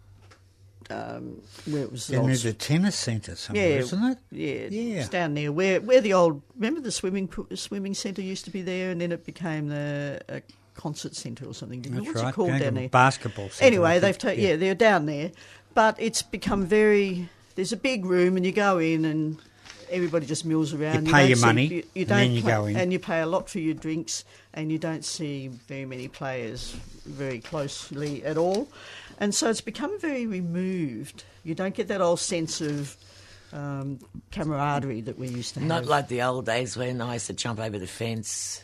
um, 0.89 1.41
where 1.65 1.83
it 1.83 1.91
was 1.91 2.07
the 2.07 2.13
And 2.15 2.21
old 2.21 2.29
there's 2.29 2.45
a 2.45 2.53
tennis 2.53 2.95
centre 2.95 3.35
somewhere, 3.35 3.69
yeah, 3.69 3.75
isn't 3.77 4.03
it? 4.03 4.17
Yeah, 4.31 4.67
Yeah. 4.69 4.99
it's 5.01 5.09
down 5.09 5.33
there 5.35 5.51
where 5.51 5.79
where 5.81 6.01
the 6.01 6.13
old 6.13 6.41
remember 6.55 6.81
the 6.81 6.91
swimming 6.91 7.27
pool, 7.27 7.47
swimming 7.55 7.93
centre 7.93 8.21
used 8.21 8.45
to 8.45 8.51
be 8.51 8.61
there, 8.61 8.91
and 8.91 8.99
then 9.01 9.11
it 9.11 9.25
became 9.25 9.69
the 9.69 10.19
a 10.29 10.41
concert 10.75 11.15
centre 11.15 11.45
or 11.45 11.53
something. 11.53 11.81
That's 11.81 12.05
What's 12.07 12.21
right. 12.21 12.29
it 12.29 12.33
called 12.35 12.49
Going 12.49 12.61
down 12.61 12.73
there? 12.75 12.89
Basketball 12.89 13.49
centre. 13.49 13.65
Anyway, 13.65 13.99
they've 13.99 14.17
ta- 14.17 14.29
yeah. 14.29 14.55
they're 14.55 14.75
down 14.75 15.05
there, 15.05 15.31
but 15.73 15.95
it's 15.99 16.21
become 16.21 16.65
very. 16.65 17.29
There's 17.55 17.73
a 17.73 17.77
big 17.77 18.05
room, 18.05 18.37
and 18.37 18.45
you 18.45 18.53
go 18.53 18.77
in, 18.77 19.03
and 19.05 19.37
everybody 19.91 20.25
just 20.25 20.45
mills 20.45 20.73
around. 20.73 21.07
You 21.07 21.13
pay 21.13 21.27
your 21.27 21.35
see- 21.35 21.45
money, 21.45 21.65
you, 21.65 21.83
you 21.93 22.05
don't 22.05 22.17
then 22.19 22.31
you 22.31 22.41
play- 22.41 22.51
go 22.51 22.65
in. 22.65 22.75
and 22.77 22.93
you 22.93 22.99
pay 22.99 23.19
a 23.21 23.25
lot 23.25 23.49
for 23.49 23.59
your 23.59 23.73
drinks, 23.73 24.23
and 24.53 24.71
you 24.71 24.77
don't 24.79 25.03
see 25.03 25.49
very 25.67 25.85
many 25.85 26.07
players 26.07 26.71
very 27.05 27.39
closely 27.39 28.23
at 28.23 28.37
all, 28.37 28.69
and 29.19 29.35
so 29.35 29.49
it's 29.49 29.61
become 29.61 29.99
very 29.99 30.25
removed. 30.25 31.23
You 31.43 31.53
don't 31.53 31.75
get 31.75 31.89
that 31.89 32.01
old 32.01 32.19
sense 32.19 32.61
of 32.61 32.97
um, 33.51 33.99
camaraderie 34.31 35.01
that 35.01 35.19
we 35.19 35.27
used 35.27 35.53
to 35.55 35.59
have. 35.59 35.69
Not 35.69 35.85
like 35.85 36.07
the 36.07 36.21
old 36.23 36.45
days 36.45 36.77
when 36.77 37.01
I 37.01 37.13
used 37.13 37.27
to 37.27 37.33
jump 37.33 37.59
over 37.59 37.77
the 37.77 37.87
fence. 37.87 38.61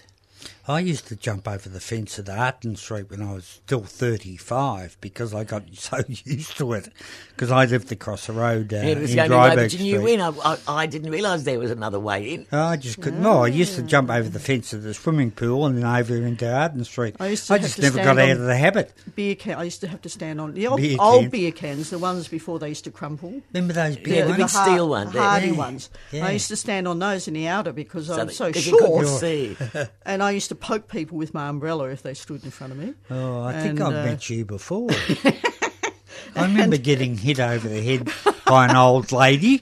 I 0.68 0.80
used 0.80 1.08
to 1.10 1.16
jump 1.16 1.48
over 1.48 1.70
the 1.70 1.80
fence 1.80 2.18
at 2.18 2.28
Arden 2.28 2.76
Street 2.76 3.10
when 3.12 3.22
I 3.22 3.34
was 3.34 3.46
still 3.46 3.84
35 3.84 4.98
because 5.00 5.34
I 5.34 5.44
got 5.44 5.64
so 5.74 5.98
used 6.08 6.58
to 6.58 6.74
it 6.74 6.90
because 7.30 7.52
I 7.52 7.66
lived 7.66 7.92
across 7.92 8.26
the 8.28 8.34
road 8.34 8.74
uh, 8.74 8.78
it 8.78 8.98
was 8.98 9.12
in 9.12 9.18
the 9.18 9.24
only 9.24 9.36
way, 9.38 9.56
Dryburgh 9.56 9.70
Street. 9.72 9.82
you 9.86 9.98
knew 10.00 10.08
in. 10.08 10.22
I, 10.22 10.30
I, 10.44 10.58
I 10.68 10.86
didn't 10.88 11.12
realise 11.12 11.44
there 11.44 11.60
was 11.60 11.70
another 11.70 12.00
way 12.00 12.34
in. 12.34 12.48
I 12.52 12.78
just 12.78 13.00
couldn't. 13.02 13.22
No, 13.22 13.44
I 13.44 13.48
used 13.48 13.76
to 13.76 13.84
jump 13.84 14.10
over 14.10 14.28
the 14.28 14.40
fence 14.40 14.74
of 14.74 14.82
the 14.84 14.94
swimming 14.96 15.32
pool 15.32 15.66
and 15.68 15.78
then 15.78 15.86
over 15.86 16.16
into 16.16 16.52
Arden 16.52 16.84
Street. 16.84 17.16
I 17.20 17.28
used 17.28 17.46
to 17.48 17.54
have 17.54 17.62
just 17.62 17.76
to 17.76 17.82
never 17.84 17.98
got 17.98 18.18
out 18.18 18.30
on- 18.30 18.32
of 18.32 18.40
the 18.40 18.56
habit. 18.58 18.92
beer 19.16 19.36
can. 19.36 19.60
I 19.60 19.64
used 19.64 19.82
to 19.82 19.88
have 19.88 20.02
to 20.02 20.10
stand 20.10 20.42
on 20.42 20.54
the 20.56 20.66
old, 20.68 20.82
Beer 20.82 20.98
old 21.00 21.22
can. 21.24 21.30
beer 21.30 21.52
cans, 21.52 21.92
the 21.92 22.00
ones 22.00 22.28
before 22.28 22.58
they 22.60 22.70
used 22.70 22.86
to 22.86 22.92
crumple. 22.92 23.42
Remember 23.54 23.74
those 23.74 23.98
big 23.98 24.08
Yeah, 24.08 24.22
the 24.24 24.28
ones? 24.30 24.38
big 24.38 24.50
har- 24.50 24.66
steel 24.68 24.90
one, 24.90 25.08
the 25.12 25.14
yeah. 25.20 25.30
hardy 25.30 25.48
Yeah, 25.48 25.54
ones. 25.54 25.90
yeah. 26.12 26.26
I 26.26 26.32
used 26.32 26.48
to 26.48 26.56
stand 26.56 26.88
on 26.88 26.98
those 26.98 27.28
in 27.28 27.36
the 27.36 27.48
outer 27.48 27.72
because 27.72 28.10
I 28.10 28.16
that- 28.18 28.26
was 28.28 28.38
so 28.38 28.52
'cause 28.52 28.66
you 28.66 28.78
couldn't 28.78 29.06
short, 29.06 29.20
see. 29.20 29.58
and 30.06 30.24
I 30.24 30.32
used 30.32 30.50
to 30.50 30.55
poke 30.56 30.88
people 30.88 31.18
with 31.18 31.34
my 31.34 31.48
umbrella 31.48 31.90
if 31.90 32.02
they 32.02 32.14
stood 32.14 32.44
in 32.44 32.52
front 32.52 32.74
of 32.74 32.80
me. 32.80 32.94
Oh, 33.10 33.44
I 33.44 33.54
think 33.62 33.80
I've 33.82 33.94
uh, 33.94 34.06
met 34.06 34.30
you 34.30 34.46
before. 34.46 34.90
I 36.36 36.42
remember 36.48 36.78
getting 36.78 37.18
hit 37.18 37.40
over 37.40 37.68
the 37.68 37.82
head 37.82 38.10
by 38.46 38.68
an 38.68 38.76
old 38.76 39.12
lady 39.12 39.62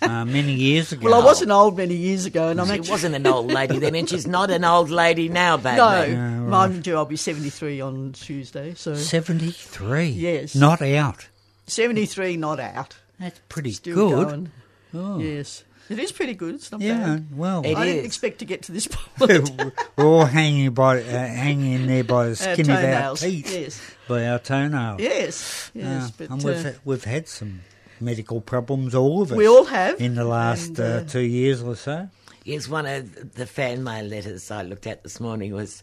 uh, 0.00 0.24
many 0.24 0.54
years 0.54 0.92
ago. 0.92 1.04
Well, 1.04 1.20
I 1.20 1.24
wasn't 1.24 1.50
old 1.50 1.76
many 1.76 1.94
years 1.94 2.24
ago, 2.24 2.48
and 2.48 2.60
I'm 2.60 2.66
She 2.68 2.74
actually 2.74 2.90
wasn't 2.90 3.14
an 3.16 3.26
old 3.26 3.52
lady 3.52 3.78
then, 3.78 3.94
and 3.94 4.08
she's 4.08 4.26
not 4.26 4.50
an 4.50 4.64
old 4.64 4.90
lady 4.90 5.28
now, 5.28 5.56
baby. 5.58 5.76
no, 5.76 6.46
mind 6.48 6.86
you, 6.86 6.96
I'll 6.96 7.04
be 7.04 7.16
73 7.16 7.80
on 7.80 8.12
Tuesday, 8.12 8.74
so 8.74 8.94
73. 8.94 10.08
Yes. 10.08 10.54
Not 10.54 10.80
out. 10.82 11.28
73 11.66 12.36
not 12.36 12.60
out, 12.60 12.96
That's 13.18 13.40
pretty 13.48 13.72
still 13.72 14.08
good. 14.08 14.28
going. 14.28 14.52
Oh. 14.94 15.18
Yes, 15.18 15.64
it 15.88 15.98
is 15.98 16.12
pretty 16.12 16.34
good. 16.34 16.54
It's 16.56 16.70
not 16.72 16.80
Yeah, 16.80 16.98
bad. 16.98 17.26
well, 17.36 17.62
It 17.64 17.76
I 17.76 17.84
didn't 17.86 18.04
expect 18.06 18.38
to 18.40 18.44
get 18.44 18.62
to 18.62 18.72
this 18.72 18.86
point. 18.90 19.50
we're 19.58 19.72
all 20.04 20.24
hanging 20.24 20.70
by, 20.72 21.00
uh, 21.00 21.02
hanging 21.04 21.72
in 21.72 21.86
there 21.86 22.04
by 22.04 22.24
the 22.24 22.30
Our 22.30 22.34
skin 22.54 22.70
of 22.70 22.76
our 22.76 22.82
toenails, 22.82 23.20
teeth, 23.20 23.52
yes. 23.54 23.80
by 24.08 24.26
our 24.26 24.38
toenails. 24.38 25.00
Yes, 25.00 25.70
yes, 25.74 26.08
Uh, 26.08 26.10
but 26.18 26.30
and 26.30 26.42
we've 26.42 26.66
uh, 26.66 26.72
we've 26.84 27.04
had 27.04 27.28
some 27.28 27.60
medical 28.00 28.40
problems, 28.40 28.94
all 28.94 29.22
of 29.22 29.32
us. 29.32 29.36
we 29.36 29.46
all 29.48 29.64
have 29.64 30.00
in 30.00 30.14
the 30.16 30.24
last 30.24 30.68
and, 30.68 30.80
uh, 30.80 30.82
uh, 30.82 31.04
two 31.04 31.20
years 31.20 31.62
or 31.62 31.76
so. 31.76 32.08
Yes, 32.44 32.68
one 32.68 32.86
of 32.86 33.34
the 33.34 33.46
fan 33.46 33.82
mail 33.82 34.04
letters 34.04 34.50
I 34.50 34.62
looked 34.62 34.86
at 34.86 35.02
this 35.02 35.18
morning 35.18 35.52
was 35.52 35.82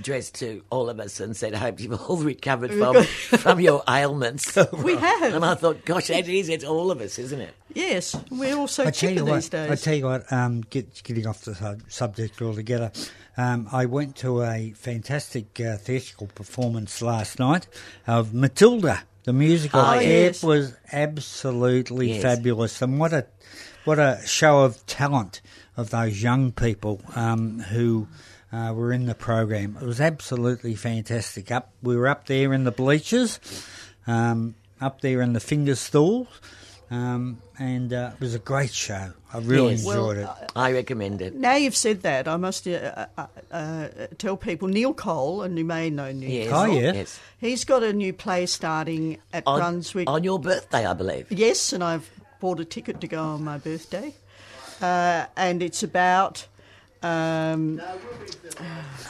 addressed 0.00 0.34
to 0.36 0.62
all 0.70 0.88
of 0.88 0.98
us 0.98 1.20
and 1.20 1.36
said, 1.36 1.54
I 1.54 1.58
hope 1.58 1.78
you've 1.80 2.00
all 2.10 2.16
recovered 2.34 2.72
from, 2.72 3.02
from 3.38 3.60
your 3.60 3.82
ailments. 3.88 4.56
we 4.72 4.96
have. 4.96 5.34
And 5.34 5.44
I 5.44 5.54
thought, 5.54 5.84
gosh, 5.84 6.08
that 6.08 6.26
is, 6.28 6.48
it's 6.48 6.64
all 6.64 6.90
of 6.90 7.00
us, 7.00 7.18
isn't 7.18 7.40
it? 7.40 7.54
Yes, 7.74 8.16
we're 8.30 8.56
all 8.56 8.66
so 8.66 8.82
I 8.82 8.86
tell 8.86 9.10
chipper 9.10 9.24
these 9.24 9.50
what. 9.50 9.54
I 9.54 9.68
days. 9.68 9.82
tell 9.82 9.94
you 9.94 10.04
what. 10.06 10.32
Um, 10.32 10.62
get, 10.62 11.02
getting 11.04 11.26
off 11.26 11.42
the 11.42 11.54
sub- 11.54 11.82
subject 11.88 12.42
altogether. 12.42 12.90
Um, 13.36 13.68
I 13.70 13.86
went 13.86 14.16
to 14.16 14.42
a 14.42 14.72
fantastic 14.76 15.60
uh, 15.60 15.76
theatrical 15.76 16.26
performance 16.34 17.00
last 17.00 17.38
night 17.38 17.68
of 18.06 18.34
Matilda, 18.34 19.02
the 19.24 19.32
musical. 19.32 19.80
Oh, 19.80 19.98
it 19.98 20.42
was 20.42 20.74
absolutely 20.92 22.12
Yes. 22.14 22.22
fabulous, 22.22 22.82
and 22.82 22.98
what 22.98 23.12
a 23.12 23.26
what 23.84 23.98
a 23.98 24.20
show 24.26 24.60
of 24.64 24.84
talent 24.86 25.40
of 25.76 25.90
those 25.90 26.22
young 26.22 26.52
people 26.52 27.00
um, 27.14 27.60
who. 27.60 28.08
Uh, 28.52 28.72
were 28.74 28.92
in 28.92 29.06
the 29.06 29.14
program. 29.14 29.76
It 29.80 29.86
was 29.86 30.00
absolutely 30.00 30.74
fantastic. 30.74 31.52
Up, 31.52 31.70
we 31.82 31.96
were 31.96 32.08
up 32.08 32.26
there 32.26 32.52
in 32.52 32.64
the 32.64 32.72
bleachers, 32.72 33.38
um, 34.08 34.56
up 34.80 35.00
there 35.02 35.20
in 35.22 35.34
the 35.34 35.38
finger 35.40 35.76
stalls, 35.76 36.26
um, 36.90 37.40
and 37.60 37.92
uh, 37.92 38.10
it 38.14 38.20
was 38.20 38.34
a 38.34 38.40
great 38.40 38.72
show. 38.72 39.12
I 39.32 39.38
really 39.38 39.74
Yes. 39.74 39.84
enjoyed 39.84 40.16
Well, 40.16 40.38
it. 40.42 40.52
I 40.56 40.72
recommend 40.72 41.22
it. 41.22 41.36
now 41.36 41.54
you've 41.54 41.76
said 41.76 42.02
that, 42.02 42.26
I 42.26 42.36
must 42.38 42.66
uh, 42.66 43.06
uh, 43.16 43.26
uh, 43.52 43.88
tell 44.18 44.36
people 44.36 44.66
Neil 44.66 44.94
Cole, 44.94 45.42
and 45.42 45.56
you 45.56 45.64
may 45.64 45.88
know 45.88 46.10
Neil. 46.10 46.28
Yes. 46.28 46.50
Oh, 46.52 46.64
yeah. 46.64 46.92
Yes. 46.92 47.20
He's 47.38 47.64
got 47.64 47.84
a 47.84 47.92
new 47.92 48.12
play 48.12 48.46
starting 48.46 49.18
at 49.32 49.44
On, 49.46 49.60
Brunswick. 49.60 50.10
on 50.10 50.24
your 50.24 50.40
birthday, 50.40 50.84
I 50.86 50.94
believe. 50.94 51.30
yes, 51.30 51.72
and 51.72 51.84
I've 51.84 52.10
bought 52.40 52.58
a 52.58 52.64
ticket 52.64 53.00
to 53.02 53.06
go 53.06 53.22
on 53.22 53.44
my 53.44 53.58
birthday, 53.58 54.12
uh, 54.82 55.26
and 55.36 55.62
it's 55.62 55.84
about 55.84 56.46
um, 57.02 57.80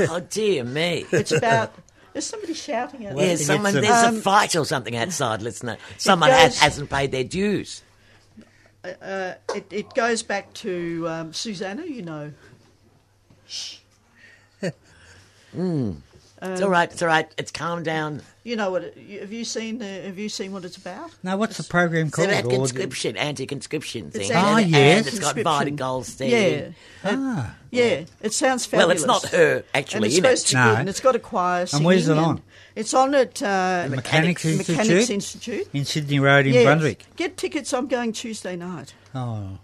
Oh 0.00 0.20
dear 0.30 0.64
me. 0.64 1.06
it's 1.12 1.32
about. 1.32 1.74
There's 2.12 2.26
somebody 2.26 2.54
shouting 2.54 3.06
at 3.06 3.16
Yeah, 3.16 3.36
someone, 3.36 3.72
some- 3.72 3.82
there's 3.82 4.04
Um, 4.04 4.16
a 4.16 4.20
fight 4.20 4.56
or 4.56 4.64
something 4.64 4.96
outside, 4.96 5.42
listener. 5.42 5.76
Someone 5.98 6.30
goes- 6.30 6.38
has, 6.38 6.58
hasn't 6.58 6.90
paid 6.90 7.12
their 7.12 7.24
dues. 7.24 7.82
Uh, 8.82 9.34
it, 9.54 9.66
it 9.70 9.94
goes 9.94 10.22
back 10.22 10.52
to 10.54 11.06
um, 11.08 11.32
Susanna, 11.32 11.84
you 11.84 12.02
know. 12.02 12.32
It's 16.42 16.62
all 16.62 16.70
right, 16.70 16.90
it's 16.90 17.02
all 17.02 17.08
right. 17.08 17.30
It's 17.36 17.50
calmed 17.50 17.84
down. 17.84 18.22
You 18.44 18.56
know 18.56 18.70
what? 18.70 18.82
Have 19.20 19.30
you 19.32 19.44
seen? 19.44 19.82
Uh, 19.82 20.02
have 20.04 20.18
you 20.18 20.30
seen 20.30 20.52
what 20.52 20.64
it's 20.64 20.78
about? 20.78 21.10
Now, 21.22 21.36
what's 21.36 21.58
the 21.58 21.62
program 21.64 22.06
It's 22.06 22.16
called? 22.16 22.30
about 22.30 22.46
Or- 22.46 22.50
conscription, 22.50 23.16
anti-conscription 23.18 24.10
thing. 24.10 24.22
It's 24.22 24.30
and, 24.30 24.38
anti- 24.38 24.62
and 24.62 24.74
Ah, 24.74 24.78
yes. 24.78 25.06
it's 25.06 25.18
got 25.18 25.34
conscription. 25.34 25.58
Vida 25.58 25.70
Goldstein. 25.72 26.30
Yeah, 26.30 26.68
Ah, 27.04 27.54
yeah. 27.70 28.04
It 28.22 28.32
sounds 28.32 28.64
fantastic. 28.64 28.72
Well, 28.78 28.90
it's 28.90 29.04
not 29.04 29.26
her, 29.32 29.54
and 29.56 29.64
actually, 29.74 30.06
it's 30.08 30.16
supposed 30.16 30.46
it. 30.46 30.48
to 30.50 30.54
be 30.54 30.58
No. 30.60 30.70
good, 30.70 30.78
and 30.80 30.88
it's 30.88 31.00
got 31.00 31.14
a 31.16 31.18
choir 31.18 31.66
singing. 31.66 31.80
and 31.80 31.86
where's 31.86 32.08
it 32.08 32.16
on? 32.16 32.42
It's 32.74 32.94
on 32.94 33.14
at 33.14 33.42
uh, 33.42 33.88
Mechanics 33.90 34.44
Institute 34.46 34.76
Mechanics 34.78 35.10
Institute. 35.10 35.68
in 35.74 35.84
Sydney 35.84 36.20
Road 36.20 36.46
in 36.46 36.54
Yes. 36.54 36.64
Brunswick. 36.64 37.04
Get 37.16 37.36
tickets. 37.36 37.74
I'm 37.74 37.88
going 37.88 38.12
Tuesday 38.12 38.56
night. 38.56 38.94
Oh, 39.14 39.58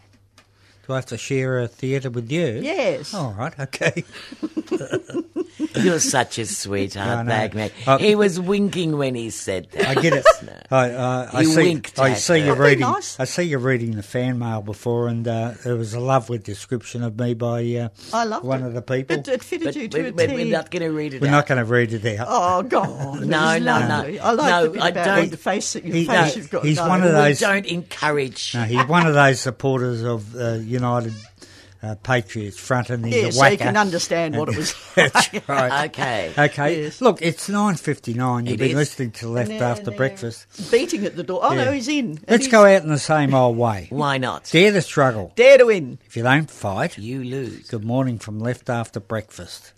do 0.87 0.93
I 0.93 0.97
have 0.97 1.07
to 1.07 1.19
share 1.19 1.61
a 1.61 1.69
theatre 1.69 2.11
with 2.11 2.31
you? 2.31 2.61
Yes. 2.63 3.13
All 3.15 3.33
right. 3.33 3.53
Okay. 3.59 4.05
You're 5.77 6.01
such 6.01 6.39
a 6.39 6.47
sweetheart, 6.47 7.27
know. 7.27 7.31
Bagman. 7.31 7.71
Uh, 7.87 7.99
he 7.99 8.15
was 8.15 8.41
winking 8.41 8.97
when 8.99 9.15
he 9.15 9.31
said 9.31 9.69
that. 9.73 9.87
I 9.99 10.01
get 10.01 10.13
it. 10.15 10.25
I, 10.71 10.91
uh, 10.91 11.31
I 11.33 11.41
You 11.43 11.47
see. 11.49 11.63
winked 11.63 11.99
I 11.99 12.11
at 12.11 12.19
see 12.19 12.33
her. 12.35 12.39
you 12.39 12.45
That'd 12.47 12.61
reading. 12.65 12.81
nice. 12.81 13.21
I 13.21 13.25
see 13.25 13.43
you 13.45 13.59
reading 13.59 13.93
the 13.97 14.03
fan 14.03 14.39
mail 14.39 14.63
before, 14.63 15.09
and 15.09 15.27
uh, 15.27 15.53
there 15.65 15.77
was 15.77 15.93
a 15.95 16.01
lovely 16.01 16.39
description 16.39 17.03
of 17.03 17.19
me 17.19 17.35
by 17.35 17.63
uh, 17.75 17.89
I 18.13 18.25
love 18.25 18.45
one 18.45 18.63
it. 18.63 18.67
of 18.67 18.75
the 18.75 18.83
people. 18.83 19.17
It, 19.19 19.29
it 19.29 19.43
fitted 19.45 19.67
But 19.67 19.77
you 19.77 19.89
to 19.89 20.03
we, 20.03 20.09
a 20.09 20.13
we, 20.13 20.27
T. 20.27 20.35
we're 20.35 20.53
not 20.57 20.71
going 20.71 20.83
to 20.83 20.91
read 20.91 21.15
it 21.15 21.21
We're 21.21 21.29
out. 21.29 21.33
not 21.33 21.47
going 21.47 21.59
to 21.59 21.65
read 21.65 21.93
it 21.93 22.19
out. 22.19 22.27
Oh 22.31 22.63
God! 22.63 23.23
it 23.23 23.27
No, 23.27 23.59
no, 23.59 23.79
no. 23.87 24.19
I 24.23 24.33
like 24.33 24.51
No, 24.51 24.63
the 24.65 24.71
bit 24.71 24.83
I 24.83 24.89
about 24.91 25.05
don't- 25.05 25.31
the 25.31 25.37
face 25.37 25.73
that 25.75 25.85
your 25.85 25.95
He- 25.97 26.05
face 26.07 26.35
no, 26.37 26.41
you've 26.41 26.51
got. 26.51 26.65
he's 26.65 26.79
going. 26.79 26.89
one 26.89 27.03
of 27.03 27.13
those- 27.13 27.41
don't 27.41 27.67
encourage. 27.67 28.55
No, 28.55 28.63
he's 28.63 28.87
one 28.87 29.07
of 29.07 29.15
those 29.15 29.41
supporters 29.41 30.03
of 30.03 30.35
uh, 30.37 30.55
United 30.77 31.15
uh, 31.83 31.95
Patriots 32.03 32.59
front, 32.59 32.89
and 32.91 33.05
he's 33.05 33.15
Yeah, 33.15 33.31
so 33.31 33.47
you 33.47 33.59
can 33.59 33.77
understand 33.77 34.37
what 34.37 34.49
it 34.49 34.57
was. 34.57 34.75
That's 34.95 35.49
right. 35.49 35.89
Okay. 35.91 36.33
Okay. 36.37 36.83
Yes. 36.85 37.01
Look, 37.01 37.21
it's 37.21 37.49
nine 37.49 37.75
fifty 37.77 38.15
nine. 38.15 38.47
You've 38.47 38.55
It 38.55 38.59
been 38.59 38.69
is. 38.71 38.77
listening 38.77 39.11
to 39.13 39.29
Left 39.29 39.51
And 39.51 39.61
they're- 39.61 39.69
After 39.69 39.85
they're 39.91 39.97
Breakfast. 39.97 40.71
Beating 40.71 41.05
at 41.05 41.17
the 41.17 41.23
door. 41.23 41.41
Oh 41.43 41.53
Yeah. 41.53 41.65
no, 41.65 41.73
he's 41.73 41.87
in. 41.89 42.19
Let's 42.29 42.45
he's 42.47 42.53
go 42.53 42.65
out 42.65 42.83
in 42.83 42.89
the 42.89 42.99
same 42.99 43.35
old 43.35 43.57
way. 43.59 43.87
Why 43.91 44.17
not? 44.19 44.49
Dare 44.51 44.73
to 44.73 44.83
struggle. 44.83 45.33
Dare 45.37 45.59
to 45.59 45.67
win. 45.67 45.99
If 46.07 46.17
you 46.17 46.23
don't 46.23 46.51
fight, 46.51 46.97
You 46.99 47.23
lose. 47.23 47.69
good 47.69 47.85
morning 47.85 48.19
from 48.19 48.41
Left 48.41 48.71
After 48.71 48.99
Breakfast. 48.99 49.73